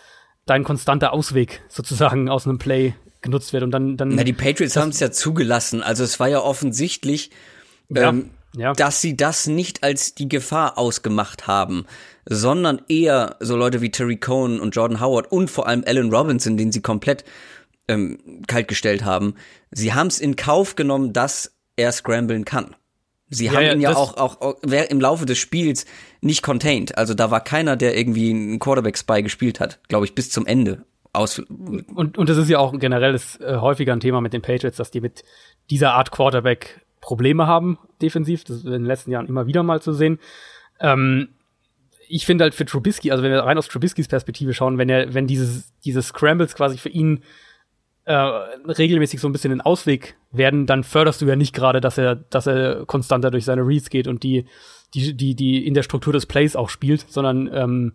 [0.45, 4.75] dein konstanter Ausweg sozusagen aus einem Play genutzt wird und dann dann Na, die Patriots
[4.75, 7.31] haben es ja zugelassen, also es war ja offensichtlich
[7.89, 8.73] ja, ähm, ja.
[8.73, 11.85] dass sie das nicht als die Gefahr ausgemacht haben
[12.25, 16.57] sondern eher so Leute wie Terry Cohn und Jordan Howard und vor allem Alan Robinson,
[16.57, 17.25] den sie komplett
[17.87, 19.35] ähm, kaltgestellt haben.
[19.71, 22.75] Sie haben es in Kauf genommen, dass er scramblen kann.
[23.29, 25.85] Sie ja, haben ihn ja, ja auch, auch, auch im Laufe des Spiels
[26.21, 26.97] nicht contained.
[26.97, 30.85] Also da war keiner, der irgendwie einen Quarterback-Spy gespielt hat, glaube ich, bis zum Ende.
[31.15, 34.77] Aus und, und das ist ja auch generell äh, häufiger ein Thema mit den Patriots,
[34.77, 35.23] dass die mit
[35.69, 38.45] dieser Art Quarterback Probleme haben, defensiv.
[38.45, 40.19] Das ist in den letzten Jahren immer wieder mal zu sehen.
[40.79, 41.27] Ähm,
[42.07, 45.13] ich finde halt für Trubisky, also wenn wir rein aus Trubiskys Perspektive schauen, wenn er,
[45.13, 47.23] wenn dieses, diese Scrambles quasi für ihn
[48.05, 51.97] äh, regelmäßig so ein bisschen ein Ausweg werden, dann förderst du ja nicht gerade, dass
[51.97, 54.45] er, dass er konstanter durch seine Reads geht und die,
[54.93, 57.93] die, die, die in der Struktur des Plays auch spielt, sondern ähm,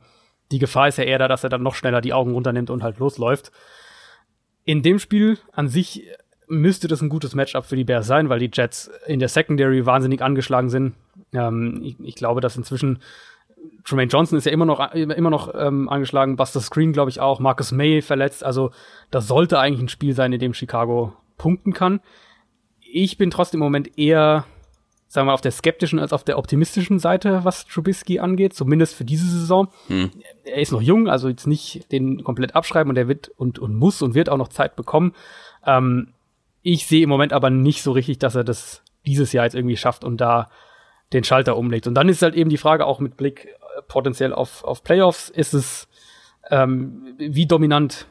[0.53, 2.83] die Gefahr ist ja eher da, dass er dann noch schneller die Augen runternimmt und
[2.83, 3.53] halt losläuft.
[4.65, 6.07] In dem Spiel an sich
[6.49, 9.87] müsste das ein gutes Matchup für die Bears sein, weil die Jets in der Secondary
[9.87, 10.95] wahnsinnig angeschlagen sind.
[11.33, 13.01] Ähm, ich, ich glaube, dass inzwischen
[13.85, 17.41] Tremaine Johnson ist ja immer noch, immer noch ähm, angeschlagen, Buster Screen, glaube ich, auch,
[17.41, 18.45] Marcus May verletzt.
[18.45, 18.71] Also,
[19.11, 22.01] das sollte eigentlich ein Spiel sein, in dem Chicago punkten kann.
[22.81, 24.45] Ich bin trotzdem im Moment eher,
[25.09, 29.05] sagen wir, auf der skeptischen als auf der optimistischen Seite, was Trubisky angeht, zumindest für
[29.05, 29.69] diese Saison.
[29.89, 30.11] Hm.
[30.45, 33.75] Er ist noch jung, also jetzt nicht den komplett abschreiben und er wird und, und
[33.75, 35.15] muss und wird auch noch Zeit bekommen.
[35.67, 36.09] Ähm,
[36.63, 39.77] ich sehe im Moment aber nicht so richtig, dass er das dieses Jahr jetzt irgendwie
[39.77, 40.49] schafft und da
[41.13, 41.87] den Schalter umlegt.
[41.87, 45.31] Und dann ist halt eben die Frage auch mit Blick äh, potenziell auf, auf Playoffs,
[45.31, 45.89] ist es,
[46.51, 48.07] ähm, wie dominant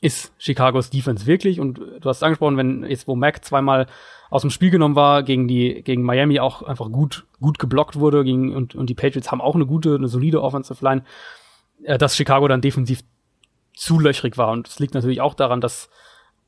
[0.00, 1.60] ist Chicagos Defense wirklich?
[1.60, 3.86] Und du hast angesprochen, wenn jetzt wo Mac zweimal
[4.30, 8.24] aus dem Spiel genommen war, gegen die, gegen Miami auch einfach gut, gut geblockt wurde,
[8.24, 11.04] gegen, und, und die Patriots haben auch eine gute, eine solide Offensive Line,
[11.84, 13.00] äh, dass Chicago dann defensiv
[13.74, 14.50] zu löchrig war.
[14.50, 15.88] Und es liegt natürlich auch daran, dass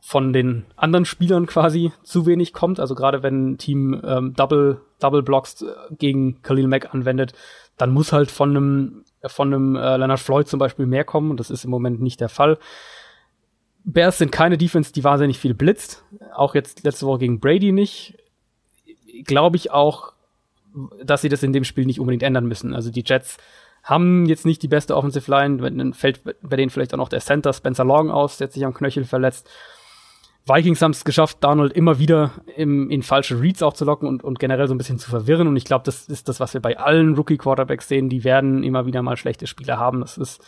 [0.01, 2.79] von den anderen Spielern quasi zu wenig kommt.
[2.79, 7.33] Also gerade wenn ein Team ähm, Double, Double Blocks äh, gegen Khalil Mack anwendet,
[7.77, 11.31] dann muss halt von einem, von einem äh, Leonard Floyd zum Beispiel mehr kommen.
[11.31, 12.59] Und das ist im Moment nicht der Fall.
[13.85, 16.05] Bears sind keine Defense, die wahnsinnig viel blitzt.
[16.35, 18.19] Auch jetzt letzte Woche gegen Brady nicht.
[19.25, 20.13] Glaube ich auch,
[21.03, 22.75] dass sie das in dem Spiel nicht unbedingt ändern müssen.
[22.75, 23.39] Also die Jets
[23.83, 25.59] haben jetzt nicht die beste Offensive Line.
[25.59, 28.75] Dann fällt bei denen vielleicht auch noch der Center Spencer Long aus, der sich am
[28.75, 29.49] Knöchel verletzt.
[30.47, 34.23] Vikings haben es geschafft, Donald immer wieder im, in falsche Reads auch zu locken und,
[34.23, 35.49] und generell so ein bisschen zu verwirren.
[35.49, 38.09] Und ich glaube, das ist das, was wir bei allen Rookie-Quarterbacks sehen.
[38.09, 40.01] Die werden immer wieder mal schlechte Spiele haben.
[40.01, 40.41] Das ist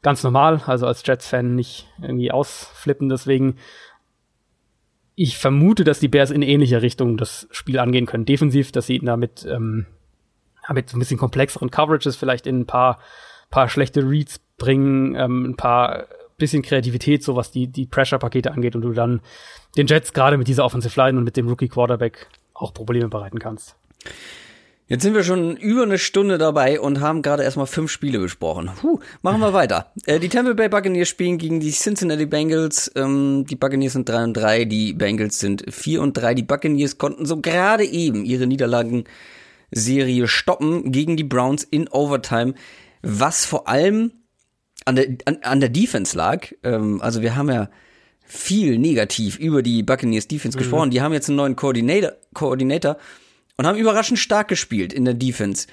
[0.00, 0.62] ganz normal.
[0.66, 3.10] Also als Jets-Fan nicht irgendwie ausflippen.
[3.10, 3.56] Deswegen,
[5.16, 8.24] ich vermute, dass die Bears in ähnlicher Richtung das Spiel angehen können.
[8.24, 9.84] Defensiv, dass sie damit, ähm,
[10.72, 13.00] mit so ein bisschen komplexeren Coverages vielleicht in ein paar,
[13.50, 16.06] paar schlechte Reads bringen, ähm, ein paar
[16.42, 19.20] bisschen Kreativität, so was die, die Pressure-Pakete angeht und du dann
[19.76, 23.38] den Jets gerade mit dieser Offensive Line und mit dem Rookie Quarterback auch Probleme bereiten
[23.38, 23.76] kannst.
[24.88, 28.70] Jetzt sind wir schon über eine Stunde dabei und haben gerade erstmal fünf Spiele besprochen.
[28.80, 29.92] Puh, machen wir weiter.
[30.04, 32.90] Äh, die Tampa Bay Buccaneers spielen gegen die Cincinnati Bengals.
[32.96, 36.34] Ähm, die Buccaneers sind 3 und 3, die Bengals sind 4 und 3.
[36.34, 42.54] Die Buccaneers konnten so gerade eben ihre Niederlagenserie stoppen gegen die Browns in Overtime,
[43.00, 44.12] was vor allem
[44.84, 46.48] an der, an, an der Defense lag.
[46.62, 47.70] Ähm, also wir haben ja
[48.24, 50.60] viel negativ über die Buccaneers Defense mhm.
[50.60, 50.90] gesprochen.
[50.90, 52.96] Die haben jetzt einen neuen Coordinator, Coordinator
[53.56, 55.66] und haben überraschend stark gespielt in der Defense.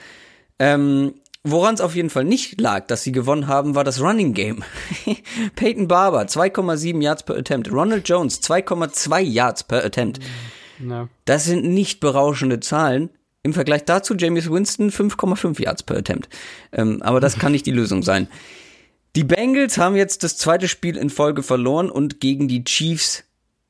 [0.59, 4.33] Ähm, Woran es auf jeden Fall nicht lag, dass sie gewonnen haben, war das Running
[4.33, 4.61] Game.
[5.55, 10.19] Peyton Barber 2,7 Yards per Attempt, Ronald Jones 2,2 Yards per Attempt.
[10.79, 11.07] No.
[11.23, 13.09] Das sind nicht berauschende Zahlen.
[13.41, 16.27] Im Vergleich dazu James Winston 5,5 Yards per Attempt.
[16.73, 18.27] Ähm, aber das kann nicht die Lösung sein.
[19.15, 23.23] Die Bengals haben jetzt das zweite Spiel in Folge verloren und gegen die Chiefs,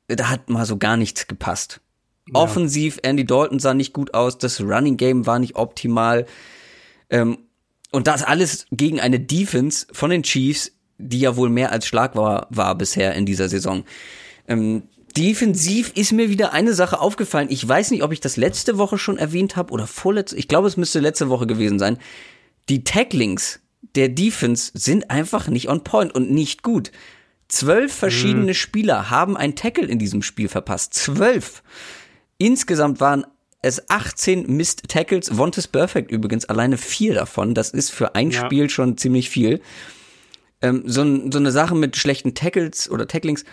[0.06, 1.80] da hat mal so gar nichts gepasst.
[2.28, 2.40] Ja.
[2.40, 6.26] Offensiv, Andy Dalton sah nicht gut aus, das Running Game war nicht optimal.
[7.08, 7.38] Ähm,
[7.90, 12.14] und das alles gegen eine Defense von den Chiefs, die ja wohl mehr als Schlag
[12.14, 13.84] war, war bisher in dieser Saison.
[14.46, 14.84] Ähm,
[15.16, 17.48] defensiv ist mir wieder eine Sache aufgefallen.
[17.50, 20.36] Ich weiß nicht, ob ich das letzte Woche schon erwähnt habe oder vorletzte.
[20.36, 21.98] Ich glaube, es müsste letzte Woche gewesen sein.
[22.68, 23.60] Die Tacklings
[23.94, 26.92] der Defense sind einfach nicht on point und nicht gut.
[27.48, 28.54] Zwölf verschiedene mhm.
[28.54, 30.94] Spieler haben ein Tackle in diesem Spiel verpasst.
[30.94, 31.62] Zwölf.
[32.38, 33.26] Insgesamt waren
[33.62, 35.30] es 18 Missed Tackles.
[35.36, 37.54] Vontes Perfect übrigens alleine vier davon.
[37.54, 38.44] Das ist für ein ja.
[38.44, 39.60] Spiel schon ziemlich viel.
[40.62, 43.44] Ähm, so, so eine Sache mit schlechten Tackles oder Tacklings,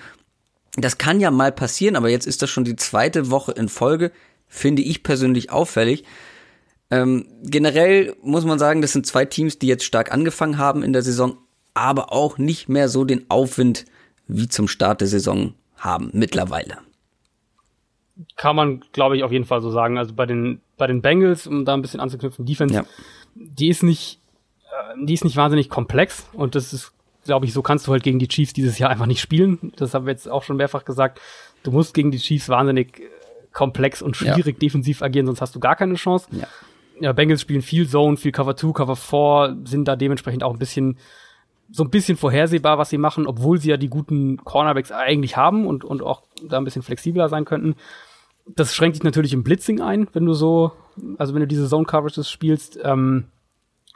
[0.76, 4.12] das kann ja mal passieren, aber jetzt ist das schon die zweite Woche in Folge.
[4.48, 6.04] Finde ich persönlich auffällig.
[6.90, 10.94] Ähm, generell muss man sagen, das sind zwei Teams, die jetzt stark angefangen haben in
[10.94, 11.38] der Saison,
[11.74, 13.86] aber auch nicht mehr so den Aufwind
[14.28, 16.78] wie zum Start der Saison haben mittlerweile.
[18.36, 19.98] Kann man, glaube ich, auf jeden Fall so sagen.
[19.98, 22.86] Also bei den, bei den Bengals, um da ein bisschen anzuknüpfen, Defense, ja.
[23.36, 24.20] die ist nicht,
[24.64, 26.94] äh, die ist nicht wahnsinnig komplex und das ist,
[27.26, 29.74] glaube ich, so kannst du halt gegen die Chiefs dieses Jahr einfach nicht spielen.
[29.76, 31.20] Das haben wir jetzt auch schon mehrfach gesagt.
[31.64, 33.04] Du musst gegen die Chiefs wahnsinnig äh,
[33.52, 34.60] komplex und schwierig ja.
[34.60, 36.28] defensiv agieren, sonst hast du gar keine Chance.
[36.32, 36.48] Ja
[37.00, 40.60] ja, Bengals spielen viel Zone, viel Cover 2, Cover 4, sind da dementsprechend auch ein
[40.60, 40.98] bisschen
[41.70, 45.68] so ein bisschen vorhersehbar, was sie machen, obwohl sie ja die guten Cornerbacks eigentlich haben
[45.68, 47.76] und, und auch da ein bisschen flexibler sein könnten.
[48.46, 50.72] Das schränkt dich natürlich im Blitzing ein, wenn du so,
[51.18, 52.80] also wenn du diese Zone Coverages spielst.
[52.82, 53.26] Ähm,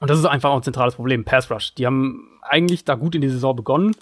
[0.02, 1.24] und das ist einfach auch ein zentrales Problem.
[1.24, 1.74] Pass Rush.
[1.76, 3.96] Die haben eigentlich da gut in die Saison begonnen,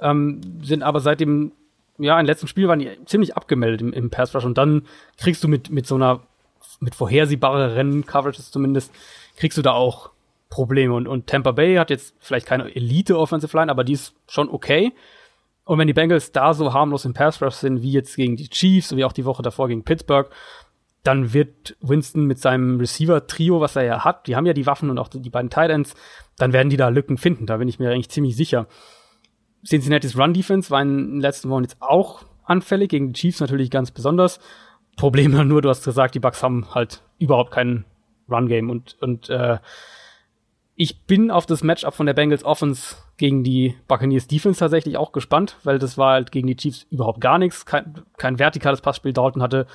[0.00, 1.52] ähm, sind aber seit dem,
[1.98, 4.82] ja, im letzten Spiel waren die ziemlich abgemeldet im, im Pass Rush und dann
[5.16, 6.20] kriegst du mit, mit so einer
[6.80, 8.92] mit vorhersehbareren Coverages zumindest,
[9.36, 10.10] kriegst du da auch
[10.50, 10.94] Probleme.
[10.94, 14.92] Und, und Tampa Bay hat jetzt vielleicht keine Elite-Offensive Line, aber die ist schon okay.
[15.64, 18.48] Und wenn die Bengals da so harmlos im Pass Rush sind, wie jetzt gegen die
[18.48, 20.30] Chiefs, wie auch die Woche davor gegen Pittsburgh,
[21.02, 24.90] dann wird Winston mit seinem Receiver-Trio, was er ja hat, die haben ja die Waffen
[24.90, 25.94] und auch die beiden Tight Ends,
[26.36, 27.46] dann werden die da Lücken finden.
[27.46, 28.66] Da bin ich mir eigentlich ziemlich sicher.
[29.66, 33.90] Cincinnati's Run-Defense war in den letzten Wochen jetzt auch anfällig, gegen die Chiefs natürlich ganz
[33.90, 34.40] besonders.
[34.98, 37.84] Problem nur, du hast gesagt, die Bucks haben halt überhaupt keinen
[38.30, 39.58] Run-Game und, und äh,
[40.80, 45.10] ich bin auf das Matchup von der Bengals Offense gegen die Buccaneers Defense tatsächlich auch
[45.10, 49.12] gespannt, weil das war halt gegen die Chiefs überhaupt gar nichts, kein, kein vertikales Passspiel.
[49.12, 49.66] Dalton hatte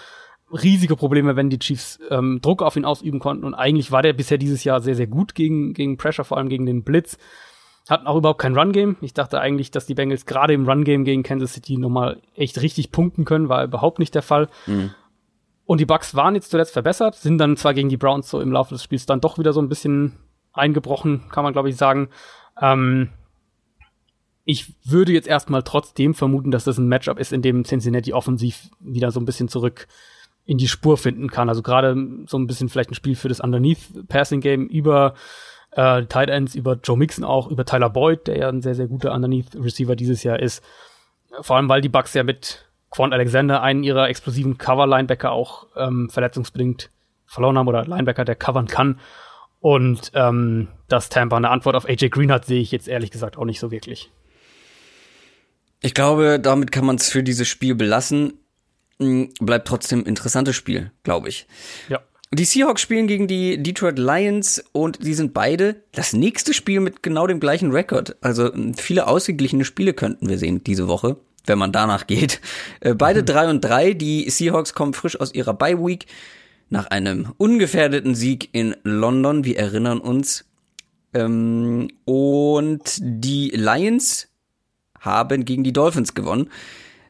[0.50, 3.44] riesige Probleme, wenn die Chiefs ähm, Druck auf ihn ausüben konnten.
[3.44, 6.48] Und eigentlich war der bisher dieses Jahr sehr, sehr gut gegen, gegen Pressure, vor allem
[6.48, 7.18] gegen den Blitz.
[7.90, 8.96] Hatten auch überhaupt kein Run-Game.
[9.02, 12.92] Ich dachte eigentlich, dass die Bengals gerade im Run-Game gegen Kansas City nochmal echt richtig
[12.92, 14.48] punkten können, war überhaupt nicht der Fall.
[14.68, 14.92] Mhm.
[15.66, 18.52] Und die Bucks waren jetzt zuletzt verbessert, sind dann zwar gegen die Browns so im
[18.52, 20.14] Laufe des Spiels dann doch wieder so ein bisschen
[20.52, 22.10] eingebrochen, kann man glaube ich sagen.
[22.62, 23.10] Ähm,
[24.46, 28.70] ich würde jetzt erstmal trotzdem vermuten, dass das ein Matchup ist, in dem Cincinnati offensiv
[28.80, 29.88] wieder so ein bisschen zurück
[30.46, 31.48] in die Spur finden kann.
[31.48, 31.96] Also gerade
[32.28, 35.14] so ein bisschen vielleicht ein Spiel für das Underneath Passing Game über
[35.72, 38.88] äh, Tight Ends, über Joe Mixon auch, über Tyler Boyd, der ja ein sehr, sehr
[38.88, 40.62] guter Underneath Receiver dieses Jahr ist.
[41.42, 46.10] Vor allem, weil die Bucks ja mit Quant Alexander einen ihrer explosiven Cover-Linebacker auch ähm,
[46.12, 46.92] verletzungsbedingt
[47.26, 49.00] verloren haben oder Linebacker, der covern kann.
[49.60, 53.38] Und ähm, dass Tampa eine Antwort auf AJ Green hat, sehe ich jetzt ehrlich gesagt
[53.38, 54.12] auch nicht so wirklich.
[55.82, 58.34] Ich glaube, damit kann man es für dieses Spiel belassen.
[59.00, 61.48] Hm, bleibt trotzdem interessantes Spiel, glaube ich.
[61.90, 62.00] Ja.
[62.32, 67.02] Die Seahawks spielen gegen die Detroit Lions und die sind beide das nächste Spiel mit
[67.02, 68.18] genau dem gleichen Rekord.
[68.22, 72.42] Also hm, viele ausgeglichene Spiele könnten wir sehen diese Woche, wenn man danach geht.
[72.80, 73.26] Äh, beide mhm.
[73.26, 73.94] drei und drei.
[73.94, 76.06] Die Seahawks kommen frisch aus ihrer Bye Week
[76.70, 79.44] nach einem ungefährdeten Sieg in London.
[79.44, 80.46] Wir erinnern uns.
[81.14, 84.30] Ähm, und die Lions
[85.00, 86.50] haben gegen die Dolphins gewonnen.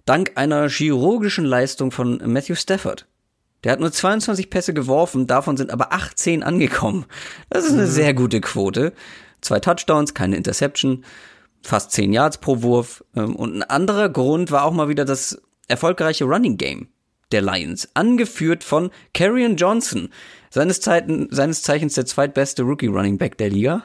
[0.05, 3.07] Dank einer chirurgischen Leistung von Matthew Stafford.
[3.63, 7.05] Der hat nur 22 Pässe geworfen, davon sind aber 18 angekommen.
[7.49, 7.91] Das ist eine mhm.
[7.91, 8.91] sehr gute Quote.
[9.39, 11.05] Zwei Touchdowns, keine Interception,
[11.63, 13.03] fast 10 Yards pro Wurf.
[13.15, 16.87] Ähm, und ein anderer Grund war auch mal wieder das erfolgreiche Running Game
[17.31, 20.09] der Lions, angeführt von Carrion Johnson,
[20.53, 23.81] seines, Zeiten, seines Zeichens der zweitbeste Rookie Running Back der Liga.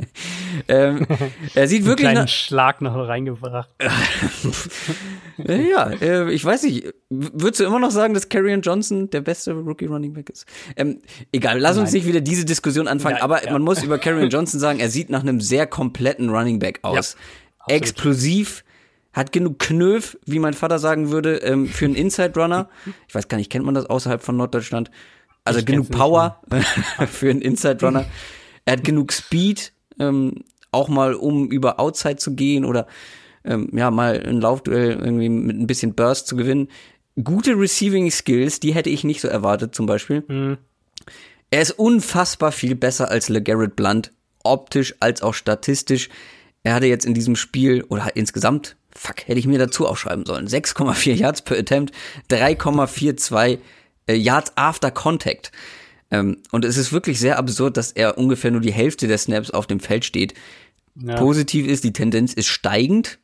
[0.68, 1.06] ähm,
[1.54, 3.68] er sieht wirklich einen Schlag noch reingebracht.
[5.36, 6.94] ja, äh, ich weiß nicht.
[7.10, 10.46] Würdest du immer noch sagen, dass Carrion Johnson der beste Rookie Running Back ist?
[10.74, 11.02] Ähm,
[11.32, 13.18] egal, lass uns nicht wieder diese Diskussion anfangen.
[13.18, 13.52] Ja, aber ja.
[13.52, 17.18] man muss über Carrion Johnson sagen, er sieht nach einem sehr kompletten Running Back aus.
[17.68, 18.64] Ja, Explosiv
[19.12, 22.70] hat genug Knöf, wie mein Vater sagen würde, ähm, für einen Inside Runner.
[23.06, 24.90] Ich weiß gar nicht, kennt man das außerhalb von Norddeutschland?
[25.44, 26.40] Also ich genug Power
[27.10, 28.06] für einen Inside Runner.
[28.64, 32.86] Er hat genug Speed, ähm, auch mal um über Outside zu gehen oder
[33.44, 36.68] ähm, ja mal ein Laufduell irgendwie mit ein bisschen Burst zu gewinnen.
[37.22, 40.24] Gute Receiving Skills, die hätte ich nicht so erwartet zum Beispiel.
[40.28, 40.58] Mhm.
[41.50, 44.12] Er ist unfassbar viel besser als LeGarrette Blunt,
[44.44, 46.08] optisch als auch statistisch.
[46.62, 50.46] Er hatte jetzt in diesem Spiel oder insgesamt, fuck, hätte ich mir dazu aufschreiben sollen,
[50.46, 51.92] 6,4 Yards per Attempt,
[52.30, 53.58] 3,42 äh,
[54.16, 55.52] Yards after Contact.
[56.10, 59.50] Ähm, und es ist wirklich sehr absurd, dass er ungefähr nur die Hälfte der Snaps
[59.50, 60.34] auf dem Feld steht.
[60.96, 61.16] Ja.
[61.16, 63.18] Positiv ist, die Tendenz ist steigend.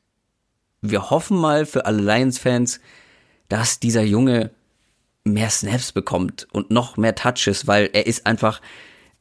[0.82, 2.80] Wir hoffen mal für alle Lions-Fans,
[3.48, 4.50] dass dieser Junge
[5.24, 8.60] mehr Snaps bekommt und noch mehr Touches, weil er ist einfach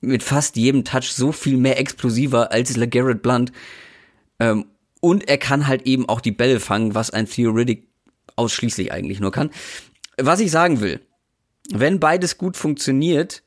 [0.01, 3.51] mit fast jedem Touch so viel mehr explosiver als LeGarrette Blunt.
[4.39, 4.65] Ähm,
[5.01, 7.87] und er kann halt eben auch die Bälle fangen, was ein Theoretic
[8.35, 9.49] ausschließlich eigentlich nur kann.
[10.17, 10.99] Was ich sagen will,
[11.73, 13.43] wenn beides gut funktioniert,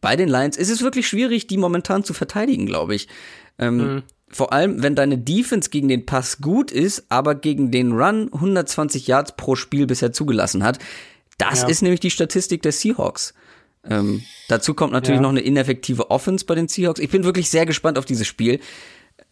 [0.00, 3.08] bei den Lions ist es wirklich schwierig, die momentan zu verteidigen, glaube ich.
[3.58, 4.02] Ähm, mhm.
[4.28, 9.06] Vor allem, wenn deine Defense gegen den Pass gut ist, aber gegen den Run 120
[9.06, 10.78] Yards pro Spiel bisher zugelassen hat.
[11.36, 11.68] Das ja.
[11.68, 13.34] ist nämlich die Statistik der Seahawks.
[13.84, 15.22] Ähm, dazu kommt natürlich ja.
[15.22, 17.00] noch eine ineffektive Offense bei den Seahawks.
[17.00, 18.60] Ich bin wirklich sehr gespannt auf dieses Spiel.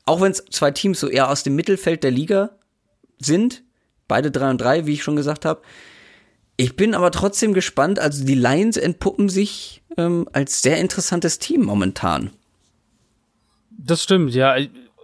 [0.04, 2.58] Auch wenn es zwei Teams so eher aus dem Mittelfeld der Liga
[3.18, 3.62] sind,
[4.08, 5.62] beide drei und drei, wie ich schon gesagt habe,
[6.60, 7.98] ich bin aber trotzdem gespannt.
[7.98, 12.30] Also die Lions entpuppen sich ähm, als sehr interessantes Team momentan.
[13.70, 14.56] Das stimmt, ja.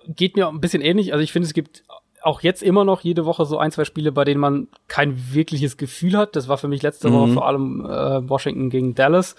[0.07, 1.15] Geht mir ein bisschen ähnlich.
[1.15, 1.83] Also ich finde, es gibt
[2.21, 5.79] auch jetzt immer noch jede Woche so ein, zwei Spiele, bei denen man kein wirkliches
[5.79, 6.37] Gefühl hat.
[6.37, 7.15] Das war für mich letzte mhm.
[7.15, 9.35] Woche vor allem äh, Washington gegen Dallas.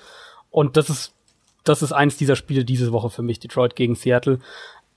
[0.50, 1.14] Und das ist,
[1.66, 4.40] das ist eins dieser Spiele diese Woche für mich, Detroit gegen Seattle.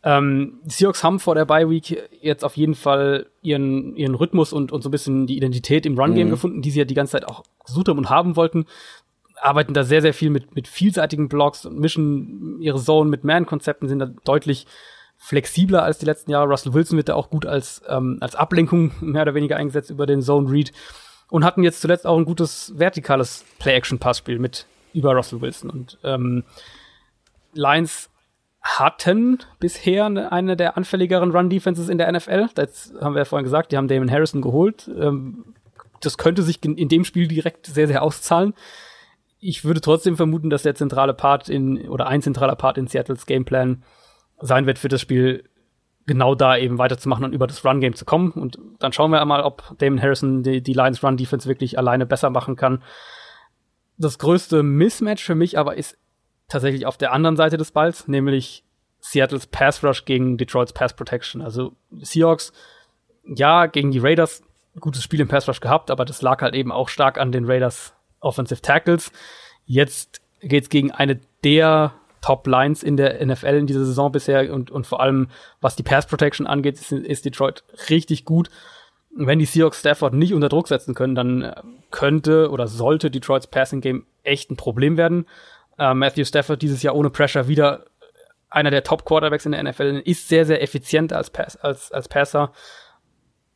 [0.03, 4.53] Ähm, die Seahawks haben vor der Bye Week jetzt auf jeden Fall ihren, ihren Rhythmus
[4.53, 6.33] und, und so ein bisschen die Identität im Run Game mhm.
[6.33, 8.67] gefunden, die sie ja die ganze Zeit auch gesucht haben und haben wollten.
[9.43, 13.89] Arbeiten da sehr, sehr viel mit, mit vielseitigen Blocks und mischen ihre Zone mit Man-Konzepten,
[13.89, 14.67] sind da deutlich
[15.17, 16.49] flexibler als die letzten Jahre.
[16.49, 20.07] Russell Wilson wird da auch gut als, ähm, als Ablenkung mehr oder weniger eingesetzt über
[20.07, 20.73] den Zone Read
[21.29, 25.71] und hatten jetzt zuletzt auch ein gutes vertikales Play-Action-Passspiel mit über Russell Wilson.
[25.71, 26.45] Und ähm,
[27.53, 28.09] Lions
[28.63, 32.49] hatten bisher eine der anfälligeren Run-Defenses in der NFL.
[32.55, 34.91] Das haben wir ja vorhin gesagt, die haben Damon Harrison geholt.
[34.99, 35.55] Ähm,
[36.01, 38.55] das könnte sich in dem Spiel direkt sehr, sehr auszahlen.
[39.39, 43.27] Ich würde trotzdem vermuten, dass der zentrale Part in, oder ein zentraler Part in Seattles
[43.27, 43.83] Gameplan
[44.41, 45.45] sein wird für das Spiel,
[46.07, 48.33] genau da eben weiterzumachen und über das Run-Game zu kommen.
[48.33, 52.31] Und dann schauen wir einmal, ob Damon Harrison die, die Lions Run-Defense wirklich alleine besser
[52.31, 52.83] machen kann.
[53.97, 55.97] das größte Mismatch für mich aber ist
[56.51, 58.65] tatsächlich auf der anderen Seite des Balls, nämlich
[59.01, 61.41] Seattles Pass Rush gegen Detroits Pass Protection.
[61.41, 62.53] Also Seahawks,
[63.25, 64.43] ja, gegen die Raiders
[64.79, 67.45] gutes Spiel im Pass Rush gehabt, aber das lag halt eben auch stark an den
[67.45, 69.11] Raiders Offensive Tackles.
[69.65, 74.71] Jetzt geht's gegen eine der Top Lines in der NFL in dieser Saison bisher und,
[74.71, 75.29] und vor allem
[75.61, 78.51] was die Pass Protection angeht, ist, ist Detroit richtig gut.
[79.13, 81.55] Wenn die Seahawks Stafford nicht unter Druck setzen können, dann äh,
[81.91, 85.27] könnte oder sollte Detroits Passing Game echt ein Problem werden.
[85.81, 87.87] Äh, Matthew Stafford dieses Jahr ohne Pressure wieder
[88.51, 92.09] einer der Top Quarterbacks in der NFL, ist sehr, sehr effizient als, Pass, als, als
[92.09, 92.53] Passer.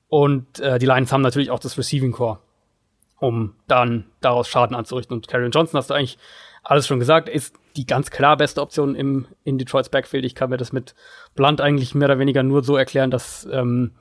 [0.09, 2.39] Und äh, die Lions haben natürlich auch das Receiving Core,
[3.19, 5.15] um dann daraus Schaden anzurichten.
[5.15, 6.19] Und Karrion Johnson hast du eigentlich
[6.63, 10.25] alles schon gesagt, ist die ganz klar beste Option im, in Detroits Backfield.
[10.25, 10.95] Ich kann mir das mit
[11.35, 13.93] Blunt eigentlich mehr oder weniger nur so erklären, dass ähm,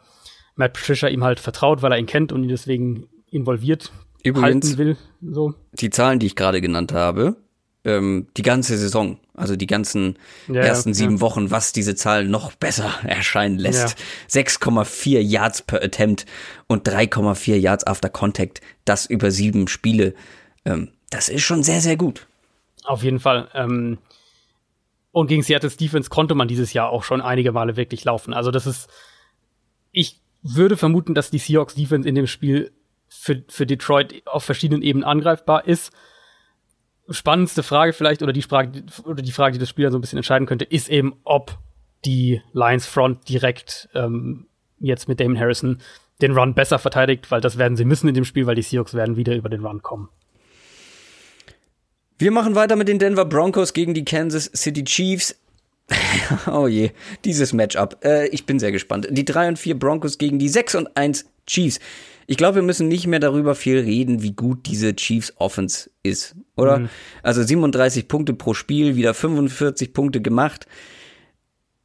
[0.56, 3.92] Matt Patricia ihm halt vertraut, weil er ihn kennt und ihn deswegen involviert
[4.24, 4.98] Übrigens, halten will.
[5.22, 5.56] So.
[5.74, 7.36] Die Zahlen, die ich gerade genannt habe,
[7.86, 10.96] ähm, die ganze Saison, also die ganzen Ja, ersten ja.
[10.96, 13.98] sieben Wochen, was diese Zahl noch besser erscheinen lässt.
[14.30, 16.26] 6,4 Yards per Attempt
[16.68, 20.14] und 3,4 Yards after Contact, das über sieben Spiele.
[20.66, 22.28] Ähm, das ist schon sehr, sehr gut.
[22.84, 23.50] Auf jeden Fall.
[23.54, 23.98] Ähm,
[25.12, 28.34] und gegen Seattle's Defense konnte man dieses Jahr auch schon einige Male wirklich laufen.
[28.34, 28.90] Also das ist,
[29.92, 32.72] ich würde vermuten, dass die Seahawks Defense in dem Spiel
[33.08, 35.92] für, für Detroit auf verschiedenen Ebenen angreifbar ist.
[37.10, 40.02] Spannendste Frage vielleicht, oder die Frage, oder die Frage, die das Spiel dann so ein
[40.02, 41.58] bisschen entscheiden könnte, ist eben, ob
[42.06, 44.48] die Lions Front direkt ähm,
[44.80, 45.80] jetzt mit Damon Harrison
[46.22, 48.94] den Run besser verteidigt, weil das werden sie müssen in dem Spiel, weil die Seahawks
[48.94, 50.10] werden wieder über den Run kommen.
[52.18, 55.40] Wir machen weiter mit den Denver Broncos gegen die Kansas City Chiefs.
[56.48, 56.92] oh je,
[57.26, 57.98] dieses Matchup.
[58.04, 59.08] Äh, ich bin sehr gespannt.
[59.10, 61.80] Die 3 und 4 Broncos gegen die 6 und 1 Chiefs.
[62.28, 66.36] Ich glaube, wir müssen nicht mehr darüber viel reden, wie gut diese Chiefs Offense ist,
[66.56, 66.90] oder?
[67.24, 70.68] Also 37 Punkte pro Spiel, wieder 45 Punkte gemacht.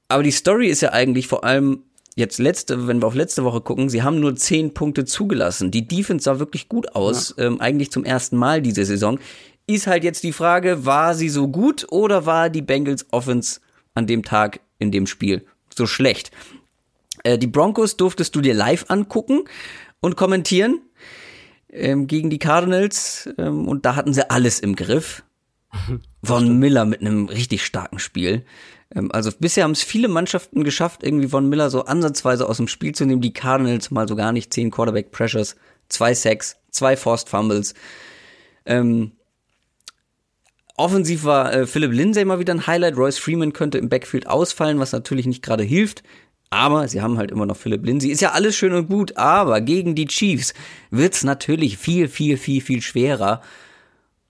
[0.09, 1.85] Aber die Story ist ja eigentlich vor allem
[2.17, 5.71] jetzt letzte, wenn wir auf letzte Woche gucken, sie haben nur 10 Punkte zugelassen.
[5.71, 9.21] Die Defense sah wirklich gut aus, ähm, eigentlich zum ersten Mal diese Saison.
[9.67, 13.61] Ist halt jetzt die Frage, war sie so gut oder war die Bengals Offense
[13.95, 16.33] an dem Tag in dem Spiel so schlecht?
[17.23, 19.45] Äh, die Broncos durftest du dir live angucken
[20.01, 20.81] und kommentieren
[21.71, 25.23] ähm, gegen die Cardinals ähm, und da hatten sie alles im Griff.
[26.25, 28.45] Von Miller mit einem richtig starken Spiel.
[28.95, 32.69] Ähm, also bisher haben es viele Mannschaften geschafft, irgendwie von Miller so ansatzweise aus dem
[32.69, 33.21] Spiel zu nehmen.
[33.21, 34.53] Die Cardinals mal so gar nicht.
[34.53, 35.57] Zehn Quarterback Pressures,
[35.89, 37.75] zwei Sacks, zwei Forced Fumbles.
[38.65, 39.13] Ähm,
[40.77, 42.97] offensiv war äh, Philip Lindsay mal wieder ein Highlight.
[42.97, 46.03] Royce Freeman könnte im Backfield ausfallen, was natürlich nicht gerade hilft.
[46.51, 48.11] Aber sie haben halt immer noch Philip Lindsay.
[48.11, 50.55] Ist ja alles schön und gut, aber gegen die Chiefs
[50.91, 53.43] wird's natürlich viel, viel, viel, viel schwerer.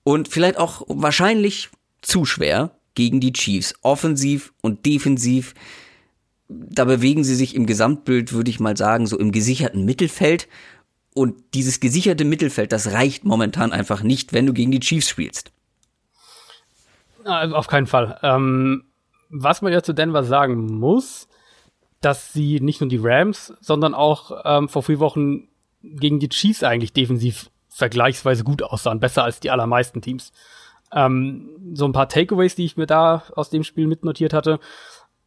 [0.03, 1.69] Und vielleicht auch wahrscheinlich
[2.03, 3.74] zu schwer gegen die Chiefs.
[3.82, 5.55] Offensiv und defensiv.
[6.49, 10.49] Da bewegen sie sich im Gesamtbild, würde ich mal sagen, so im gesicherten Mittelfeld.
[11.15, 15.53] Und dieses gesicherte Mittelfeld, das reicht momentan einfach nicht, wenn du gegen die Chiefs spielst.
[17.24, 18.19] Also auf keinen Fall.
[18.23, 18.85] Ähm,
[19.28, 21.28] was man ja zu Denver sagen muss,
[22.00, 25.48] dass sie nicht nur die Rams, sondern auch ähm, vor vier Wochen
[25.82, 30.32] gegen die Chiefs eigentlich defensiv vergleichsweise gut aussahen, besser als die allermeisten Teams.
[30.92, 34.58] Ähm, so ein paar Takeaways, die ich mir da aus dem Spiel mitnotiert hatte.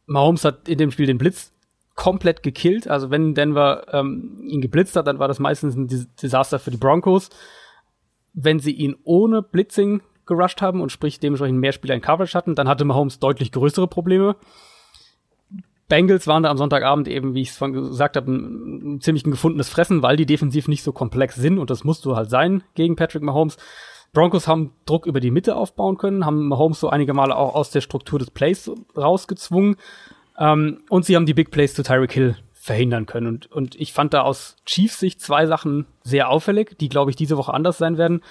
[0.06, 1.52] Mahomes hat in dem Spiel den Blitz
[1.94, 2.88] komplett gekillt.
[2.88, 5.88] Also wenn Denver ähm, ihn geblitzt hat, dann war das meistens ein
[6.20, 7.30] Desaster für die Broncos.
[8.32, 12.54] Wenn sie ihn ohne Blitzing gerusht haben und sprich dementsprechend mehr Spieler in Coverage hatten,
[12.54, 14.36] dann hatte Mahomes deutlich größere Probleme.
[15.92, 19.30] Bengals waren da am Sonntagabend eben, wie ich es gesagt habe, ein, ein ziemlich ein
[19.30, 22.62] gefundenes Fressen, weil die defensiv nicht so komplex sind und das musst du halt sein
[22.74, 23.58] gegen Patrick Mahomes.
[24.14, 27.70] Broncos haben Druck über die Mitte aufbauen können, haben Mahomes so einige Male auch aus
[27.72, 29.76] der Struktur des Plays rausgezwungen
[30.38, 33.26] ähm, und sie haben die Big Plays zu Tyreek Hill verhindern können.
[33.26, 37.16] Und, und ich fand da aus Chiefs Sicht zwei Sachen sehr auffällig, die, glaube ich,
[37.18, 38.22] diese Woche anders sein werden.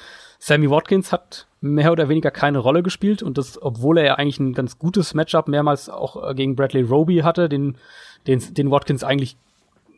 [0.43, 4.39] Sammy Watkins hat mehr oder weniger keine Rolle gespielt und das, obwohl er ja eigentlich
[4.39, 7.77] ein ganz gutes Matchup mehrmals auch äh, gegen Bradley Roby hatte, den,
[8.26, 9.38] den, den Watkins eigentlich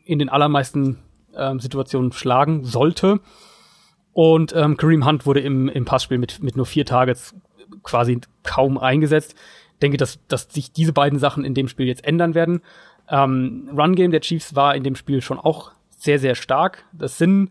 [0.04, 0.98] in den allermeisten
[1.34, 3.20] ähm, Situationen schlagen sollte.
[4.12, 7.34] Und ähm, Kareem Hunt wurde im, im Passspiel mit, mit nur vier Targets
[7.82, 9.34] quasi kaum eingesetzt.
[9.72, 12.60] Ich denke, dass, dass sich diese beiden Sachen in dem Spiel jetzt ändern werden.
[13.08, 16.84] Ähm, Run Game der Chiefs war in dem Spiel schon auch sehr, sehr stark.
[16.92, 17.50] Das sind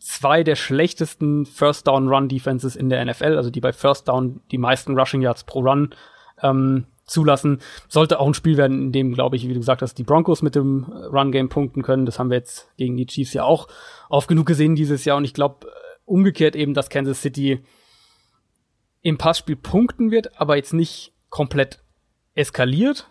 [0.00, 4.40] zwei der schlechtesten First Down Run Defenses in der NFL, also die bei First Down
[4.50, 5.94] die meisten Rushing Yards pro Run
[6.42, 7.60] ähm, zulassen.
[7.88, 10.42] Sollte auch ein Spiel werden, in dem, glaube ich, wie du gesagt hast, die Broncos
[10.42, 12.06] mit dem Run Game punkten können.
[12.06, 13.68] Das haben wir jetzt gegen die Chiefs ja auch
[14.08, 15.16] oft genug gesehen dieses Jahr.
[15.16, 15.66] Und ich glaube,
[16.04, 17.62] umgekehrt eben, dass Kansas City
[19.02, 21.82] im Passspiel punkten wird, aber jetzt nicht komplett
[22.34, 23.08] eskaliert,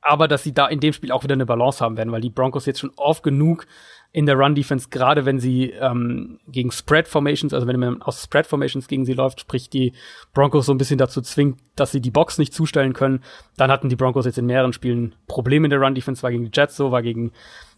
[0.00, 2.30] aber dass sie da in dem Spiel auch wieder eine Balance haben werden, weil die
[2.30, 3.66] Broncos jetzt schon oft genug
[4.12, 9.04] in der Run-Defense, gerade wenn sie ähm, gegen Spread-Formations, also wenn man aus Spread-Formations gegen
[9.04, 9.92] sie läuft, sprich die
[10.34, 13.22] Broncos so ein bisschen dazu zwingt, dass sie die Box nicht zustellen können,
[13.56, 16.50] dann hatten die Broncos jetzt in mehreren Spielen Probleme in der Run-Defense, war gegen die
[16.52, 17.30] Jets so, war gegen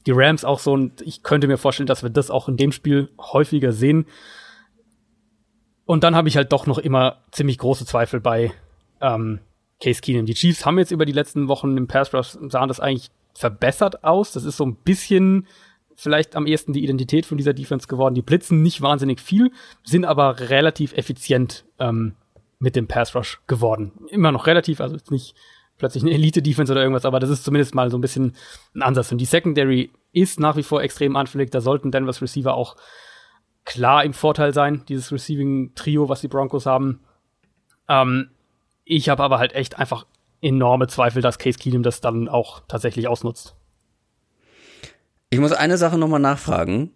[0.07, 2.73] die Rams auch so und ich könnte mir vorstellen, dass wir das auch in dem
[2.73, 4.07] Spiel häufiger sehen.
[5.85, 8.53] Und dann habe ich halt doch noch immer ziemlich große Zweifel bei
[9.03, 9.41] ähm,
[9.83, 10.25] Case Keenum.
[10.25, 14.03] Die Chiefs haben jetzt über die letzten Wochen im Pass Rush sahen das eigentlich verbessert
[14.03, 14.33] aus.
[14.33, 15.47] Das ist so ein bisschen
[16.03, 18.15] vielleicht am ehesten die Identität von dieser Defense geworden.
[18.15, 19.53] Die blitzen nicht wahnsinnig viel,
[19.85, 22.17] sind aber relativ effizient ähm,
[22.59, 23.93] mit dem Pass Rush geworden.
[24.09, 25.35] Immer noch relativ, also jetzt nicht
[25.79, 28.37] plötzlich eine Elite-Defense oder irgendwas, aber das ist zumindest mal so ein bisschen
[28.75, 29.11] ein Ansatz.
[29.13, 31.51] Und die Secondary ist nach wie vor extrem anfällig.
[31.51, 32.77] Da sollten Denvers Receiver auch
[33.65, 37.01] klar im Vorteil sein, dieses Receiving-Trio, was die Broncos haben.
[37.89, 38.31] Ähm,
[38.85, 40.07] ich habe aber halt echt einfach
[40.41, 43.57] enorme Zweifel, dass Case Keenum das dann auch tatsächlich ausnutzt.
[45.33, 46.91] Ich muss eine Sache nochmal nachfragen,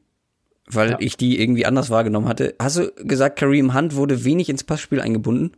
[0.66, 0.96] weil ja.
[1.00, 2.54] ich die irgendwie anders wahrgenommen hatte.
[2.58, 5.52] Hast du gesagt, Kareem Hunt wurde wenig ins Passspiel eingebunden?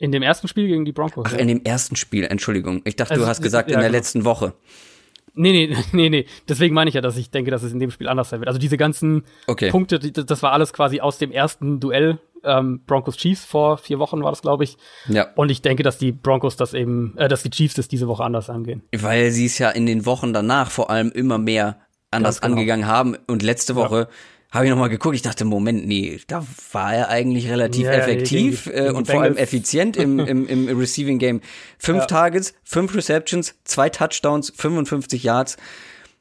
[0.00, 1.24] In dem ersten Spiel gegen die Broncos.
[1.28, 1.38] Ach, ja.
[1.38, 2.82] in dem ersten Spiel, Entschuldigung.
[2.84, 3.98] Ich dachte, also, du hast gesagt, ja, in der genau.
[3.98, 4.54] letzten Woche.
[5.34, 6.26] Nee, nee, nee, nee.
[6.48, 8.48] Deswegen meine ich ja, dass ich denke, dass es in dem Spiel anders sein wird.
[8.48, 9.70] Also diese ganzen okay.
[9.70, 14.22] Punkte, das war alles quasi aus dem ersten Duell ähm, Broncos Chiefs vor vier Wochen
[14.22, 14.76] war das, glaube ich.
[15.08, 15.28] Ja.
[15.34, 18.24] Und ich denke, dass die Broncos das eben, äh, dass die Chiefs das diese Woche
[18.24, 18.82] anders angehen.
[18.96, 21.78] Weil sie es ja in den Wochen danach vor allem immer mehr
[22.10, 22.54] anders genau.
[22.54, 23.16] angegangen haben.
[23.26, 24.54] Und letzte Woche ja.
[24.54, 25.14] habe ich noch mal geguckt.
[25.14, 29.22] Ich dachte, Moment, nee, da war er eigentlich relativ ja, effektiv gegen äh, und vor
[29.22, 31.40] allem effizient im, im, im Receiving Game.
[31.78, 32.06] Fünf ja.
[32.06, 35.56] Targets, fünf Receptions, zwei Touchdowns, 55 Yards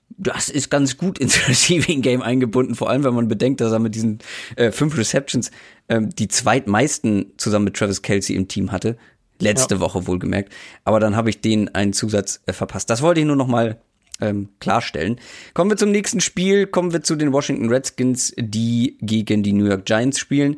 [0.10, 3.80] das ist ganz gut ins Receiving Game eingebunden, vor allem wenn man bedenkt, dass er
[3.80, 4.20] mit diesen
[4.56, 5.52] äh, fünf Receptions
[5.90, 8.98] ähm, die zweitmeisten zusammen mit Travis Kelsey im Team hatte.
[9.40, 9.82] Letzte ja.
[9.82, 10.52] Woche wohlgemerkt.
[10.84, 12.90] Aber dann habe ich den einen Zusatz äh, verpasst.
[12.90, 13.80] Das wollte ich nur noch mal
[14.20, 15.20] ähm, klarstellen.
[15.54, 16.66] Kommen wir zum nächsten Spiel.
[16.66, 20.58] Kommen wir zu den Washington Redskins, die gegen die New York Giants spielen.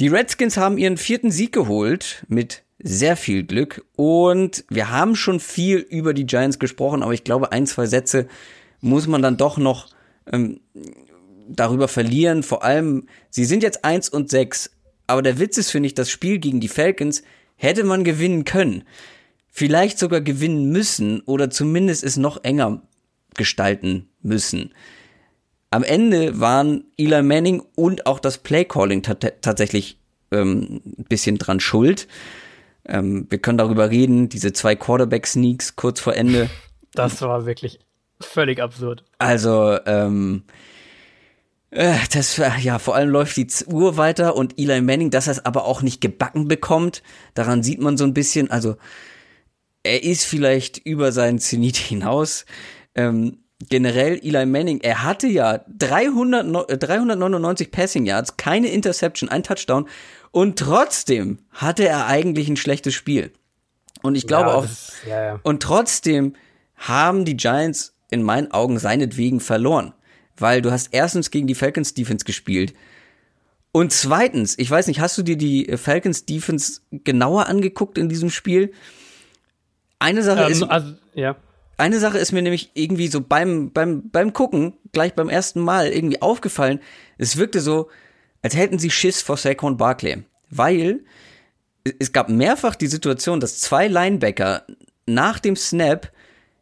[0.00, 3.84] Die Redskins haben ihren vierten Sieg geholt mit sehr viel Glück.
[3.96, 8.28] Und wir haben schon viel über die Giants gesprochen, aber ich glaube, ein, zwei Sätze
[8.86, 9.88] muss man dann doch noch
[10.32, 10.60] ähm,
[11.48, 12.42] darüber verlieren.
[12.42, 14.70] Vor allem, sie sind jetzt eins und sechs,
[15.06, 17.22] aber der Witz ist, finde ich, das Spiel gegen die Falcons
[17.56, 18.84] hätte man gewinnen können.
[19.48, 22.82] Vielleicht sogar gewinnen müssen oder zumindest es noch enger
[23.34, 24.74] gestalten müssen.
[25.70, 29.98] Am Ende waren Eli Manning und auch das Playcalling tatsächlich
[30.30, 32.06] ähm, ein bisschen dran schuld.
[32.84, 36.48] Ähm, wir können darüber reden, diese zwei Quarterback-Sneaks kurz vor Ende.
[36.92, 37.78] Das war wirklich
[38.20, 39.04] völlig absurd.
[39.18, 40.44] Also, ähm,
[41.70, 45.44] äh, das ja vor allem läuft die Uhr weiter und Eli Manning, dass er es
[45.44, 47.02] aber auch nicht gebacken bekommt,
[47.34, 48.76] daran sieht man so ein bisschen, also
[49.82, 52.44] er ist vielleicht über seinen Zenit hinaus.
[52.94, 53.38] Ähm,
[53.68, 59.88] generell Eli Manning, er hatte ja 300, 399 Passing Yards, keine Interception, ein Touchdown
[60.30, 63.32] und trotzdem hatte er eigentlich ein schlechtes Spiel.
[64.02, 65.40] Und ich glaube ja, auch, das, ja, ja.
[65.42, 66.34] und trotzdem
[66.76, 69.92] haben die Giants in meinen Augen seinetwegen verloren.
[70.36, 72.74] Weil du hast erstens gegen die Falcons Defense gespielt.
[73.72, 78.30] Und zweitens, ich weiß nicht, hast du dir die Falcons Defense genauer angeguckt in diesem
[78.30, 78.72] Spiel?
[79.98, 81.36] Eine Sache ähm, ist, also, ja.
[81.76, 85.88] eine Sache ist mir nämlich irgendwie so beim, beim, beim Gucken, gleich beim ersten Mal
[85.88, 86.80] irgendwie aufgefallen.
[87.18, 87.88] Es wirkte so,
[88.42, 90.24] als hätten sie Schiss vor Saquon Barkley.
[90.48, 91.00] Weil
[91.98, 94.64] es gab mehrfach die Situation, dass zwei Linebacker
[95.06, 96.10] nach dem Snap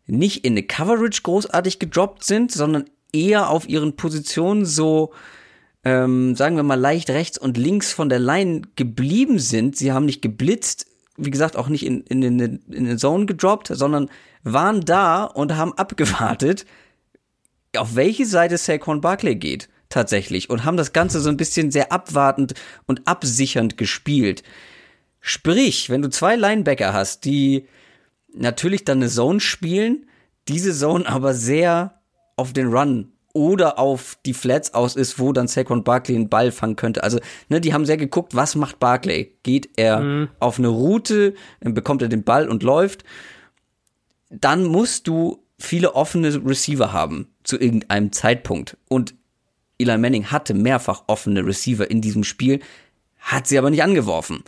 [0.06, 5.12] nicht in eine Coverage großartig gedroppt sind, sondern eher auf ihren Positionen so,
[5.84, 9.76] ähm, sagen wir mal, leicht rechts und links von der Line geblieben sind.
[9.76, 10.86] Sie haben nicht geblitzt,
[11.16, 14.10] wie gesagt, auch nicht in, in, in, in den Zone gedroppt, sondern
[14.42, 16.66] waren da und haben abgewartet,
[17.76, 21.92] auf welche Seite Saquon Barkley geht tatsächlich und haben das Ganze so ein bisschen sehr
[21.92, 22.54] abwartend
[22.86, 24.42] und absichernd gespielt.
[25.20, 27.66] Sprich, wenn du zwei Linebacker hast, die
[28.34, 30.06] natürlich dann eine Zone spielen,
[30.48, 32.00] diese Zone aber sehr
[32.36, 36.52] auf den Run oder auf die Flats aus ist, wo dann Saquon Barkley einen Ball
[36.52, 37.02] fangen könnte.
[37.02, 39.36] Also, ne, die haben sehr geguckt, was macht Barkley?
[39.42, 40.28] Geht er mhm.
[40.38, 43.04] auf eine Route, dann bekommt er den Ball und läuft.
[44.30, 48.76] Dann musst du viele offene Receiver haben zu irgendeinem Zeitpunkt.
[48.88, 49.14] Und
[49.78, 52.60] Eli Manning hatte mehrfach offene Receiver in diesem Spiel,
[53.18, 54.44] hat sie aber nicht angeworfen.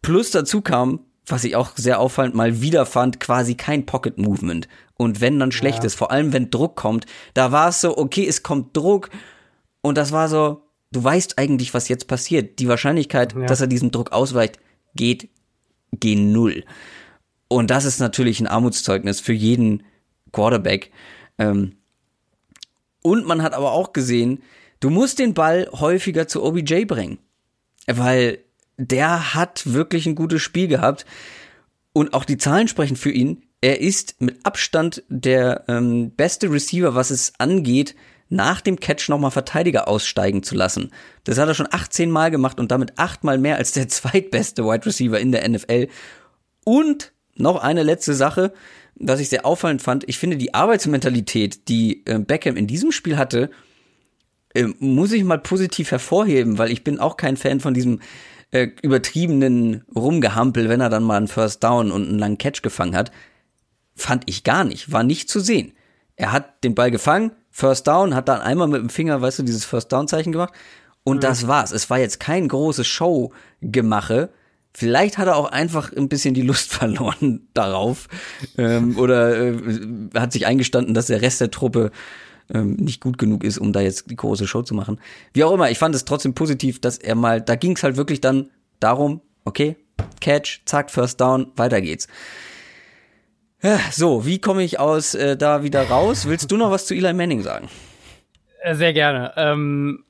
[0.00, 4.68] Plus dazu kam, was ich auch sehr auffallend mal wieder fand, quasi kein Pocket Movement.
[4.96, 5.98] Und wenn dann schlechtes, ja.
[5.98, 9.10] vor allem wenn Druck kommt, da war es so, okay, es kommt Druck
[9.80, 10.62] und das war so,
[10.92, 12.58] du weißt eigentlich, was jetzt passiert.
[12.58, 13.46] Die Wahrscheinlichkeit, Ja.
[13.46, 14.58] dass er diesem Druck ausweicht,
[14.94, 15.28] geht
[15.92, 16.64] gen Null.
[17.48, 19.82] Und das ist natürlich ein Armutszeugnis für jeden
[20.32, 20.90] Quarterback.
[21.38, 21.76] Ähm,
[23.02, 24.42] und man hat aber auch gesehen,
[24.80, 27.18] du musst den Ball häufiger zu OBJ bringen.
[27.86, 28.38] Weil
[28.90, 31.06] der hat wirklich ein gutes Spiel gehabt.
[31.92, 33.42] Und auch die Zahlen sprechen für ihn.
[33.60, 37.94] Er ist mit Abstand der ähm, beste Receiver, was es angeht,
[38.28, 40.90] nach dem Catch nochmal Verteidiger aussteigen zu lassen.
[41.24, 44.86] Das hat er schon 18 Mal gemacht und damit achtmal mehr als der zweitbeste Wide
[44.86, 45.88] Receiver in der NFL.
[46.64, 48.52] Und noch eine letzte Sache,
[48.94, 50.08] was ich sehr auffallend fand.
[50.08, 53.50] Ich finde die Arbeitsmentalität, die äh, Beckham in diesem Spiel hatte,
[54.54, 58.00] äh, muss ich mal positiv hervorheben, weil ich bin auch kein Fan von diesem
[58.52, 62.94] äh, übertriebenen Rumgehampel, wenn er dann mal einen First Down und einen langen Catch gefangen
[62.94, 63.10] hat.
[63.96, 65.72] Fand ich gar nicht, war nicht zu sehen.
[66.16, 69.42] Er hat den Ball gefangen, First Down, hat dann einmal mit dem Finger, weißt du,
[69.42, 70.54] dieses First Down Zeichen gemacht
[71.04, 71.72] und das war's.
[71.72, 74.30] Es war jetzt kein großes Show-Gemache.
[74.74, 78.08] Vielleicht hat er auch einfach ein bisschen die Lust verloren darauf
[78.56, 79.56] ähm, oder äh,
[80.14, 81.90] hat sich eingestanden, dass der Rest der Truppe
[82.52, 85.00] ähm, nicht gut genug ist, um da jetzt die große Show zu machen.
[85.32, 87.96] Wie auch immer, ich fand es trotzdem positiv, dass er mal, da ging es halt
[87.96, 88.50] wirklich dann
[88.80, 89.76] darum, okay,
[90.20, 92.08] Catch, zack, First Down, weiter geht's.
[93.62, 96.26] Ja, So, wie komme ich aus äh, da wieder raus?
[96.26, 97.68] Willst du noch was zu Eli Manning sagen?
[98.62, 99.32] Äh, Sehr gerne.
[99.36, 100.04] Ähm,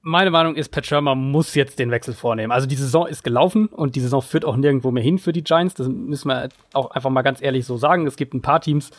[0.00, 2.52] meine Meinung ist, Pat Shermer muss jetzt den Wechsel vornehmen.
[2.52, 5.42] Also die Saison ist gelaufen und die Saison führt auch nirgendwo mehr hin für die
[5.42, 5.74] Giants.
[5.74, 8.06] Das müssen wir auch einfach mal ganz ehrlich so sagen.
[8.06, 8.94] Es gibt ein paar Teams, äh,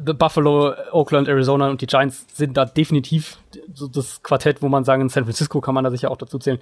[0.00, 3.38] Buffalo, Oakland, Arizona und die Giants sind da definitiv
[3.72, 6.38] so das Quartett, wo man sagen, in San Francisco kann man da sicher auch dazu
[6.38, 6.58] zählen.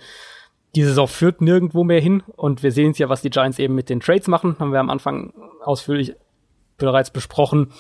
[0.74, 3.74] Die Saison führt nirgendwo mehr hin und wir sehen es ja, was die Giants eben
[3.74, 4.56] mit den Trades machen.
[4.58, 5.32] Haben wir am Anfang
[5.62, 6.14] ausführlich
[6.78, 7.72] bereits besprochen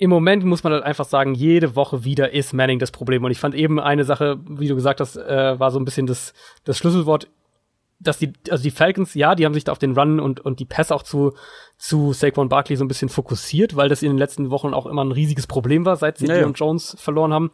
[0.00, 3.22] im Moment muss man halt einfach sagen, jede Woche wieder ist Manning das Problem.
[3.22, 6.06] Und ich fand eben eine Sache, wie du gesagt hast, äh, war so ein bisschen
[6.06, 6.32] das,
[6.64, 7.28] das Schlüsselwort,
[8.02, 10.58] dass die, also die Falcons, ja, die haben sich da auf den Run und, und
[10.58, 11.34] die Pässe auch zu,
[11.78, 15.04] zu Saquon Barkley so ein bisschen fokussiert, weil das in den letzten Wochen auch immer
[15.04, 16.40] ein riesiges Problem war, seit sie Ja, ja.
[16.40, 17.50] Dion Jones verloren haben.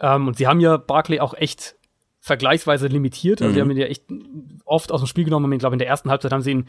[0.00, 1.74] Ähm, und sie haben ja Barkley auch echt
[2.20, 3.40] vergleichsweise limitiert.
[3.40, 4.04] Also sie haben ihn ja echt
[4.64, 5.50] oft aus dem Spiel genommen.
[5.52, 6.68] Ich glaube, in der ersten Halbzeit haben sie ihn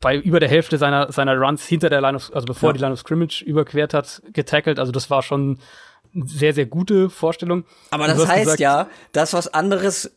[0.00, 2.72] bei über der Hälfte seiner, seiner Runs hinter der Line of, also bevor Ja.
[2.74, 4.78] die Line of Scrimmage überquert hat, getackelt.
[4.78, 5.58] Also das war schon
[6.14, 7.64] eine sehr, sehr gute Vorstellung.
[7.90, 10.14] Aber Und das heißt gesagt- ja, dass was anderes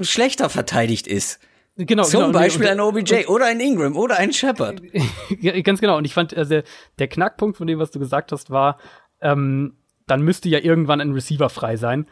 [0.00, 1.40] schlechter verteidigt ist.
[1.76, 4.82] genau, Zum genau, Beispiel ein OBJ oder ein Ingram oder ein Shepard.
[5.64, 5.98] Ganz genau.
[5.98, 6.62] Und ich fand, also
[6.98, 8.78] der, Knackpunkt von dem, was du gesagt hast, war,
[9.20, 9.76] ähm,
[10.06, 12.06] dann müsste ja irgendwann ein Receiver frei sein.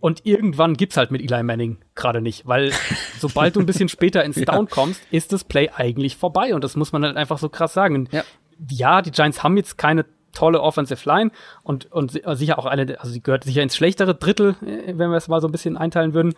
[0.00, 2.72] Und irgendwann gibt's halt mit Eli Manning gerade nicht, weil
[3.18, 6.54] sobald du ein bisschen später ins Down kommst, ist das Play eigentlich vorbei.
[6.54, 8.08] Und das muss man halt einfach so krass sagen.
[8.12, 8.22] Ja.
[8.70, 10.04] ja, die Giants haben jetzt keine
[10.34, 11.30] tolle Offensive Line
[11.62, 15.10] und, und si- sicher auch eine, also sie gehört sicher ins schlechtere Drittel, äh, wenn
[15.10, 16.34] wir es mal so ein bisschen einteilen würden.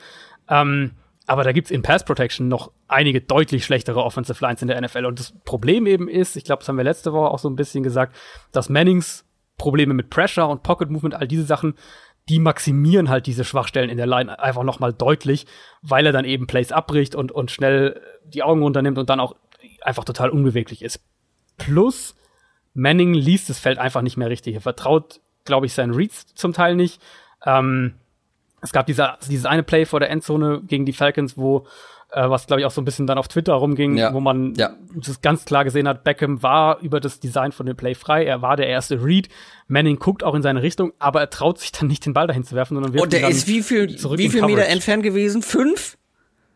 [0.48, 0.92] Ähm,
[1.26, 5.06] aber da gibt's in Pass Protection noch einige deutlich schlechtere Offensive Lines in der NFL.
[5.06, 7.56] Und das Problem eben ist, ich glaube, das haben wir letzte Woche auch so ein
[7.56, 8.14] bisschen gesagt,
[8.52, 9.24] dass Mannings
[9.58, 11.74] Probleme mit Pressure und Pocket Movement, all diese Sachen,
[12.28, 15.46] die maximieren halt diese Schwachstellen in der Line einfach noch mal deutlich,
[15.82, 19.34] weil er dann eben Plays abbricht und, und schnell die Augen runternimmt und dann auch
[19.82, 21.00] einfach total unbeweglich ist.
[21.56, 22.14] Plus,
[22.76, 24.54] Manning liest das Feld einfach nicht mehr richtig.
[24.54, 27.00] Er vertraut, glaube ich, seinen Reads zum Teil nicht.
[27.44, 27.94] Ähm,
[28.62, 31.66] es gab dieser, dieses eine Play vor der Endzone gegen die Falcons, wo
[32.12, 34.14] äh, was glaube ich auch so ein bisschen dann auf Twitter rumging, Ja.
[34.14, 34.70] wo man Ja.
[34.94, 38.42] das ganz klar gesehen hat, Beckham war über das Design von dem Play frei, er
[38.42, 39.28] war der erste Read.
[39.66, 42.44] Manning guckt auch in seine Richtung, aber er traut sich dann nicht den Ball dahin
[42.44, 45.42] zu werfen, sondern wirft Und der ist wie viel, wie viel Meter entfernt gewesen?
[45.42, 45.98] Fünf?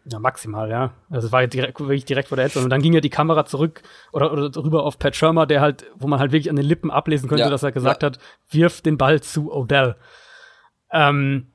[0.05, 0.93] Ja, maximal, ja.
[1.11, 2.65] Also es war ja direkt, wirklich direkt vor der Endzone.
[2.65, 3.83] Und dann ging ja die Kamera zurück
[4.13, 6.91] oder, oder rüber auf Pat Shermer, der halt, wo man halt wirklich an den Lippen
[6.91, 8.07] ablesen könnte, Ja, dass er gesagt ja.
[8.07, 8.19] hat,
[8.51, 9.97] wirf den Ball zu Odell.
[10.91, 11.49] Ähm,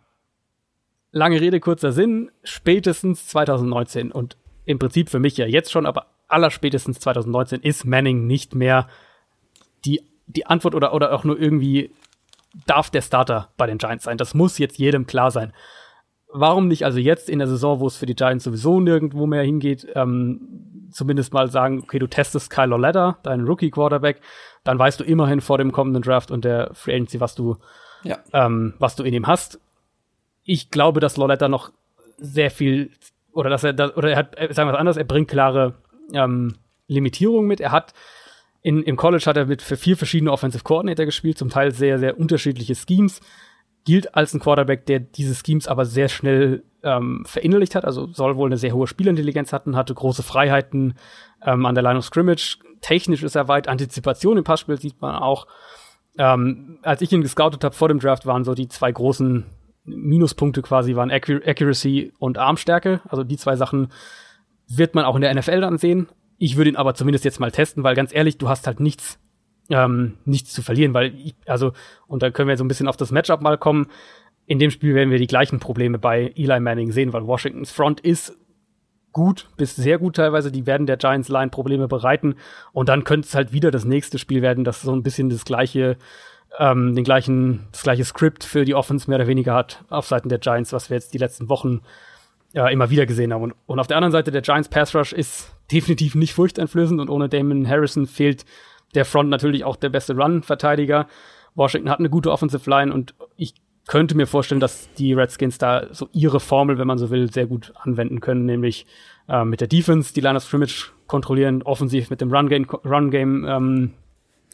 [1.12, 6.08] lange Rede, kurzer Sinn, spätestens 2019 und im Prinzip für mich ja jetzt schon, aber
[6.28, 8.88] allerspätestens 2019 ist Manning nicht mehr
[9.86, 11.92] die, die Antwort oder, oder auch nur irgendwie
[12.66, 14.18] darf der Starter bei den Giants sein.
[14.18, 15.54] Das muss jetzt jedem klar sein.
[16.38, 19.44] Warum nicht also jetzt in der Saison, wo es für die Giants sowieso nirgendwo mehr
[19.44, 24.20] hingeht, ähm, zumindest mal sagen, okay, du testest Kyler Ladder, deinen Rookie-Quarterback,
[24.66, 27.56] dann weißt du immerhin vor dem kommenden Draft und der Free Agency, was du
[28.04, 28.20] Ja.
[28.34, 29.60] ähm, was du in ihm hast.
[30.44, 31.72] Ich glaube, dass Loletta noch
[32.18, 32.92] sehr viel
[33.32, 35.76] oder dass er da, oder er hat äh, sagen wir es anders, er bringt klare
[36.14, 36.56] ähm,
[36.88, 37.60] Limitierungen mit.
[37.62, 37.94] Er hat
[38.62, 41.98] in, im College hat er mit für vier verschiedene Offensive Coordinator gespielt, zum Teil sehr
[42.00, 43.22] sehr unterschiedliche Schemes.
[43.86, 48.36] Gilt als ein Quarterback, der diese Schemes aber sehr schnell ähm, verinnerlicht hat, also soll
[48.36, 50.96] wohl eine sehr hohe Spielintelligenz hatten, hatte große Freiheiten
[51.44, 52.58] ähm, an der Line of Scrimmage.
[52.82, 55.48] Technisch ist er weit, Antizipation im Passspiel sieht man auch.
[56.18, 59.46] Ähm, als ich ihn gescoutet habe vor dem Draft, waren so die zwei großen
[59.86, 63.02] Minuspunkte quasi waren Accuracy und Armstärke.
[63.08, 63.90] Also die zwei Sachen
[64.68, 66.08] wird man auch in der NFL dann sehen.
[66.38, 69.20] Ich würde ihn aber zumindest jetzt mal testen, weil ganz ehrlich, du hast halt nichts,
[69.70, 71.74] ähm, nichts zu verlieren, weil ich, also,
[72.08, 73.88] und da können wir so ein bisschen auf das Matchup mal kommen.
[74.46, 78.00] In dem Spiel werden wir die gleichen Probleme bei Eli Manning sehen, weil Washingtons Front
[78.02, 78.38] ist
[79.12, 80.52] gut bis sehr gut teilweise.
[80.52, 82.36] Die werden der Giants Line Probleme bereiten.
[82.74, 85.46] Und dann könnte es halt wieder das nächste Spiel werden, das so ein bisschen das
[85.46, 85.98] gleiche,
[86.60, 90.30] ähm, den gleichen, das gleiche Skript für die Offense mehr oder weniger hat auf Seiten
[90.30, 91.82] der Giants, was wir jetzt die letzten Wochen
[92.52, 93.44] ja, immer wieder gesehen haben.
[93.44, 97.10] Und, und auf der anderen Seite, der Giants Pass Rush ist definitiv nicht furchteinflößend und
[97.10, 98.46] ohne Damon Harrison fehlt
[98.94, 101.08] der Front natürlich auch der beste Run-Verteidiger.
[101.56, 103.54] Washington hat eine gute Offensive Line und ich
[103.88, 107.46] könnte mir vorstellen, dass die Redskins da so ihre Formel, wenn man so will, sehr
[107.46, 108.86] gut anwenden können, nämlich
[109.30, 113.48] äh, mit der Defense die Line of Scrimmage kontrollieren, offensiv mit dem Run-Game Run -Game,
[113.48, 113.94] ähm,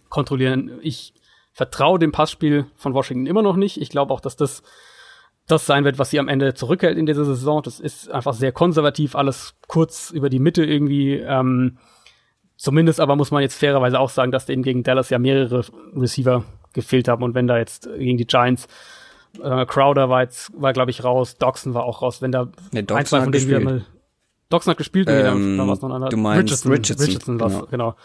[0.09, 0.79] kontrollieren.
[0.81, 1.13] Ich
[1.53, 3.79] vertraue dem Passspiel von Washington immer noch nicht.
[3.79, 4.63] Ich glaube auch, dass das
[5.47, 7.61] das sein wird, was sie am Ende zurückhält in dieser Saison.
[7.61, 11.15] Das ist einfach sehr konservativ, alles kurz über die Mitte irgendwie.
[11.15, 11.77] Ähm,
[12.61, 15.65] zumindest aber muss man jetzt fairerweise auch sagen, dass denen gegen Dallas ja mehrere
[15.95, 16.43] Receiver
[16.73, 17.23] gefehlt haben.
[17.23, 18.67] Und wenn da jetzt gegen die Giants
[19.41, 22.21] äh, Crowder war jetzt, war glaube ich raus, Doxson war auch raus.
[22.21, 23.85] Wenn da nee, ein, zwei von denen wieder mal
[24.49, 26.09] Doxson hat gespielt, ähm, da war noch einer.
[26.09, 27.65] Du meinst Richardson, Richardson, Richardson genau.
[27.71, 27.95] genau.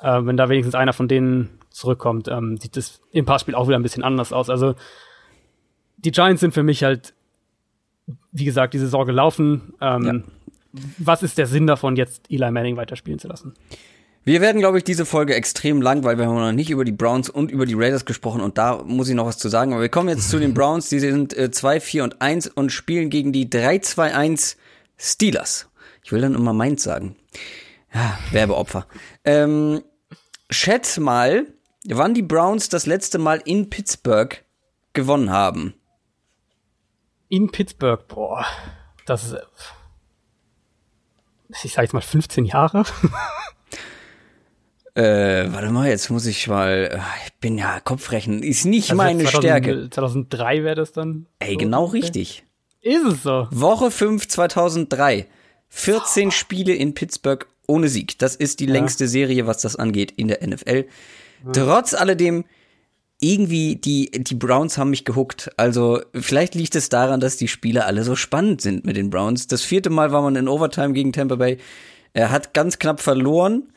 [0.00, 3.78] Äh, wenn da wenigstens einer von denen zurückkommt, ähm, sieht das im Passspiel auch wieder
[3.78, 4.48] ein bisschen anders aus.
[4.48, 4.76] Also
[5.96, 7.14] die Giants sind für mich halt,
[8.30, 9.74] wie gesagt, diese Sorge laufen.
[9.80, 10.80] Ähm, ja.
[10.98, 13.54] Was ist der Sinn davon, jetzt Eli Manning weiterspielen zu lassen?
[14.24, 16.92] Wir werden, glaube ich, diese Folge extrem lang, weil wir haben noch nicht über die
[16.92, 19.72] Browns und über die Raiders gesprochen und da muss ich noch was zu sagen.
[19.72, 22.70] Aber wir kommen jetzt zu den Browns, die sind äh, 2, 4 und 1 und
[22.70, 24.56] spielen gegen die 3, 2, 1
[24.96, 25.68] Steelers.
[26.02, 27.16] Ich will dann immer meins sagen.
[27.92, 28.86] Ja, Werbeopfer.
[29.24, 29.82] Ähm,
[30.50, 31.46] schätz mal,
[31.86, 34.42] wann die Browns das letzte Mal in Pittsburgh
[34.92, 35.74] gewonnen haben
[37.34, 38.46] in Pittsburgh, boah,
[39.06, 39.36] das ist,
[41.62, 42.84] ich sag jetzt mal 15 Jahre.
[44.94, 48.96] Äh, warte mal, jetzt muss ich mal, äh, ich bin ja Kopfrechnen, ist nicht also
[48.96, 49.90] meine 2000, Stärke.
[49.90, 51.26] 2003 wäre das dann?
[51.40, 51.98] Ey, so genau okay.
[51.98, 52.44] richtig.
[52.80, 53.48] Ist es so?
[53.50, 55.26] Woche 5 2003.
[55.68, 56.30] 14 oh.
[56.30, 58.18] Spiele in Pittsburgh ohne Sieg.
[58.18, 58.72] Das ist die ja.
[58.72, 60.84] längste Serie, was das angeht in der NFL.
[61.44, 61.52] Ja.
[61.52, 62.44] Trotz alledem
[63.20, 65.50] irgendwie, die, die Browns haben mich gehuckt.
[65.56, 69.46] Also, vielleicht liegt es daran, dass die Spiele alle so spannend sind mit den Browns.
[69.46, 71.58] Das vierte Mal war man in Overtime gegen Tampa Bay.
[72.12, 73.72] Er hat ganz knapp verloren.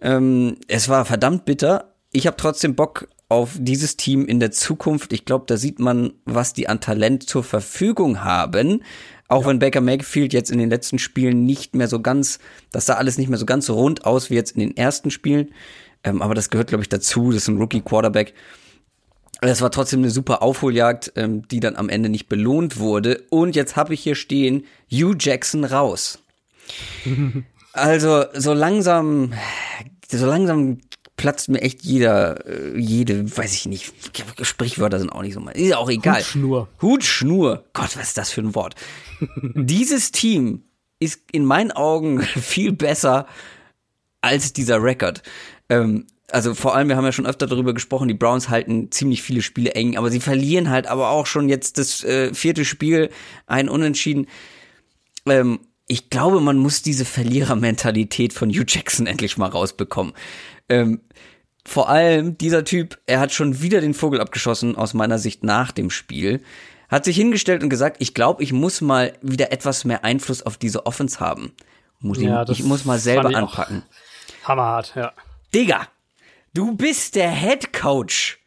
[0.00, 1.94] Ähm, es war verdammt bitter.
[2.12, 5.12] Ich habe trotzdem Bock auf dieses Team in der Zukunft.
[5.12, 8.82] Ich glaube, da sieht man, was die an Talent zur Verfügung haben.
[9.28, 9.48] Auch ja.
[9.48, 12.38] wenn Baker Mayfield jetzt in den letzten Spielen nicht mehr so ganz,
[12.70, 15.10] das sah alles nicht mehr so ganz so rund aus wie jetzt in den ersten
[15.10, 15.52] Spielen.
[16.04, 17.32] Ähm, aber das gehört, glaube ich, dazu.
[17.32, 18.34] Das ist ein Rookie-Quarterback.
[19.40, 23.24] Es war trotzdem eine super Aufholjagd, ähm, die dann am Ende nicht belohnt wurde.
[23.28, 26.20] Und jetzt habe ich hier stehen, Hugh Jackson raus.
[27.76, 29.32] also so langsam,
[30.10, 30.78] so langsam
[31.16, 33.92] platzt mir echt jeder, äh, jede, weiß ich nicht,
[34.42, 36.20] Sprichwörter sind auch nicht so mal, ist ja auch egal.
[36.20, 36.68] Hutschnur.
[36.82, 37.64] Hutschnur.
[37.72, 38.74] Gott, was ist das für ein Wort?
[39.54, 40.62] Dieses Team
[40.98, 43.26] ist in meinen Augen viel besser
[44.20, 45.22] als dieser Rekord.
[45.68, 49.22] Ähm, also vor allem, wir haben ja schon öfter darüber gesprochen, die Browns halten ziemlich
[49.22, 53.10] viele Spiele eng, aber sie verlieren halt aber auch schon jetzt das äh, vierte Spiel,
[53.46, 54.26] ein Unentschieden.
[55.26, 60.14] Ähm, ich glaube, man muss diese Verlierermentalität von Hugh Jackson endlich mal rausbekommen.
[60.68, 61.00] Ähm,
[61.64, 65.72] vor allem dieser Typ, er hat schon wieder den Vogel abgeschossen, aus meiner Sicht nach
[65.72, 66.42] dem Spiel.
[66.88, 70.56] Hat sich hingestellt und gesagt, ich glaube, ich muss mal wieder etwas mehr Einfluss auf
[70.56, 71.52] diese Offense haben.
[71.98, 73.82] Muss ja, ich, ich muss mal selber anpacken.
[74.44, 75.12] Hammerhart, ja.
[75.54, 75.88] Digga,
[76.54, 78.38] du bist der Head Coach.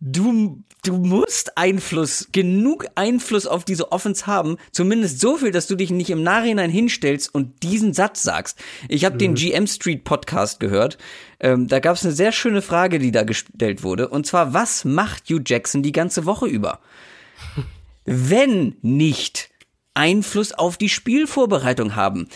[0.00, 5.74] Du, du musst Einfluss, genug Einfluss auf diese Offense haben, zumindest so viel, dass du
[5.74, 8.62] dich nicht im Nachhinein hinstellst und diesen Satz sagst.
[8.88, 9.18] Ich habe mhm.
[9.18, 10.98] den GM Street Podcast gehört.
[11.40, 14.08] Ähm, da gab es eine sehr schöne Frage, die da gestellt wurde.
[14.08, 16.80] Und zwar, was macht Hugh Jackson die ganze Woche über?
[18.04, 19.50] Wenn nicht
[19.94, 22.28] Einfluss auf die Spielvorbereitung haben.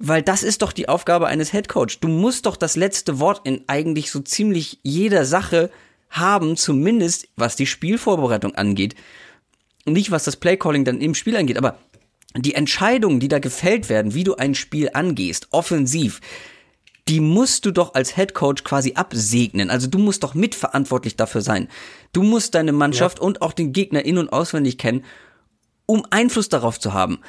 [0.00, 1.98] Weil das ist doch die Aufgabe eines Headcoach.
[2.00, 5.70] Du musst doch das letzte Wort in eigentlich so ziemlich jeder Sache
[6.10, 8.94] haben, zumindest was die Spielvorbereitung angeht.
[9.84, 11.78] Nicht was das Playcalling dann im Spiel angeht, aber
[12.36, 16.20] die Entscheidungen, die da gefällt werden, wie du ein Spiel angehst, offensiv,
[17.08, 19.70] die musst du doch als Headcoach quasi absegnen.
[19.70, 21.68] Also du musst doch mitverantwortlich dafür sein.
[22.12, 23.24] Du musst deine Mannschaft ja.
[23.24, 25.04] und auch den Gegner in- und auswendig kennen,
[25.86, 27.20] um Einfluss darauf zu haben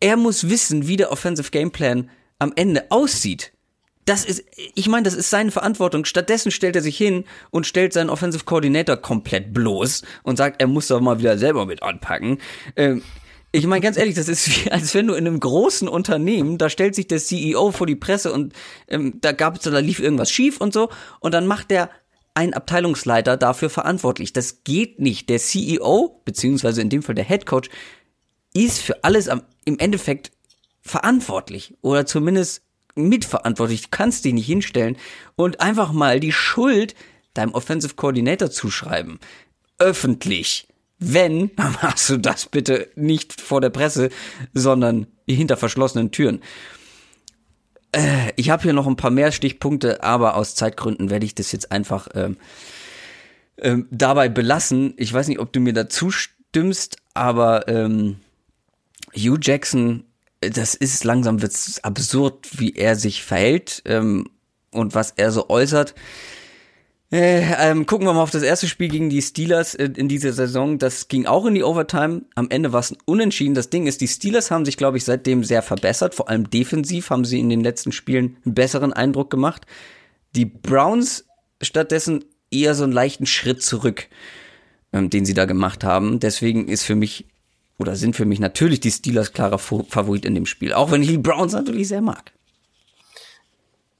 [0.00, 3.52] er muss wissen, wie der Offensive Gameplan am Ende aussieht.
[4.06, 6.04] Das ist, ich meine, das ist seine Verantwortung.
[6.04, 10.68] Stattdessen stellt er sich hin und stellt seinen Offensive Coordinator komplett bloß und sagt, er
[10.68, 12.38] muss doch mal wieder selber mit anpacken.
[12.76, 13.02] Ähm,
[13.50, 16.70] ich meine, ganz ehrlich, das ist wie, als wenn du in einem großen Unternehmen, da
[16.70, 18.52] stellt sich der CEO vor die Presse und
[18.86, 20.88] ähm, da gab es, da lief irgendwas schief und so
[21.18, 21.90] und dann macht der
[22.34, 24.32] ein Abteilungsleiter dafür verantwortlich.
[24.32, 25.30] Das geht nicht.
[25.30, 27.70] Der CEO, beziehungsweise in dem Fall der Head Coach,
[28.52, 30.30] ist für alles am, im Endeffekt
[30.82, 32.65] verantwortlich oder zumindest
[32.96, 33.82] mitverantwortlich.
[33.82, 34.96] Du kannst dich nicht hinstellen
[35.36, 36.94] und einfach mal die Schuld
[37.34, 39.18] deinem Offensive Coordinator zuschreiben.
[39.78, 40.66] Öffentlich.
[40.98, 44.10] Wenn, dann machst du das bitte nicht vor der Presse,
[44.54, 46.40] sondern hinter verschlossenen Türen.
[47.92, 51.52] Äh, ich habe hier noch ein paar mehr Stichpunkte, aber aus Zeitgründen werde ich das
[51.52, 52.36] jetzt einfach ähm,
[53.58, 54.94] ähm, dabei belassen.
[54.96, 58.16] Ich weiß nicht, ob du mir dazu stimmst, aber ähm,
[59.14, 60.04] Hugh Jackson,
[60.40, 64.28] das ist langsam wird's absurd, wie er sich verhält ähm,
[64.70, 65.94] und was er so äußert.
[67.12, 70.32] Äh, ähm, gucken wir mal auf das erste Spiel gegen die Steelers in, in dieser
[70.32, 70.78] Saison.
[70.78, 72.22] Das ging auch in die Overtime.
[72.34, 73.54] Am Ende war es Unentschieden.
[73.54, 76.14] Das Ding ist, die Steelers haben sich, glaube ich, seitdem sehr verbessert.
[76.14, 79.66] Vor allem defensiv haben sie in den letzten Spielen einen besseren Eindruck gemacht.
[80.34, 81.26] Die Browns
[81.62, 84.08] stattdessen eher so einen leichten Schritt zurück,
[84.92, 86.18] ähm, den sie da gemacht haben.
[86.18, 87.26] Deswegen ist für mich
[87.78, 90.72] oder sind für mich natürlich die Steelers klarer Favorit in dem Spiel.
[90.72, 92.32] Auch wenn ich die Browns natürlich sehr mag.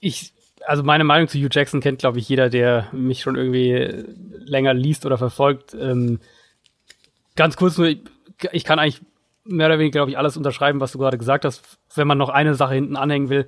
[0.01, 0.32] Ich
[0.66, 4.05] also meine Meinung zu Hugh Jackson kennt, glaube ich, jeder, der mich schon irgendwie
[4.44, 5.74] länger liest oder verfolgt.
[5.74, 6.19] Ähm,
[7.36, 7.94] ganz kurz nur,
[8.53, 9.01] ich kann eigentlich
[9.44, 11.78] mehr oder weniger, glaube ich, alles unterschreiben, was du gerade gesagt hast.
[11.94, 13.47] Wenn man noch eine Sache hinten anhängen will,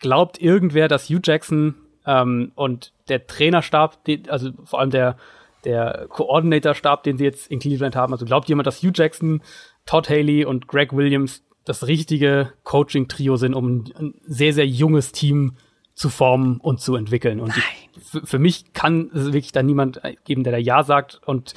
[0.00, 3.98] glaubt irgendwer, dass Hugh Jackson ähm, und der Trainerstab,
[4.28, 5.16] also vor allem der,
[5.64, 9.42] der Coordinator-Stab, den sie jetzt in Cleveland haben, also glaubt jemand, dass Hugh Jackson,
[9.86, 15.56] Todd Haley und Greg Williams das richtige Coaching-Trio sind, um ein sehr, sehr junges Team
[15.94, 17.40] zu formen und zu entwickeln.
[17.40, 21.20] Und ich, für mich kann es wirklich da niemand geben, der da Ja sagt.
[21.26, 21.54] Und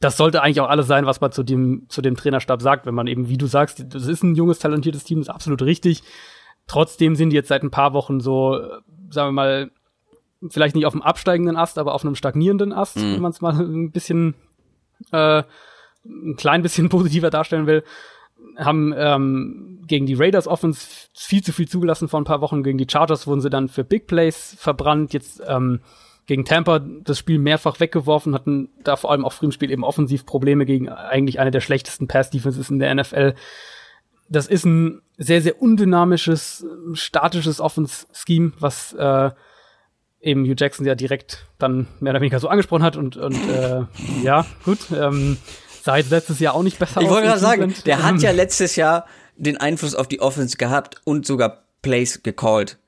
[0.00, 2.94] das sollte eigentlich auch alles sein, was man zu dem, zu dem Trainerstab sagt, wenn
[2.94, 6.02] man eben, wie du sagst, das ist ein junges, talentiertes Team, ist absolut richtig.
[6.66, 8.60] Trotzdem sind die jetzt seit ein paar Wochen so,
[9.10, 9.70] sagen wir mal,
[10.50, 13.14] vielleicht nicht auf dem absteigenden Ast, aber auf einem stagnierenden Ast, mhm.
[13.14, 14.34] wenn man es mal ein bisschen,
[15.12, 15.42] äh,
[16.04, 17.84] ein klein bisschen positiver darstellen will
[18.56, 22.62] haben ähm, gegen die Raiders Offense viel zu viel zugelassen vor ein paar Wochen.
[22.62, 25.12] Gegen die Chargers wurden sie dann für Big Plays verbrannt.
[25.12, 25.80] Jetzt ähm,
[26.26, 29.84] gegen Tampa das Spiel mehrfach weggeworfen, hatten da vor allem auch früh im Spiel eben
[29.84, 33.34] offensiv Probleme gegen eigentlich eine der schlechtesten Pass-Defenses in der NFL.
[34.28, 39.30] Das ist ein sehr, sehr undynamisches, statisches Offense-Scheme, was äh,
[40.24, 43.82] eben Hugh Jackson ja direkt dann mehr oder weniger so angesprochen hat und, und äh,
[44.22, 44.78] ja, gut.
[44.92, 45.36] Ähm,
[45.82, 47.10] sah jetzt letztes Jahr auch nicht besser ich aus.
[47.10, 49.06] Ich wollte gerade sagen, der hat ja letztes Jahr
[49.36, 52.78] den Einfluss auf die Offense gehabt und sogar Plays gecallt.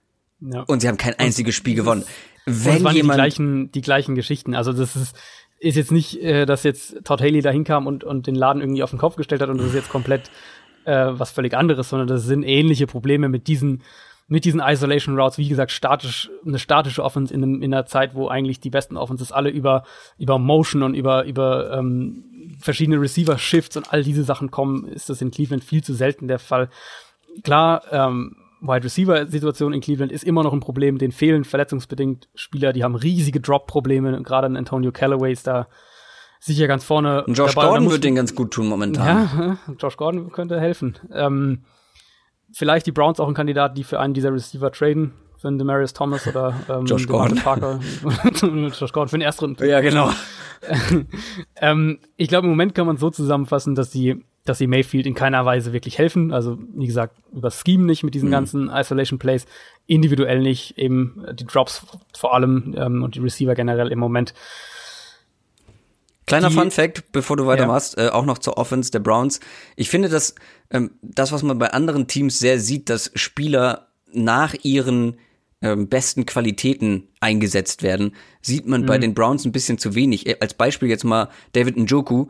[0.41, 0.63] Ja.
[0.63, 2.05] Und sie haben kein einziges Spiel gewonnen.
[2.47, 4.55] Wenn waren jemand die gleichen, die gleichen Geschichten.
[4.55, 5.17] Also das ist,
[5.59, 8.83] ist jetzt nicht, äh, dass jetzt Todd Haley da hinkam und, und den Laden irgendwie
[8.83, 10.31] auf den Kopf gestellt hat und das ist jetzt komplett
[10.85, 13.83] äh, was völlig anderes, sondern das sind ähnliche Probleme mit diesen
[14.29, 18.29] mit diesen Isolation Routes, wie gesagt, statisch, eine statische Offense in, in einer Zeit, wo
[18.29, 19.85] eigentlich die besten Offenses alle über,
[20.19, 25.23] über Motion und über, über ähm, verschiedene Receiver-Shifts und all diese Sachen kommen, ist das
[25.23, 26.71] in Cleveland viel zu selten der Fall.
[27.45, 30.99] Klar, ähm, Wide Receiver-Situation in Cleveland ist immer noch ein Problem.
[30.99, 34.23] Den fehlen verletzungsbedingt Spieler, die haben riesige Drop-Probleme.
[34.23, 35.69] Gerade ein Antonio Callaway ist da
[36.41, 37.25] sicher ganz vorne.
[37.25, 37.69] Und Josh dabei.
[37.69, 39.07] Gordon würde den ganz gut tun momentan.
[39.07, 40.99] Ja, Josh Gordon könnte helfen.
[41.13, 41.65] Ähm,
[42.57, 45.13] vielleicht die Browns auch ein Kandidat, die für einen dieser Receiver traden.
[45.37, 47.37] Für einen Demarius Thomas oder ähm, Josh Gordon.
[47.37, 47.79] Parker.
[48.43, 49.55] Josh Gordon für den ersten.
[49.61, 50.11] Ja, genau.
[51.61, 55.15] ähm, ich glaube, im Moment kann man so zusammenfassen, dass sie, dass sie Mayfield in
[55.15, 56.33] keiner Weise wirklich helfen.
[56.33, 58.33] Also, wie gesagt, über Scheme nicht mit diesen mhm.
[58.33, 59.45] ganzen Isolation Plays,
[59.87, 64.33] individuell nicht, eben die Drops vor allem ähm, und die Receiver generell im Moment.
[66.27, 68.07] Kleiner Fun Fact, bevor du weitermachst, ja.
[68.07, 69.41] äh, auch noch zur Offense der Browns.
[69.77, 70.35] Ich finde, dass
[70.71, 75.19] ähm, das, was man bei anderen Teams sehr sieht, dass Spieler nach ihren
[75.63, 78.87] ähm, besten Qualitäten eingesetzt werden, sieht man mhm.
[78.87, 80.27] bei den Browns ein bisschen zu wenig.
[80.27, 82.27] Äh, als Beispiel jetzt mal David Njoku,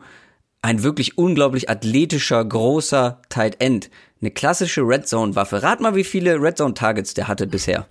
[0.61, 3.89] ein wirklich unglaublich athletischer, großer Tight End.
[4.21, 5.63] Eine klassische Red Zone Waffe.
[5.63, 7.87] Rat mal, wie viele Red Zone Targets der hatte bisher.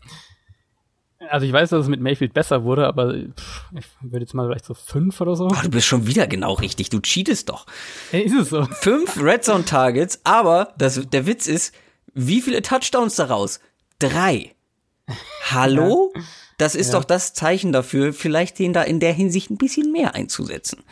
[1.31, 4.47] Also ich weiß, dass es mit Mayfield besser wurde, aber pff, ich würde jetzt mal
[4.47, 5.47] vielleicht so fünf oder so.
[5.47, 6.91] Oh, du bist schon wieder genau richtig.
[6.91, 7.67] Du cheatest doch.
[8.11, 8.65] Hey, ist es so?
[8.65, 11.75] Fünf Red Zone Targets, aber das, der Witz ist,
[12.15, 13.61] wie viele Touchdowns daraus?
[13.99, 14.55] Drei.
[15.51, 16.13] Hallo?
[16.15, 16.23] Ja.
[16.59, 16.99] Das ist ja.
[16.99, 20.83] doch das Zeichen dafür, vielleicht den da in der Hinsicht ein bisschen mehr einzusetzen.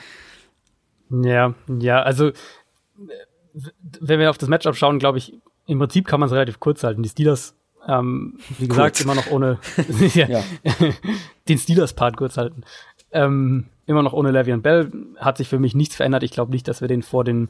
[1.10, 2.32] Ja, ja, also
[4.00, 5.34] wenn wir auf das Matchup schauen, glaube ich,
[5.66, 7.02] im Prinzip kann man es relativ kurz halten.
[7.02, 7.54] Die Steelers
[7.86, 9.00] Ähm, wie gesagt, kurz.
[9.04, 9.58] immer noch ohne
[10.14, 10.42] ja.
[11.48, 12.64] den Steelers-Part kurz halten.
[13.12, 16.22] Ähm, immer noch ohne Le'Veon Bell hat sich für mich nichts verändert.
[16.22, 17.48] Ich glaube nicht, dass wir den vor den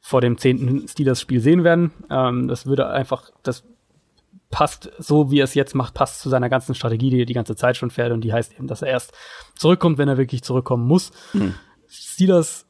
[0.00, 1.90] vor dem zehnten Steelers-Spiel sehen werden.
[2.10, 3.64] Ähm, das würde einfach, das
[4.50, 7.34] passt so, wie er es jetzt macht, passt zu seiner ganzen Strategie, die er die
[7.34, 9.12] ganze Zeit schon fährt und die heißt eben, dass er erst
[9.56, 11.10] zurückkommt, wenn er wirklich zurückkommen muss.
[11.32, 11.54] Hm.
[11.88, 12.66] Steelers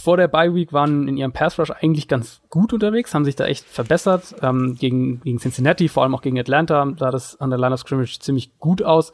[0.00, 3.36] vor der Bye Week waren in ihrem Pass Rush eigentlich ganz gut unterwegs, haben sich
[3.36, 4.34] da echt verbessert.
[4.42, 7.80] Ähm, gegen, gegen Cincinnati, vor allem auch gegen Atlanta, sah das an der Line of
[7.80, 9.12] Scrimmage ziemlich gut aus.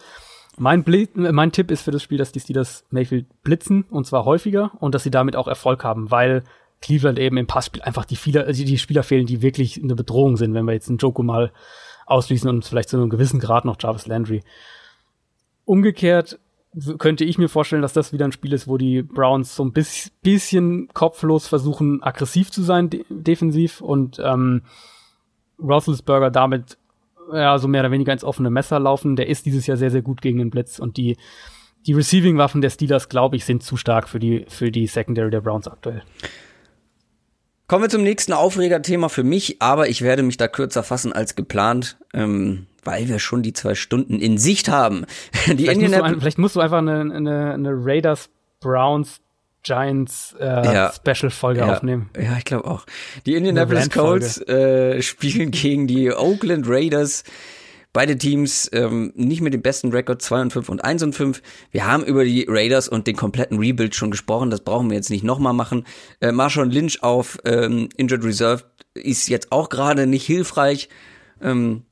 [0.58, 4.24] Mein, Bl mein Tipp ist für das Spiel, dass die Steelers Mayfield blitzen und zwar
[4.24, 6.44] häufiger und dass sie damit auch Erfolg haben, weil
[6.80, 10.36] Cleveland eben im Passspiel einfach die, Spieler, also die Spieler fehlen, die wirklich eine Bedrohung
[10.36, 11.52] sind, wenn wir jetzt einen Joko mal
[12.06, 14.42] ausschließen und vielleicht zu einem gewissen Grad noch Jarvis Landry.
[15.64, 16.38] Umgekehrt
[16.98, 19.72] könnte ich mir vorstellen, dass das wieder ein Spiel ist, wo die Browns so ein
[19.72, 24.62] bisschen kopflos versuchen, aggressiv zu sein, de defensiv und ähm,
[25.58, 26.76] Roethlisberger damit
[27.32, 29.16] ja so mehr oder weniger ins offene Messer laufen.
[29.16, 31.16] Der ist dieses Jahr sehr, sehr gut gegen den Blitz und die
[31.86, 35.40] die Receiving-Waffen der Steelers, glaube ich, sind zu stark für die, für die Secondary der
[35.40, 36.02] Browns aktuell.
[37.68, 41.34] Kommen wir zum nächsten Aufregerthema für mich, aber ich werde mich da kürzer fassen als
[41.34, 45.04] geplant, ähm, weil wir schon die zwei Stunden in Sicht haben.
[45.46, 48.30] Die vielleicht, musst ein, vielleicht musst du einfach eine, eine, eine Raiders
[48.60, 49.20] Browns
[49.66, 50.92] Giants äh, ja.
[50.92, 51.72] Special-Folge ja.
[51.72, 52.08] aufnehmen.
[52.16, 52.86] Ja, ich glaube auch.
[53.26, 57.24] Die Indianapolis Colts äh, spielen gegen die Oakland Raiders.
[57.92, 61.42] Beide Teams ähm, nicht mit dem besten Rekord 2 und 5 und 1 und 5.
[61.72, 65.10] Wir haben über die Raiders und den kompletten Rebuild schon gesprochen, das brauchen wir jetzt
[65.10, 65.84] nicht nochmal machen.
[66.20, 68.64] Äh, Marshawn Lynch auf ähm, Injured Reserve
[68.94, 70.88] ist jetzt auch gerade nicht hilfreich.
[71.40, 71.82] Ähm,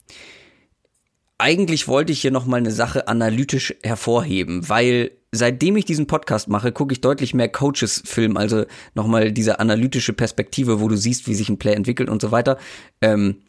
[1.39, 6.73] eigentlich wollte ich hier nochmal eine Sache analytisch hervorheben, weil seitdem ich diesen Podcast mache,
[6.73, 11.49] gucke ich deutlich mehr Coaches-Film, also nochmal diese analytische Perspektive, wo du siehst, wie sich
[11.49, 12.59] ein Play entwickelt und so weiter.
[13.01, 13.43] Ähm,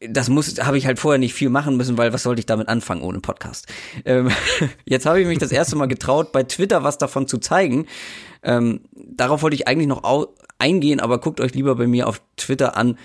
[0.00, 2.68] das muss, habe ich halt vorher nicht viel machen müssen, weil was sollte ich damit
[2.68, 3.66] anfangen ohne Podcast?
[4.04, 4.30] Ähm,
[4.84, 7.86] jetzt habe ich mich das erste Mal getraut, bei Twitter was davon zu zeigen.
[8.42, 10.28] Ähm, darauf wollte ich eigentlich noch
[10.58, 12.98] eingehen, aber guckt euch lieber bei mir auf Twitter an,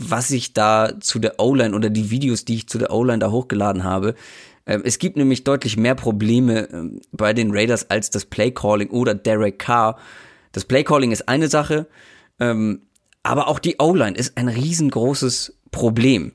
[0.00, 3.30] was ich da zu der O-Line oder die Videos, die ich zu der O-Line da
[3.30, 4.14] hochgeladen habe.
[4.66, 9.14] Ähm, es gibt nämlich deutlich mehr Probleme ähm, bei den Raiders als das Playcalling oder
[9.14, 9.98] Derek Carr.
[10.52, 11.86] Das Playcalling ist eine Sache,
[12.38, 12.82] ähm,
[13.22, 16.32] aber auch die O-Line ist ein riesengroßes Problem.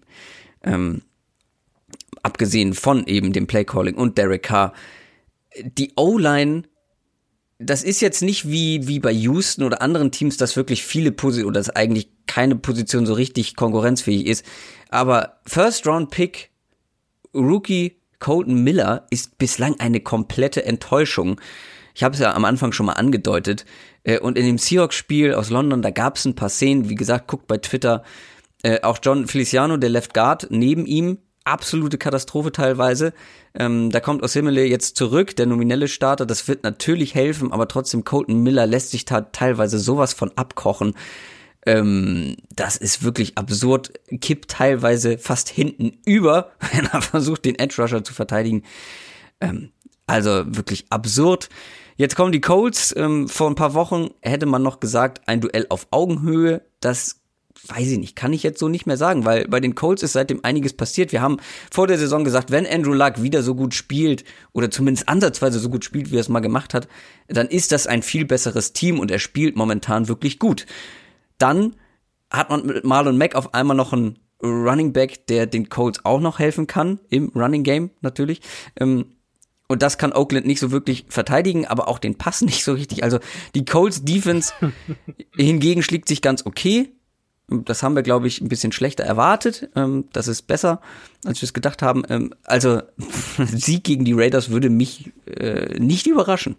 [2.23, 4.73] Abgesehen von eben dem Playcalling und Derek Carr.
[5.63, 6.63] Die O-Line,
[7.57, 11.49] das ist jetzt nicht wie, wie bei Houston oder anderen Teams, dass wirklich viele Positionen
[11.49, 14.45] oder dass eigentlich keine Position so richtig konkurrenzfähig ist.
[14.89, 16.51] Aber First Round Pick,
[17.33, 21.39] Rookie Colton Miller ist bislang eine komplette Enttäuschung.
[21.93, 23.65] Ich habe es ja am Anfang schon mal angedeutet.
[24.03, 27.27] Äh, und in dem Seahawks-Spiel aus London, da gab es ein paar Szenen, wie gesagt,
[27.27, 28.03] guckt bei Twitter,
[28.63, 33.13] äh, auch John Feliciano, der Left Guard, neben ihm, absolute Katastrophe teilweise.
[33.53, 38.03] Ähm, da kommt Osimile jetzt zurück, der nominelle Starter, das wird natürlich helfen, aber trotzdem
[38.03, 40.95] Colton Miller lässt sich da teilweise sowas von abkochen.
[41.65, 47.81] Ähm, das ist wirklich absurd, kippt teilweise fast hinten über, wenn er versucht, den Edge
[47.81, 48.63] Rusher zu verteidigen.
[49.39, 49.71] Ähm,
[50.07, 51.49] also wirklich absurd.
[51.97, 52.93] Jetzt kommen die Colts.
[52.95, 56.61] Ähm, vor ein paar Wochen hätte man noch gesagt, ein Duell auf Augenhöhe.
[56.81, 57.21] Das
[57.67, 60.13] weiß ich nicht, kann ich jetzt so nicht mehr sagen, weil bei den Colts ist
[60.13, 61.11] seitdem einiges passiert.
[61.11, 61.37] Wir haben
[61.71, 64.23] vor der Saison gesagt, wenn Andrew Luck wieder so gut spielt
[64.53, 66.87] oder zumindest ansatzweise so gut spielt, wie er es mal gemacht hat,
[67.27, 70.65] dann ist das ein viel besseres Team und er spielt momentan wirklich gut.
[71.37, 71.75] Dann
[72.29, 76.19] hat man mit Marlon Mack auf einmal noch einen Running Back, der den Colts auch
[76.19, 78.41] noch helfen kann, im Running Game natürlich.
[78.79, 79.05] Ähm,
[79.67, 83.03] und das kann Oakland nicht so wirklich verteidigen, aber auch den Pass nicht so richtig.
[83.03, 83.19] Also
[83.55, 84.53] die Colts Defense
[85.35, 86.91] hingegen schlägt sich ganz okay.
[87.47, 89.69] Das haben wir, glaube ich, ein bisschen schlechter erwartet.
[89.75, 90.81] Ähm, das ist besser,
[91.25, 92.03] als wir es gedacht haben.
[92.09, 92.81] Ähm, also,
[93.37, 96.55] Sieg gegen die Raiders würde mich äh, nicht überraschen.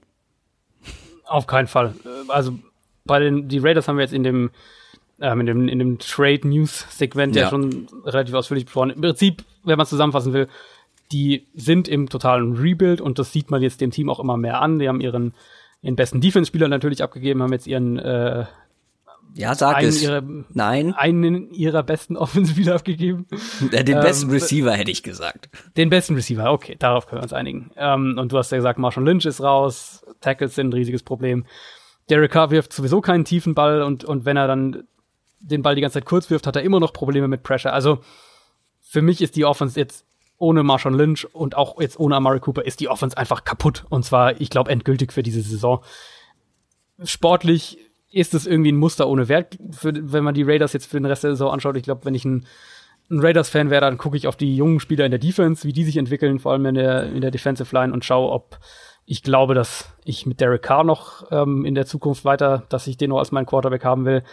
[1.24, 1.94] Auf keinen Fall.
[2.28, 2.58] Also,
[3.04, 4.50] bei den die Raiders haben wir jetzt in dem,
[5.20, 7.42] ähm, in dem, in dem Trade News Segment ja.
[7.42, 8.90] ja schon relativ ausführlich besprochen.
[8.90, 10.48] Im Prinzip, wenn man zusammenfassen will,
[11.12, 14.60] die sind im totalen Rebuild und das sieht man jetzt dem Team auch immer mehr
[14.60, 14.78] an.
[14.78, 15.34] Die haben ihren,
[15.82, 18.46] ihren besten Defense-Spieler natürlich abgegeben, haben jetzt ihren äh,
[19.36, 20.02] ja, sag einen es.
[20.02, 20.22] Ihrer,
[20.52, 20.94] Nein.
[20.94, 23.26] Einen ihrer besten Offenspieler abgegeben.
[23.60, 25.50] Den ähm, besten Receiver hätte ich gesagt.
[25.76, 27.70] Den besten Receiver, okay, darauf können wir uns einigen.
[27.76, 31.44] Ähm, und du hast ja gesagt, Marshall Lynch ist raus, Tackles sind ein riesiges Problem.
[32.08, 34.84] Derek Carr wirft sowieso keinen tiefen Ball und, und wenn er dann
[35.40, 37.72] den Ball die ganze Zeit kurz wirft, hat er immer noch Probleme mit Pressure.
[37.72, 37.98] Also
[38.80, 40.06] für mich ist die Offense jetzt
[40.38, 43.84] ohne Marshall Lynch und auch jetzt ohne Amari Cooper ist die Offense einfach kaputt.
[43.90, 45.82] Und zwar, ich glaube, endgültig für diese Saison.
[47.02, 47.78] Sportlich
[48.16, 51.06] ist es irgendwie ein Muster ohne Wert, für, wenn man die Raiders jetzt für den
[51.06, 51.76] Rest der Saison anschaut.
[51.76, 52.46] Ich glaube, wenn ich ein
[53.10, 55.84] ein Raiders-Fan wäre, dann gucke ich auf die jungen Spieler in der Defense, wie die
[55.84, 58.58] sich entwickeln, vor allem in der, in der Defensive Line und schaue, ob
[59.04, 62.96] ich glaube, dass ich mit Derek Carr noch ähm, in der Zukunft weiter, dass ich
[62.96, 64.24] den noch als meinen Quarterback haben will.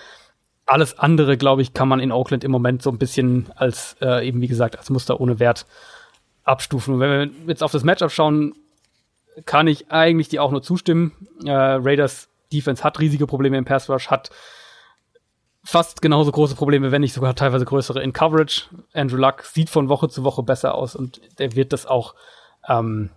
[0.66, 4.28] Alles andere, glaube ich, kann man in Oakland im Moment so ein bisschen als, äh,
[4.28, 5.68] eben wie gesagt, als Muster ohne Wert
[6.44, 6.96] abstufen.
[6.96, 8.56] Und wenn wir jetzt auf das Matchup schauen,
[9.46, 11.12] kann ich eigentlich die auch nur zustimmen.
[11.46, 14.30] Äh, Raiders Defense hat riesige Probleme im Pass Rush, hat
[15.64, 18.64] fast genauso große Probleme, wenn nicht sogar teilweise größere in Coverage.
[18.94, 22.16] Andrew Luck sieht von Woche zu Woche besser aus und der wird das auch,
[22.68, 23.10] ähm,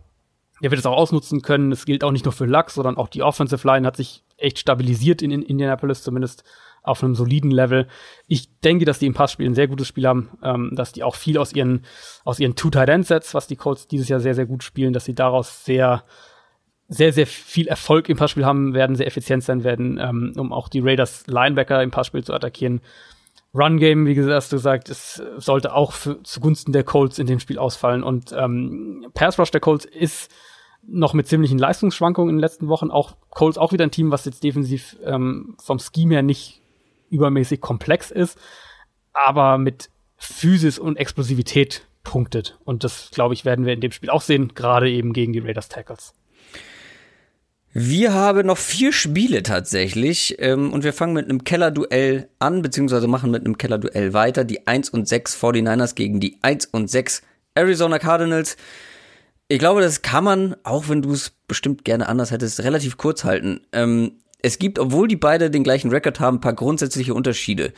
[0.62, 1.72] der wird es auch ausnutzen können.
[1.72, 4.58] Es gilt auch nicht nur für Luck, sondern auch die Offensive Line hat sich echt
[4.58, 6.44] stabilisiert in, in Indianapolis, zumindest
[6.82, 7.88] auf einem soliden Level.
[8.28, 11.16] Ich denke, dass die im Passspiel ein sehr gutes Spiel haben, ähm, dass die auch
[11.16, 11.84] viel aus ihren,
[12.24, 15.64] aus ihren Two-Tight-End-Sets, was die Colts dieses Jahr sehr, sehr gut spielen, dass sie daraus
[15.64, 16.04] sehr
[16.88, 20.68] sehr, sehr viel Erfolg im Passspiel haben werden, sehr effizient sein werden, ähm, um auch
[20.68, 22.80] die Raiders Linebacker im Passspiel zu attackieren.
[23.54, 27.58] Run Game, wie gesagt, gesagt, es sollte auch für, zugunsten der Colts in dem Spiel
[27.58, 28.02] ausfallen.
[28.02, 30.30] Und ähm, Pass Rush der Colts ist
[30.86, 32.90] noch mit ziemlichen Leistungsschwankungen in den letzten Wochen.
[32.90, 36.60] Auch Colts auch wieder ein Team, was jetzt defensiv ähm, vom Scheme her nicht
[37.10, 38.38] übermäßig komplex ist,
[39.12, 42.58] aber mit Physis und Explosivität punktet.
[42.64, 45.40] Und das, glaube ich, werden wir in dem Spiel auch sehen, gerade eben gegen die
[45.40, 46.14] Raiders Tackles.
[47.78, 53.06] Wir haben noch vier Spiele tatsächlich ähm, und wir fangen mit einem Kellerduell an, beziehungsweise
[53.06, 54.44] machen mit einem Kellerduell weiter.
[54.44, 57.20] Die 1 und 6 49ers gegen die 1 und 6
[57.54, 58.56] Arizona Cardinals.
[59.48, 63.24] Ich glaube, das kann man, auch wenn du es bestimmt gerne anders hättest, relativ kurz
[63.24, 63.60] halten.
[63.72, 67.74] Ähm, es gibt, obwohl die beide den gleichen Rekord haben, ein paar grundsätzliche Unterschiede.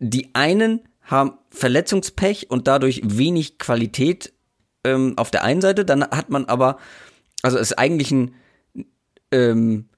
[0.00, 4.32] Die einen haben Verletzungspech und dadurch wenig Qualität
[4.82, 6.78] ähm, auf der einen Seite, dann hat man aber,
[7.42, 8.34] also ist eigentlich ein
[9.34, 9.88] ähm,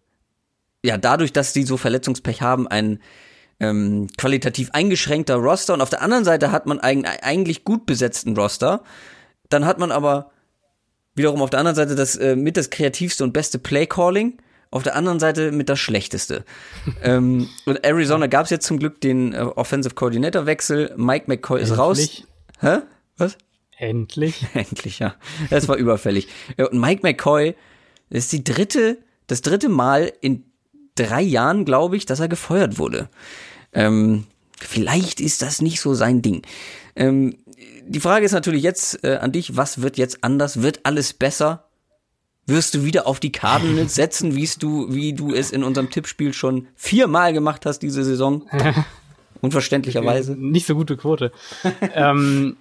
[0.84, 3.00] ja, dadurch, dass die so Verletzungspech haben, ein
[3.58, 8.36] ähm, qualitativ eingeschränkter Roster und auf der anderen Seite hat man einen eigentlich gut besetzten
[8.36, 8.82] Roster.
[9.48, 10.30] Dann hat man aber
[11.14, 14.38] wiederum auf der anderen Seite das äh, mit das kreativste und beste Play-Calling,
[14.70, 16.44] auf der anderen Seite mit das schlechteste.
[17.02, 20.92] ähm, und Arizona gab es jetzt zum Glück den äh, Offensive Coordinator Wechsel.
[20.96, 21.78] Mike McCoy ist Endlich.
[21.78, 22.22] raus.
[22.60, 22.78] Hä?
[23.16, 23.38] Was?
[23.78, 24.46] Endlich.
[24.54, 25.14] Endlich, ja.
[25.50, 26.28] Das war überfällig.
[26.58, 27.54] Und Mike McCoy
[28.10, 30.44] ist die dritte das dritte Mal in
[30.94, 33.08] drei Jahren, glaube ich, dass er gefeuert wurde.
[33.72, 34.24] Ähm,
[34.58, 36.42] vielleicht ist das nicht so sein Ding.
[36.94, 37.36] Ähm,
[37.86, 40.62] die Frage ist natürlich jetzt äh, an dich, was wird jetzt anders?
[40.62, 41.68] Wird alles besser?
[42.46, 46.32] Wirst du wieder auf die Cardinals setzen, wie du, wie du es in unserem Tippspiel
[46.32, 48.48] schon viermal gemacht hast diese Saison?
[49.40, 50.34] Unverständlicherweise.
[50.34, 51.30] Nicht so gute Quote.
[51.94, 52.56] ähm,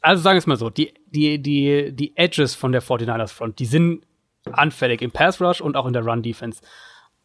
[0.00, 3.60] also sagen wir es mal so, die, die, die, die Edges von der 49ers Front,
[3.60, 4.02] die sind
[4.50, 6.60] anfällig im Pass Rush und auch in der Run Defense.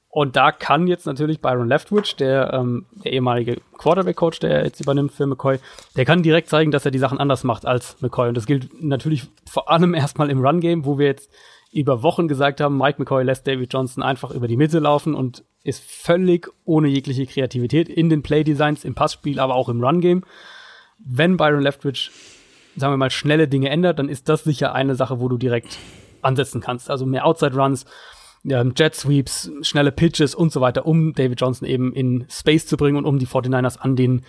[0.10, 5.12] Und da kann jetzt natürlich Byron Leftwich, der, ähm, der ehemalige Quarterback-Coach, der jetzt übernimmt
[5.12, 5.60] für McCoy,
[5.96, 8.30] der kann direkt zeigen, dass er die Sachen anders macht als McCoy.
[8.30, 11.32] Und das gilt natürlich vor allem erstmal im Run-Game, wo wir jetzt
[11.72, 15.44] über Wochen gesagt haben, Mike McCoy lässt David Johnson einfach über die Mitte laufen und
[15.64, 20.24] ist völlig ohne jegliche Kreativität in den Play-Designs, im Passspiel, aber auch im Run-Game.
[20.98, 22.10] Wenn Byron Leftwich,
[22.78, 25.78] sagen wir mal, schnelle Dinge ändert, dann ist das sicher eine Sache, wo du direkt
[26.22, 26.90] ansetzen kannst.
[26.90, 27.86] Also mehr Outside Runs,
[28.46, 32.78] ähm, Jet Sweeps, schnelle Pitches und so weiter, um David Johnson eben in Space zu
[32.78, 34.24] bringen und um die 49ers an den,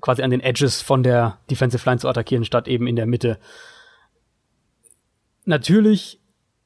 [0.00, 3.38] quasi an den Edges von der Defensive Line zu attackieren, statt eben in der Mitte.
[5.44, 6.20] Natürlich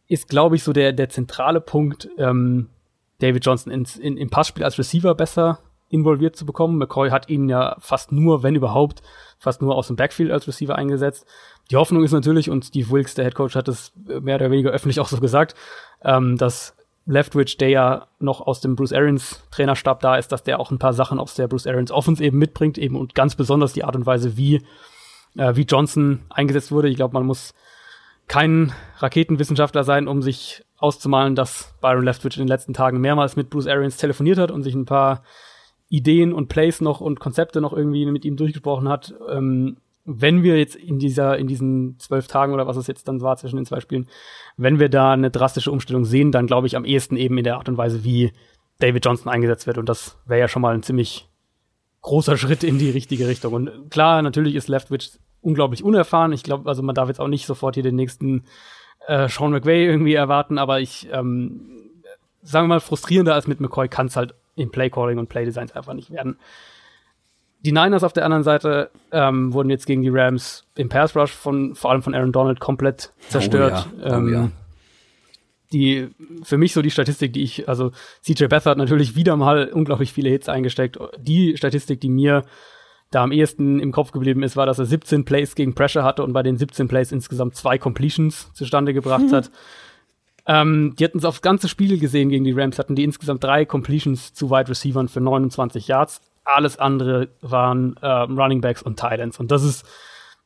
[0.06, 2.70] ist, glaube ich, so der, der zentrale Punkt, ähm,
[3.18, 6.78] David Johnson ins, in, im Passspiel als Receiver besser involviert zu bekommen.
[6.78, 9.02] McCoy hat ihn ja fast nur, wenn überhaupt,
[9.38, 11.26] fast nur aus dem Backfield als Receiver eingesetzt.
[11.70, 14.70] Die Hoffnung ist natürlich, und Steve Wilkes, der Head Coach, hat es mehr oder weniger
[14.70, 15.54] öffentlich auch so gesagt,
[16.02, 16.74] ähm, dass
[17.04, 20.78] Leftwich, der ja noch aus dem Bruce Arians Trainerstab da ist, dass der auch ein
[20.78, 23.96] paar Sachen aus der Bruce Arians Offense eben mitbringt, eben und ganz besonders die Art
[23.96, 24.56] und Weise, wie,
[25.36, 26.88] äh, wie Johnson eingesetzt wurde.
[26.88, 27.54] Ich glaube, man muss
[28.28, 33.50] kein Raketenwissenschaftler sein, um sich auszumalen, dass Byron Leftwich in den letzten Tagen mehrmals mit
[33.50, 35.22] Bruce Arians telefoniert hat und sich ein paar
[35.88, 39.14] Ideen und Plays noch und Konzepte noch irgendwie mit ihm durchgesprochen hat.
[39.30, 39.78] Ähm,
[40.10, 43.36] wenn wir jetzt in dieser, in diesen zwölf Tagen oder was es jetzt dann war
[43.36, 44.08] zwischen den zwei Spielen,
[44.56, 47.58] wenn wir da eine drastische Umstellung sehen, dann glaube ich am ehesten eben in der
[47.58, 48.32] Art und Weise, wie
[48.78, 49.76] David Johnson eingesetzt wird.
[49.76, 51.28] Und das wäre ja schon mal ein ziemlich
[52.00, 53.52] großer Schritt in die richtige Richtung.
[53.52, 56.32] Und klar, natürlich ist Leftwich unglaublich unerfahren.
[56.32, 58.44] Ich glaube, also man darf jetzt auch nicht sofort hier den nächsten
[59.06, 61.92] äh, Sean McVay irgendwie erwarten, aber ich, ähm,
[62.42, 65.92] sagen wir mal, frustrierender als mit McCoy kann es halt im Playcalling und Playdesigns einfach
[65.92, 66.38] nicht werden.
[67.60, 71.32] Die Niners auf der anderen Seite ähm, wurden jetzt gegen die Rams im Pass Rush
[71.32, 73.88] von vor allem von Aaron Donald komplett zerstört.
[73.96, 74.10] Oh ja.
[74.10, 74.50] Oh ähm, ja.
[75.72, 76.08] Die
[76.44, 77.90] für mich so die Statistik, die ich, also
[78.22, 80.98] CJ Beathard hat natürlich wieder mal unglaublich viele Hits eingesteckt.
[81.18, 82.44] Die Statistik, die mir
[83.10, 86.22] da am ehesten im Kopf geblieben ist, war, dass er 17 Plays gegen Pressure hatte
[86.22, 89.32] und bei den 17 Plays insgesamt zwei Completions zustande gebracht mhm.
[89.32, 89.50] hat.
[90.46, 93.66] Ähm, die hatten es aufs ganze Spiel gesehen gegen die Rams, hatten die insgesamt drei
[93.66, 96.22] Completions zu Wide Receivern für 29 Yards.
[96.48, 99.38] Alles andere waren äh, Running Backs und Tight Ends.
[99.38, 99.86] Und das ist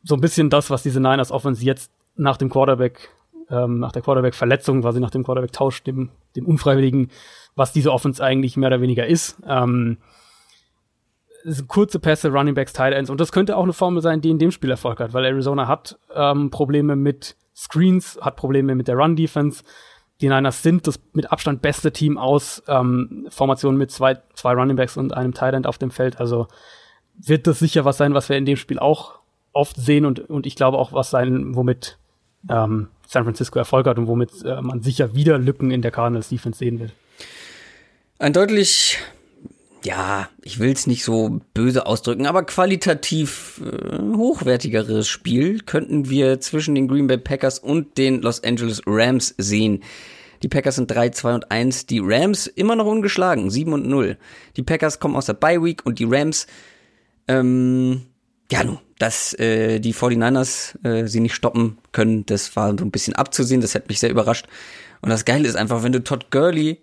[0.03, 3.11] so ein bisschen das, was diese Niners Offense jetzt nach dem Quarterback,
[3.51, 7.11] ähm, nach der Quarterback-Verletzung, quasi nach dem Quarterback-Tausch, dem, dem Unfreiwilligen,
[7.55, 9.37] was diese Offense eigentlich mehr oder weniger ist.
[9.47, 9.99] Ähm,
[11.69, 13.11] kurze Pässe, Running Backs, Tight Ends.
[13.11, 15.69] Und das könnte auch eine Formel sein, die in dem Spiel Erfolg hat, weil Arizona
[15.69, 19.63] hat ähm, Probleme mit Screens, hat Probleme mit der Run-Defense.
[20.21, 24.77] Die Niners sind das mit Abstand beste Team aus ähm, Formationen mit zwei, zwei Running
[24.77, 26.21] Backs und einem End auf dem Feld.
[26.21, 26.47] Also
[27.19, 29.19] wird das sicher was sein, was wir in dem Spiel auch
[29.53, 31.99] oft sehen und, und ich glaube auch was sein, womit
[32.49, 36.29] ähm, San Francisco Erfolg hat und womit äh, man sicher wieder Lücken in der Cardinals
[36.29, 36.93] Defense sehen wird.
[38.19, 38.99] Ein deutlich
[39.85, 46.41] ja, ich will es nicht so böse ausdrücken, aber qualitativ äh, hochwertigeres Spiel könnten wir
[46.41, 49.83] zwischen den Green Bay Packers und den Los Angeles Rams sehen.
[50.43, 54.17] Die Packers sind 3, 2 und 1, die Rams immer noch ungeschlagen, 7 und 0.
[54.57, 56.47] Die Packers kommen aus der Bye Week und die Rams,
[57.29, 58.03] ähm,
[58.51, 62.91] ja, nun, dass äh, die 49ers äh, sie nicht stoppen können, das war so ein
[62.91, 64.47] bisschen abzusehen, das hat mich sehr überrascht.
[65.01, 66.83] Und das Geile ist einfach, wenn du Todd Gurley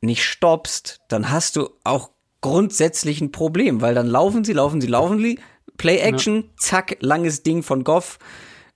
[0.00, 4.86] nicht stoppst, dann hast du auch grundsätzlich ein Problem, weil dann laufen sie, laufen sie,
[4.86, 5.38] laufen sie,
[5.76, 6.42] Play Action, ja.
[6.58, 8.18] zack, langes Ding von Goff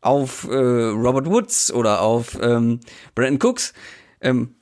[0.00, 2.80] auf äh, Robert Woods oder auf ähm,
[3.14, 3.72] Brandon Cooks.
[4.20, 4.54] Ähm,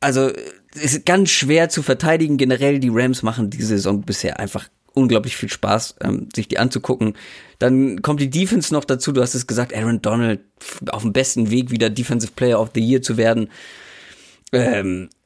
[0.00, 0.30] also
[0.74, 2.36] es ist ganz schwer zu verteidigen.
[2.36, 7.14] Generell die Rams machen diese Saison bisher einfach unglaublich viel Spaß, ähm, sich die anzugucken.
[7.58, 9.12] Dann kommt die Defense noch dazu.
[9.12, 10.40] Du hast es gesagt, Aaron Donald
[10.90, 13.50] auf dem besten Weg, wieder Defensive Player of the Year zu werden.
[14.52, 15.19] Ähm, äh,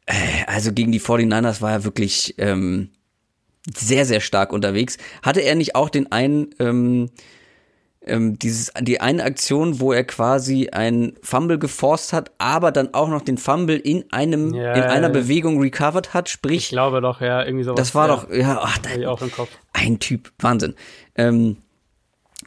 [0.46, 2.90] also gegen die 49ers war er wirklich ähm,
[3.74, 4.98] sehr, sehr stark unterwegs.
[5.22, 7.10] Hatte er nicht auch den einen, ähm,
[8.06, 13.08] ähm, dieses, die eine Aktion, wo er quasi ein Fumble geforst hat, aber dann auch
[13.08, 16.64] noch den Fumble in einem, ja, in einer Bewegung recovered hat, sprich.
[16.64, 17.78] Ich glaube doch, ja, irgendwie sowas.
[17.78, 18.14] Das war ja.
[18.14, 19.48] doch, ja, ach, da, auch im Kopf.
[19.72, 20.74] ein Typ, Wahnsinn.
[21.14, 21.56] Ähm,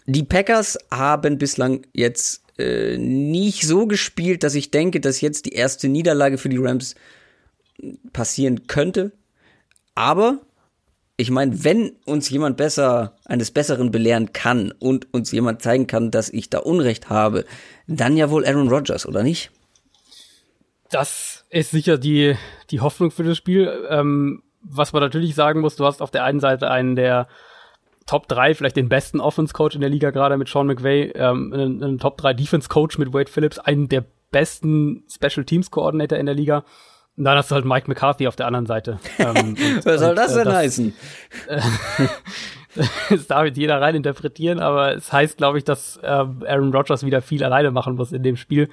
[0.06, 5.54] die Packers haben bislang jetzt äh, nicht so gespielt, dass ich denke, dass jetzt die
[5.54, 6.94] erste Niederlage für die Rams
[8.14, 9.12] passieren könnte.
[9.96, 10.40] Aber
[11.18, 16.12] ich meine, wenn uns jemand besser eines Besseren belehren kann und uns jemand zeigen kann,
[16.12, 17.46] dass ich da Unrecht habe,
[17.88, 19.52] dann ja wohl Aaron Rodgers, oder nicht?
[20.92, 22.36] Das ist sicher die,
[22.70, 23.88] die Hoffnung für das Spiel.
[23.90, 27.28] Ähm, was man natürlich sagen muss, du hast auf der einen Seite einen der
[28.06, 31.84] Top 3, vielleicht den besten Offense-Coach in der Liga gerade mit Sean McVay, ähm, einen,
[31.84, 36.64] einen Top 3 Defense-Coach mit Wade Phillips, einen der besten Special Teams-Coordinator in der Liga.
[37.18, 39.00] Und dann hast du halt Mike McCarthy auf der anderen Seite.
[39.18, 40.94] Ähm, Was soll das äh, denn das, heißen?
[43.10, 47.04] das darf jetzt jeder rein interpretieren, aber es heißt, glaube ich, dass äh, Aaron Rodgers
[47.04, 48.70] wieder viel alleine machen muss in dem Spiel.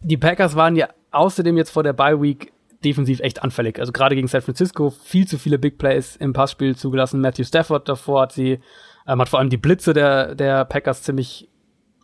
[0.00, 2.52] Die Packers waren ja außerdem jetzt vor der Bye Week
[2.84, 3.78] defensiv echt anfällig.
[3.78, 7.20] Also gerade gegen San Francisco viel zu viele Big Plays im Passspiel zugelassen.
[7.20, 8.60] Matthew Stafford davor hat sie,
[9.06, 11.48] ähm, hat vor allem die Blitze der, der Packers ziemlich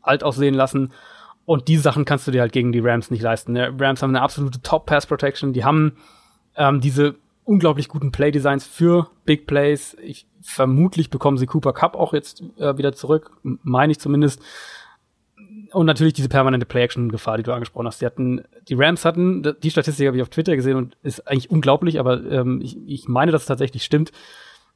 [0.03, 0.93] alt aussehen lassen.
[1.51, 3.55] Und diese Sachen kannst du dir halt gegen die Rams nicht leisten.
[3.57, 5.53] Die Rams haben eine absolute Top-Pass-Protection.
[5.53, 5.97] Die haben
[6.55, 9.97] ähm, diese unglaublich guten Play-Designs für Big Plays.
[10.01, 14.41] Ich, vermutlich bekommen sie Cooper Cup auch jetzt äh, wieder zurück, meine ich zumindest.
[15.73, 18.01] Und natürlich diese permanente Play-Action-Gefahr, die du angesprochen hast.
[18.01, 21.51] Die hatten, die Rams hatten, die Statistik habe ich auf Twitter gesehen und ist eigentlich
[21.51, 24.13] unglaublich, aber ähm, ich, ich meine, dass es tatsächlich stimmt.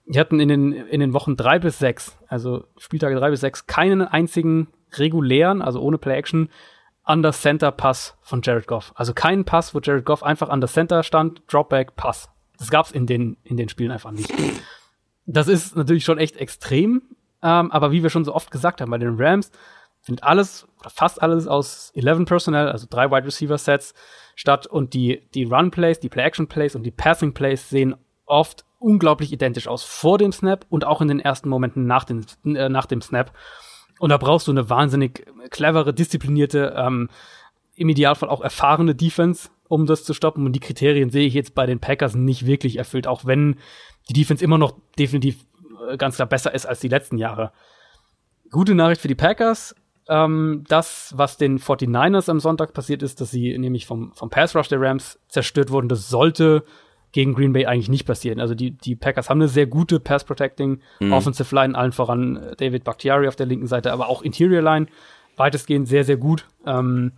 [0.07, 3.69] Die hatten in den, in den Wochen drei bis sechs, also Spieltage drei bis sechs,
[3.69, 4.67] keinen einzigen
[4.99, 6.49] regulären, also ohne Play-Action,
[7.07, 8.93] Under Center Pass von Jared Goff.
[8.95, 12.31] Also keinen Pass, wo Jared Goff einfach under Center stand, Dropback, Pass.
[12.59, 14.33] Das gab's in den, in den Spielen einfach nicht.
[15.27, 17.03] Das ist natürlich schon echt extrem,
[17.43, 19.51] ähm, aber wie wir schon so oft gesagt haben, bei den Rams
[20.01, 23.95] findet alles oder fast alles aus 11 Personnel, also drei Wide Receiver Sets
[24.35, 27.97] statt und die, die Run Plays, die Play Action Plays und die Passing Plays sehen
[28.27, 32.25] oft unglaublich identisch aus vor dem Snap und auch in den ersten Momenten nach, den,
[32.45, 33.33] äh, nach dem Snap.
[33.99, 37.09] Und da brauchst du eine wahnsinnig clevere, disziplinierte, ähm,
[37.77, 40.47] im Idealfall auch erfahrene Defense, um das zu stoppen.
[40.47, 43.57] Und die Kriterien sehe ich jetzt bei den Packers nicht wirklich erfüllt, auch wenn
[44.09, 45.45] die Defense immer noch definitiv
[45.89, 47.53] äh, ganz klar besser ist als die letzten Jahre.
[48.51, 49.75] Gute Nachricht für die Packers.
[50.09, 54.55] Ähm, das, was den 49ers am Sonntag passiert ist, dass sie nämlich vom, vom Pass
[54.55, 56.65] Rush der Rams zerstört wurden, das sollte
[57.15, 58.41] gegen Green Bay eigentlich nicht passieren.
[58.41, 61.13] Also die, die Packers haben eine sehr gute Pass-Protecting mhm.
[61.13, 64.89] Offensive Line, allen voran äh, David Bakhtiari auf der linken Seite, aber auch Interior Line
[65.37, 66.49] weitestgehend sehr, sehr gut.
[66.67, 67.13] Ähm,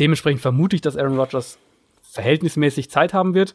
[0.00, 1.58] dementsprechend vermute ich, dass Aaron Rodgers
[2.02, 3.54] verhältnismäßig Zeit haben wird.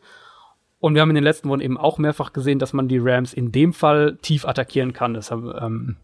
[0.79, 3.33] Und wir haben in den letzten Wochen eben auch mehrfach gesehen, dass man die Rams
[3.33, 5.13] in dem Fall tief attackieren kann.
[5.13, 5.97] Das haben ähm,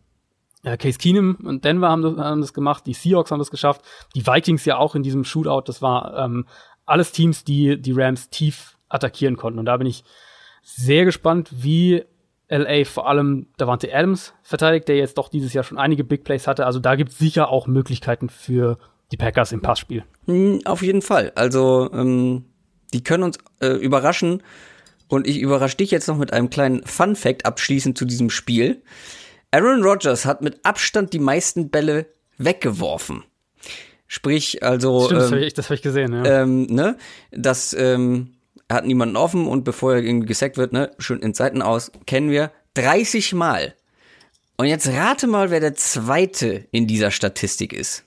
[0.64, 3.84] ja, Case Keenum und Denver haben das, haben das gemacht, die Seahawks haben das geschafft,
[4.16, 5.64] die Vikings ja auch in diesem Shootout.
[5.66, 6.46] Das war ähm,
[6.86, 9.60] alles Teams, die die Rams tief attackieren konnten.
[9.60, 10.04] Und da bin ich
[10.64, 12.04] sehr gespannt, wie
[12.50, 16.48] LA vor allem Davante Adams verteidigt, der jetzt doch dieses Jahr schon einige Big Plays
[16.48, 16.66] hatte.
[16.66, 18.78] Also da gibt es sicher auch Möglichkeiten für
[19.12, 20.04] die Packers im Passspiel.
[20.26, 21.32] Hm, auf jeden Fall.
[21.36, 22.46] Also ähm,
[22.94, 24.44] die können uns äh, überraschen.
[25.08, 28.82] Und ich überrasche dich jetzt noch mit einem kleinen Fun Fact abschließend zu diesem Spiel.
[29.52, 32.06] Aaron Rodgers hat mit Abstand die meisten Bälle
[32.38, 33.24] weggeworfen.
[34.08, 35.06] Sprich, also.
[35.06, 36.42] Stimmt, ähm, das habe ich, hab ich, gesehen, ja.
[36.42, 36.98] Ähm, ne,
[37.32, 38.34] das ähm,
[38.74, 42.30] hat niemanden offen und bevor er irgendwie gesackt wird, ne, schön in Seiten aus, kennen
[42.30, 43.76] wir 30 Mal.
[44.58, 48.06] Und jetzt rate mal, wer der zweite in dieser Statistik ist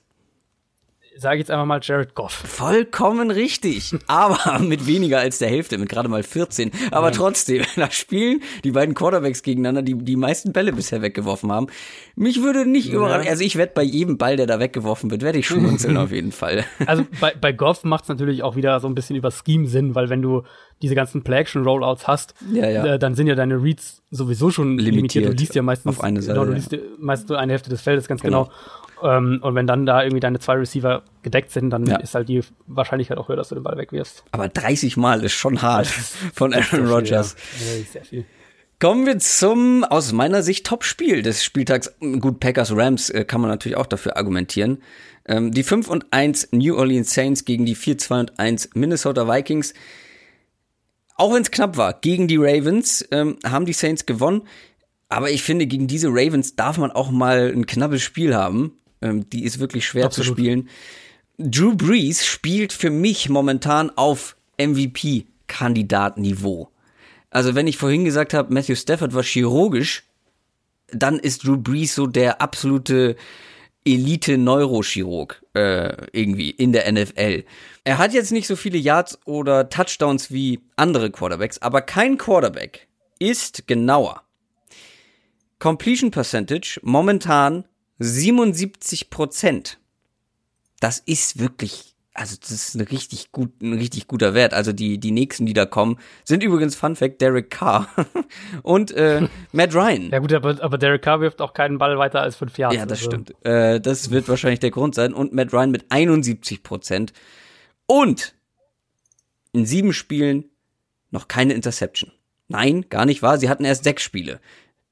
[1.17, 2.33] sage jetzt einfach mal Jared Goff.
[2.33, 3.95] Vollkommen richtig.
[4.07, 6.71] Aber mit weniger als der Hälfte, mit gerade mal 14.
[6.91, 7.13] Aber Nein.
[7.13, 11.67] trotzdem, da spielen die beiden Quarterbacks gegeneinander, die die meisten Bälle bisher weggeworfen haben.
[12.15, 12.95] Mich würde nicht ja.
[12.95, 13.29] überraschen.
[13.29, 16.31] Also ich werde bei jedem Ball, der da weggeworfen wird, werde ich schmunzeln auf jeden
[16.31, 16.65] Fall.
[16.85, 19.95] Also bei, bei Goff macht es natürlich auch wieder so ein bisschen über Scheme Sinn,
[19.95, 20.43] weil wenn du
[20.81, 22.85] diese ganzen Play-Action-Rollouts hast, ja, ja.
[22.85, 24.95] Äh, dann sind ja deine Reads sowieso schon limitiert.
[24.95, 25.25] limitiert.
[25.25, 28.07] Du liest ja meistens auf eine Seite, genau, du liest meistens eine Hälfte des Feldes
[28.07, 28.45] ganz genau.
[28.45, 28.55] genau.
[29.05, 31.97] Ähm, und wenn dann da irgendwie deine zwei Receiver gedeckt sind, dann ja.
[31.97, 34.23] ist halt die Wahrscheinlichkeit auch höher, dass du den Ball wegwirfst.
[34.31, 35.87] Aber 30 Mal ist schon hart
[36.33, 37.35] von Aaron Rodgers.
[37.59, 37.83] Ja.
[37.91, 38.25] Sehr viel.
[38.79, 41.95] Kommen wir zum, aus meiner Sicht, Top-Spiel des Spieltags.
[42.19, 44.81] Gut, Packers Rams äh, kann man natürlich auch dafür argumentieren.
[45.27, 49.27] Ähm, die 5 und 1 New Orleans Saints gegen die 4, 2 und 1 Minnesota
[49.27, 49.73] Vikings.
[51.15, 54.41] Auch wenn es knapp war, gegen die Ravens ähm, haben die Saints gewonnen.
[55.07, 58.73] Aber ich finde, gegen diese Ravens darf man auch mal ein knappes Spiel haben.
[59.01, 60.27] Ähm, die ist wirklich schwer Absolut.
[60.27, 60.69] zu spielen.
[61.37, 66.69] Drew Brees spielt für mich momentan auf MVP-Kandidatniveau.
[67.29, 70.03] Also wenn ich vorhin gesagt habe, Matthew Stafford war chirurgisch,
[70.91, 73.17] dann ist Drew Brees so der absolute
[73.85, 77.43] Elite-Neurochirurg äh, irgendwie in der NFL.
[77.83, 82.87] Er hat jetzt nicht so viele Yards oder Touchdowns wie andere Quarterbacks, aber kein Quarterback
[83.19, 84.23] ist genauer.
[85.59, 87.65] Completion Percentage momentan
[87.99, 89.79] 77 Prozent.
[90.79, 94.53] Das ist wirklich, also das ist ein richtig gut, ein richtig guter Wert.
[94.53, 97.87] Also die, die nächsten, die da kommen, sind übrigens Fun Fact Derek Carr
[98.63, 100.09] und äh, Matt Ryan.
[100.11, 102.75] Ja gut, aber, aber Derek Carr wirft auch keinen Ball weiter als fünf Jahre.
[102.75, 103.11] Ja, das also.
[103.11, 103.45] stimmt.
[103.45, 105.13] Äh, das wird wahrscheinlich der Grund sein.
[105.13, 107.13] Und Matt Ryan mit 71 Prozent.
[107.87, 108.35] Und
[109.53, 110.45] in sieben Spielen
[111.11, 112.11] noch keine Interception.
[112.47, 113.37] Nein, gar nicht wahr.
[113.37, 114.39] Sie hatten erst sechs Spiele.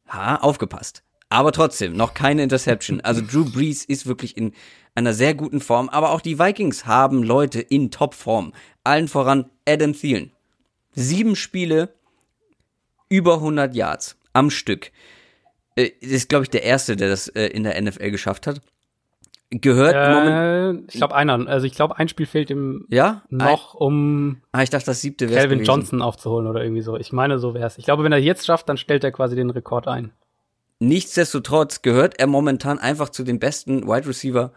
[0.08, 1.04] Ha, aufgepasst.
[1.34, 3.02] Aber trotzdem, noch keine Interception.
[3.02, 4.54] Also Drew Brees ist wirklich in
[4.94, 5.90] einer sehr guten Form.
[5.90, 8.54] Aber auch die Vikings haben Leute in Topform.
[8.84, 10.32] Allen voran Adam Thielen.
[10.94, 11.90] Sieben Spiele,
[13.10, 14.92] über 100 Yards am Stück.
[15.76, 18.62] Äh, ist, glaube ich, der Erste, der das äh, in der NFL geschafft hat.
[19.50, 20.94] Gehört äh, Moment.
[20.94, 21.48] Ich glaube einer.
[21.48, 23.24] Also ich glaube, ein Spiel fehlt ihm ja?
[23.30, 25.66] noch, um ah, ich dachte, das siebte Calvin gewesen.
[25.66, 26.96] Johnson aufzuholen oder irgendwie so.
[26.96, 27.80] Ich meine, so wäre es.
[27.80, 30.12] Ich glaube, wenn er jetzt schafft, dann stellt er quasi den Rekord ein.
[30.88, 34.52] Nichtsdestotrotz gehört er momentan einfach zu den besten Wide Receiver,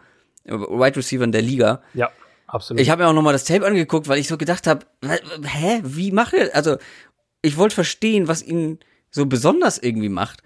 [0.45, 1.81] Wide Receivern der Liga.
[1.93, 2.11] Ja,
[2.47, 2.81] absolut.
[2.81, 6.11] Ich habe mir auch nochmal das Tape angeguckt, weil ich so gedacht habe, hä, wie
[6.11, 6.53] macht er?
[6.53, 6.77] Also
[7.41, 8.79] ich wollte verstehen, was ihn
[9.09, 10.43] so besonders irgendwie macht.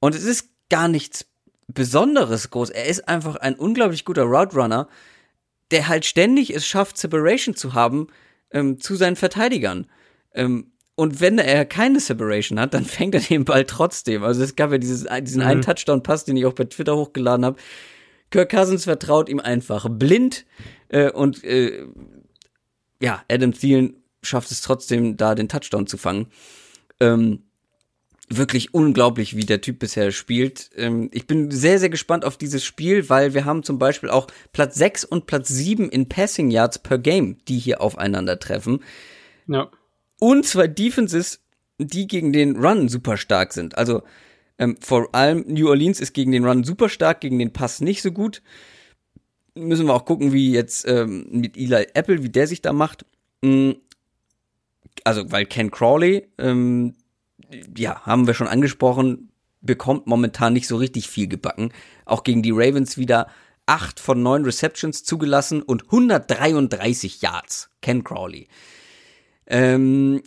[0.00, 1.26] Und es ist gar nichts
[1.66, 2.70] Besonderes groß.
[2.70, 4.88] Er ist einfach ein unglaublich guter Route Runner,
[5.70, 8.06] der halt ständig es schafft, Separation zu haben
[8.50, 9.86] ähm, zu seinen Verteidigern.
[10.32, 14.24] Ähm, und wenn er keine Separation hat, dann fängt er den Ball trotzdem.
[14.24, 15.48] Also es gab ja dieses, diesen mhm.
[15.48, 17.56] einen Touchdown-Pass, den ich auch bei Twitter hochgeladen habe.
[18.30, 20.44] Kirk Cousins vertraut ihm einfach blind
[20.88, 21.86] äh, und äh,
[23.00, 26.26] ja, Adam Thielen schafft es trotzdem, da den Touchdown zu fangen.
[26.98, 27.44] Ähm,
[28.28, 30.68] wirklich unglaublich, wie der Typ bisher spielt.
[30.74, 34.26] Ähm, ich bin sehr, sehr gespannt auf dieses Spiel, weil wir haben zum Beispiel auch
[34.52, 38.82] Platz 6 und Platz 7 in Passing Yards per Game, die hier aufeinandertreffen.
[39.46, 39.70] Ja
[40.20, 41.40] und zwei Defenses,
[41.78, 43.78] die gegen den Run super stark sind.
[43.78, 44.02] Also
[44.58, 48.02] ähm, vor allem New Orleans ist gegen den Run super stark, gegen den Pass nicht
[48.02, 48.42] so gut.
[49.54, 53.04] Müssen wir auch gucken, wie jetzt ähm, mit Eli Apple, wie der sich da macht.
[53.42, 53.72] Mm,
[55.04, 56.94] also, weil Ken Crawley, ähm,
[57.76, 59.30] ja, haben wir schon angesprochen,
[59.60, 61.72] bekommt momentan nicht so richtig viel gebacken.
[62.04, 63.28] Auch gegen die Ravens wieder
[63.66, 67.70] acht von neun Receptions zugelassen und 133 Yards.
[67.80, 68.48] Ken Crawley.
[69.48, 70.22] Ähm,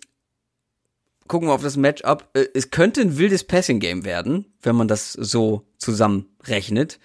[1.28, 2.30] gucken wir auf das Matchup.
[2.34, 7.00] Äh, es könnte ein wildes Passing-Game werden, wenn man das so zusammenrechnet.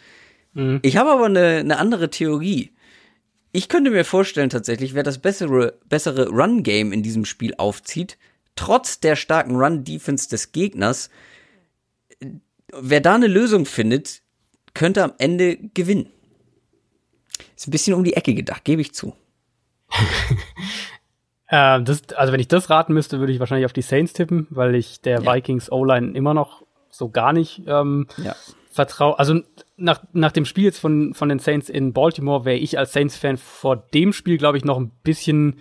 [0.55, 0.81] Mhm.
[0.83, 2.73] Ich habe aber eine, eine andere Theorie.
[3.53, 8.19] Ich könnte mir vorstellen, tatsächlich, wer das bessere, bessere Run-Game in diesem Spiel aufzieht,
[8.57, 11.11] trotz der starken Run-Defense des Gegners,
[12.73, 14.23] wer da eine Lösung findet,
[14.75, 16.11] könnte am Ende gewinnen.
[17.57, 19.15] Ist ein bisschen um die Ecke gedacht, gebe ich zu.
[21.49, 24.47] äh, das, also wenn ich das raten müsste, würde ich wahrscheinlich auf die Saints tippen,
[24.51, 25.35] weil ich der ja.
[25.35, 28.35] Vikings O-Line immer noch so gar nicht ähm, ja.
[28.71, 29.19] vertraue.
[29.19, 29.41] Also
[29.77, 33.37] nach, nach dem Spiel jetzt von, von den Saints in Baltimore wäre ich als Saints-Fan
[33.37, 35.61] vor dem Spiel, glaube ich, noch ein bisschen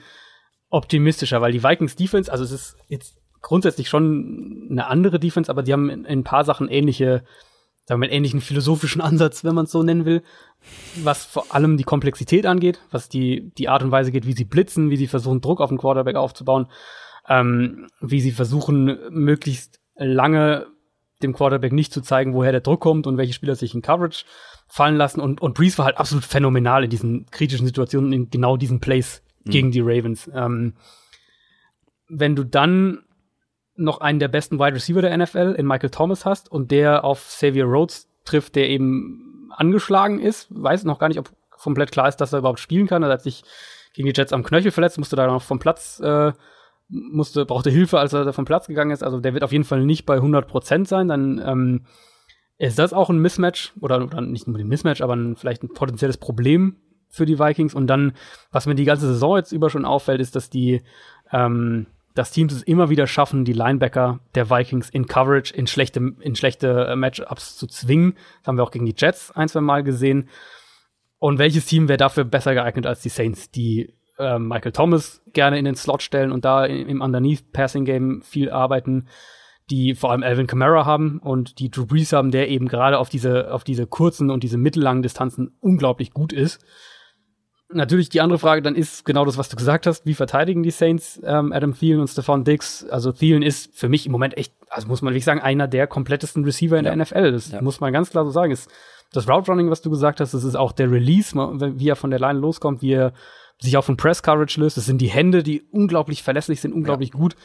[0.70, 5.62] optimistischer, weil die Vikings Defense, also es ist jetzt grundsätzlich schon eine andere Defense, aber
[5.62, 7.24] die haben in, in ein paar Sachen ähnliche,
[7.86, 10.24] sagen wir, einen ähnlichen philosophischen Ansatz, wenn man es so nennen will,
[11.04, 14.46] was vor allem die Komplexität angeht, was die, die Art und Weise geht, wie sie
[14.46, 16.68] blitzen, wie sie versuchen, Druck auf den Quarterback aufzubauen,
[17.30, 20.68] ähm, wie sie versuchen, möglichst lange
[21.24, 24.26] dem Quarterback nicht zu zeigen, woher der Druck kommt und welche Spieler sich in Coverage
[24.68, 25.22] fallen lassen.
[25.22, 29.22] Und, und Breeze war halt absolut phänomenal in diesen kritischen Situationen, in genau diesen Plays
[29.44, 29.52] mhm.
[29.52, 30.30] gegen die Ravens.
[30.34, 30.74] Ähm,
[32.08, 33.05] wenn du dann
[33.76, 37.26] noch einen der besten Wide Receiver der NFL in Michael Thomas hast und der auf
[37.28, 42.18] Xavier Rhodes trifft, der eben angeschlagen ist, weiß noch gar nicht, ob komplett klar ist,
[42.18, 43.04] dass er überhaupt spielen kann.
[43.04, 43.44] Er hat sich
[43.94, 46.34] gegen die Jets am Knöchel verletzt, musste da noch vom Platz, äh,
[46.90, 49.04] musste, brauchte Hilfe, als er vom Platz gegangen ist.
[49.04, 51.08] Also der wird auf jeden Fall nicht bei 100% sein.
[51.08, 51.86] Dann ähm,
[52.58, 55.74] ist das auch ein Mismatch oder, oder nicht nur ein Mismatch, aber ein, vielleicht ein
[55.74, 56.78] potenzielles Problem
[57.10, 57.74] für die Vikings.
[57.74, 58.14] Und dann,
[58.52, 60.82] was mir die ganze Saison jetzt über schon auffällt, ist, dass die
[61.32, 66.14] ähm, dass Teams es immer wieder schaffen, die Linebacker der Vikings in Coverage, in schlechte,
[66.22, 68.16] in schlechte äh, Matchups zu zwingen.
[68.40, 70.30] Das haben wir auch gegen die Jets ein, zwei Mal gesehen.
[71.20, 75.60] Und welches Team wäre dafür besser geeignet als die Saints, die äh, Michael Thomas gerne
[75.60, 79.08] in den Slot stellen und da im Underneath Passing Game viel arbeiten,
[79.70, 83.10] die vor allem Alvin Kamara haben und die Drew Brees haben, der eben gerade auf
[83.10, 86.64] diese, auf diese kurzen und diese mittellangen Distanzen unglaublich gut ist
[87.76, 90.06] natürlich die andere Frage dann ist genau das, was du gesagt hast.
[90.06, 92.86] Wie verteidigen die Saints ähm, Adam Thielen und Stefan Diggs?
[92.90, 95.88] Also Thielen ist für mich im Moment echt, also muss man wirklich sagen, einer der
[95.88, 96.96] komplettesten Receiver in ja.
[96.96, 97.32] der NFL.
[97.32, 97.62] Das ja.
[97.62, 98.52] muss man ganz klar so sagen.
[98.52, 98.70] Ist
[99.12, 102.10] das Route Running, was du gesagt hast, das ist auch der Release, wie er von
[102.10, 103.14] der Line loskommt, wie er
[103.62, 104.78] sich auch von Press Coverage löst.
[104.78, 107.20] Das sind die Hände, die unglaublich verlässlich sind, unglaublich ja.
[107.20, 107.36] gut.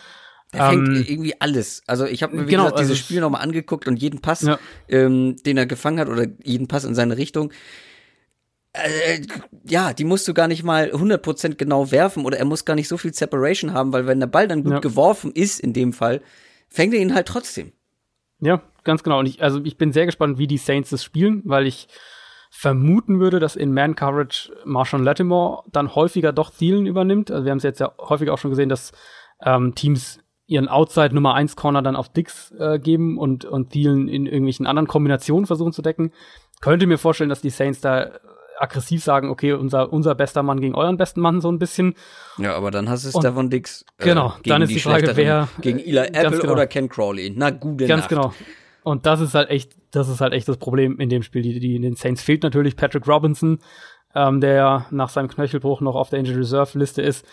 [0.52, 1.82] Er fängt ähm, irgendwie alles.
[1.86, 4.44] Also ich habe mir wie genau, gesagt dieses also Spiel nochmal angeguckt und jeden Pass,
[4.88, 7.52] ähm, den er gefangen hat oder jeden Pass in seine Richtung,
[8.72, 9.20] äh,
[9.64, 12.88] ja, die musst du gar nicht mal 100% genau werfen oder er muss gar nicht
[12.88, 14.78] so viel Separation haben, weil wenn der Ball dann gut ja.
[14.80, 16.20] geworfen ist, in dem Fall,
[16.68, 17.72] fängt er ihn halt trotzdem.
[18.40, 19.18] Ja, ganz genau.
[19.18, 21.88] Und ich, also ich bin sehr gespannt, wie die Saints das spielen, weil ich
[22.50, 27.30] vermuten würde, dass in Man Coverage Marshawn Lattimore dann häufiger doch Zielen übernimmt.
[27.30, 28.92] Also wir haben es jetzt ja häufiger auch schon gesehen, dass
[29.42, 34.08] ähm, Teams ihren Outside Nummer 1 Corner dann auf Dix äh, geben und, und Thielen
[34.08, 36.12] in irgendwelchen anderen Kombinationen versuchen zu decken.
[36.60, 38.10] Könnte mir vorstellen, dass die Saints da
[38.60, 41.94] aggressiv sagen, okay, unser, unser bester Mann gegen euren besten Mann, so ein bisschen.
[42.38, 43.84] Ja, aber dann hast du Stefan Dix.
[43.98, 45.48] Äh, genau, dann ist die, die Frage, wer.
[45.60, 46.52] Gegen Eli Apple genau.
[46.52, 47.32] oder Ken Crawley.
[47.34, 48.08] Na, gute Ganz Nacht.
[48.10, 48.34] genau.
[48.82, 51.42] Und das ist halt echt, das ist halt echt das Problem in dem Spiel.
[51.42, 53.58] Die, die, in den Saints fehlt natürlich Patrick Robinson,
[54.14, 57.26] ähm, der nach seinem Knöchelbruch noch auf der Injured Reserve Liste ist.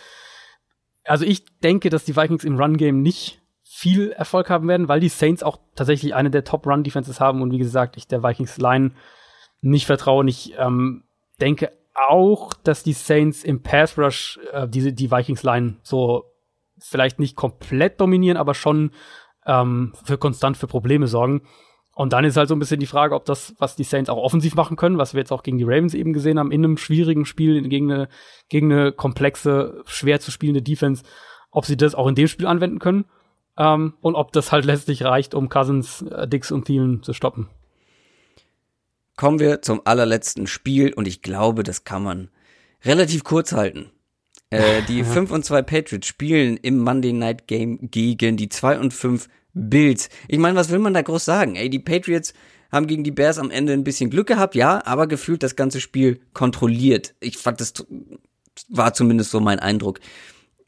[1.04, 5.00] Also ich denke, dass die Vikings im Run Game nicht viel Erfolg haben werden, weil
[5.00, 8.22] die Saints auch tatsächlich eine der Top Run Defenses haben und wie gesagt, ich der
[8.22, 8.92] Vikings Line
[9.60, 10.26] nicht vertraue.
[10.28, 11.04] Ich ähm,
[11.40, 16.24] denke auch, dass die Saints im Pass Rush äh, diese die Vikings Line so
[16.78, 18.92] vielleicht nicht komplett dominieren, aber schon
[19.46, 21.42] ähm, für konstant für Probleme sorgen.
[21.94, 24.18] Und dann ist halt so ein bisschen die Frage, ob das, was die Saints auch
[24.22, 26.76] offensiv machen können, was wir jetzt auch gegen die Ravens eben gesehen haben, in einem
[26.76, 28.08] schwierigen Spiel gegen eine,
[28.48, 31.02] gegen eine komplexe, schwer zu spielende Defense,
[31.50, 33.06] ob sie das auch in dem Spiel anwenden können
[33.56, 37.48] ähm, und ob das halt letztlich reicht, um Cousins, äh, Dix und Thielen zu stoppen
[39.18, 42.28] kommen wir zum allerletzten Spiel und ich glaube, das kann man
[42.84, 43.90] relativ kurz halten.
[44.48, 48.94] Äh, die 5 und 2 Patriots spielen im Monday Night Game gegen die 2 und
[48.94, 50.08] 5 Bills.
[50.28, 51.56] Ich meine, was will man da groß sagen?
[51.56, 52.32] Ey, die Patriots
[52.70, 55.80] haben gegen die Bears am Ende ein bisschen Glück gehabt, ja, aber gefühlt das ganze
[55.80, 57.14] Spiel kontrolliert.
[57.20, 57.74] Ich fand, das
[58.68, 59.98] war zumindest so mein Eindruck.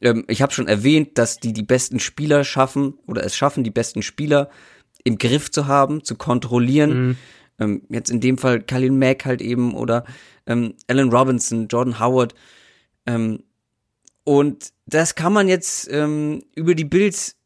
[0.01, 3.71] Ähm, ich habe schon erwähnt, dass die die besten Spieler schaffen oder es schaffen, die
[3.71, 4.51] besten Spieler
[5.05, 7.07] im Griff zu haben, zu kontrollieren.
[7.07, 7.17] Mhm.
[7.61, 10.05] Ähm, jetzt in dem Fall Khalil Mack halt eben oder
[10.47, 12.35] ähm, Alan Robinson, Jordan Howard.
[13.07, 13.45] Ähm,
[14.25, 17.37] und das kann man jetzt ähm, über die Bills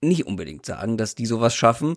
[0.00, 1.96] nicht unbedingt sagen, dass die sowas schaffen.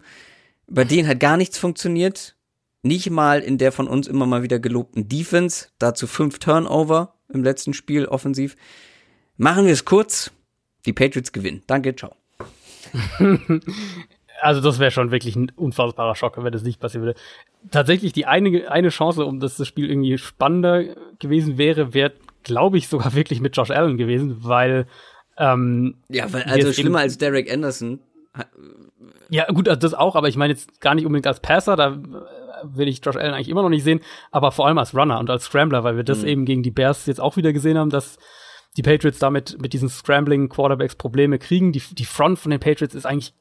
[0.67, 2.35] Bei denen hat gar nichts funktioniert.
[2.81, 5.67] Nicht mal in der von uns immer mal wieder gelobten Defense.
[5.79, 8.55] Dazu fünf Turnover im letzten Spiel offensiv.
[9.37, 10.31] Machen wir es kurz.
[10.85, 11.63] Die Patriots gewinnen.
[11.67, 12.15] Danke, ciao.
[14.41, 17.19] also das wäre schon wirklich ein unfassbarer Schock, wenn das nicht passieren würde.
[17.71, 20.83] Tatsächlich die eine, eine Chance, um dass das Spiel irgendwie spannender
[21.19, 22.13] gewesen wäre, wäre,
[22.43, 24.87] glaube ich, sogar wirklich mit Josh Allen gewesen, weil
[25.37, 27.99] Ähm, ja, weil, also schlimmer als Derek Anderson.
[29.29, 31.99] Ja, gut, also das auch, aber ich meine jetzt gar nicht unbedingt als Passer, da
[32.63, 34.01] will ich Josh Allen eigentlich immer noch nicht sehen,
[34.31, 36.27] aber vor allem als Runner und als Scrambler, weil wir das mhm.
[36.27, 38.17] eben gegen die Bears jetzt auch wieder gesehen haben, dass
[38.77, 41.71] die Patriots damit mit diesen Scrambling Quarterbacks Probleme kriegen.
[41.71, 43.33] Die, die Front von den Patriots ist eigentlich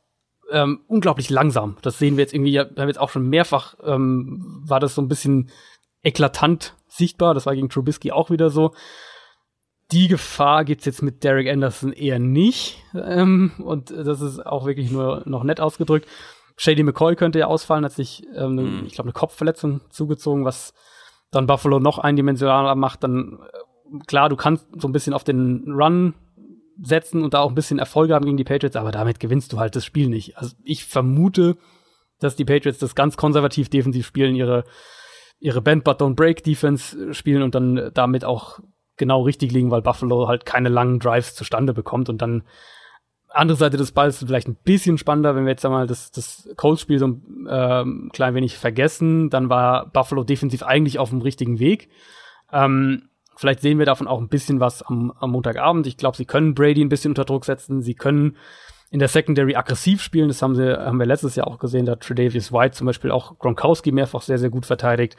[0.51, 1.77] ähm, unglaublich langsam.
[1.83, 5.03] Das sehen wir jetzt irgendwie, wir haben jetzt auch schon mehrfach, ähm, war das so
[5.03, 5.51] ein bisschen
[6.03, 7.35] eklatant sichtbar.
[7.35, 8.73] Das war gegen Trubisky auch wieder so.
[9.91, 12.83] Die Gefahr gibt's jetzt mit Derek Anderson eher nicht.
[12.95, 16.07] Ähm, und das ist auch wirklich nur noch nett ausgedrückt.
[16.57, 18.83] Shady McCoy könnte ja ausfallen, hat sich, ähm, mhm.
[18.87, 20.75] ich glaube, eine Kopfverletzung zugezogen, was
[21.31, 23.05] dann Buffalo noch eindimensionaler macht.
[23.05, 26.15] Dann, äh, klar, du kannst so ein bisschen auf den Run
[26.81, 29.59] setzen und da auch ein bisschen Erfolge haben gegen die Patriots, aber damit gewinnst du
[29.59, 30.39] halt das Spiel nicht.
[30.39, 31.57] Also ich vermute,
[32.21, 34.65] dass die Patriots das ganz konservativ defensiv spielen, ihre,
[35.41, 38.61] ihre Band but don't break Defense spielen und dann damit auch
[38.97, 42.43] genau richtig liegen, weil Buffalo halt keine langen Drives zustande bekommt und dann
[43.31, 46.99] andere Seite des Balls vielleicht ein bisschen spannender, wenn wir jetzt einmal das, das Colts-Spiel
[46.99, 51.91] so ein ähm, klein wenig vergessen, dann war Buffalo defensiv eigentlich auf dem richtigen Weg.
[52.53, 53.09] Ähm,
[53.39, 55.87] vielleicht sehen wir davon auch ein bisschen was am, am Montagabend.
[55.87, 57.83] Ich glaube, sie können Brady ein bisschen unter Druck setzen.
[57.83, 58.37] Sie können
[58.91, 60.29] in der Secondary aggressiv spielen.
[60.29, 61.87] Das haben sie, haben wir letztes Jahr auch gesehen.
[61.87, 65.17] Da hat Tredavious White zum Beispiel auch Gronkowski mehrfach sehr, sehr gut verteidigt.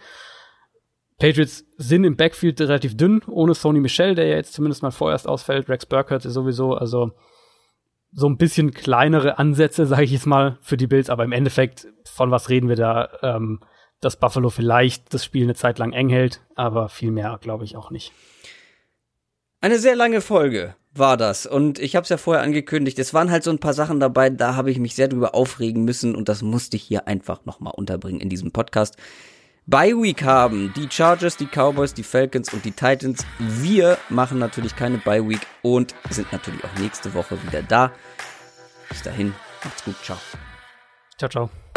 [1.18, 5.28] Patriots sind im Backfield relativ dünn, ohne Sony Michel, der ja jetzt zumindest mal vorerst
[5.28, 5.70] ausfällt.
[5.70, 7.12] Rex Burkhardt ist sowieso, also
[8.12, 11.88] so ein bisschen kleinere Ansätze, sage ich jetzt mal, für die Bills, aber im Endeffekt,
[12.04, 13.10] von was reden wir da?
[13.22, 13.62] Ähm,
[14.02, 17.76] dass Buffalo vielleicht das Spiel eine Zeit lang eng hält, aber viel mehr glaube ich
[17.76, 18.14] auch nicht.
[19.62, 22.98] Eine sehr lange Folge war das und ich habe es ja vorher angekündigt.
[22.98, 25.84] Es waren halt so ein paar Sachen dabei, da habe ich mich sehr drüber aufregen
[25.84, 28.96] müssen und das musste ich hier einfach nochmal unterbringen in diesem Podcast.
[29.66, 33.24] Bye Week haben die Chargers, die Cowboys, die Falcons und die Titans.
[33.38, 37.92] Wir machen natürlich keine Bye Week und sind natürlich auch nächste Woche wieder da.
[38.88, 40.18] Bis dahin, macht's gut, ciao.
[41.20, 41.69] Ciao, ciao.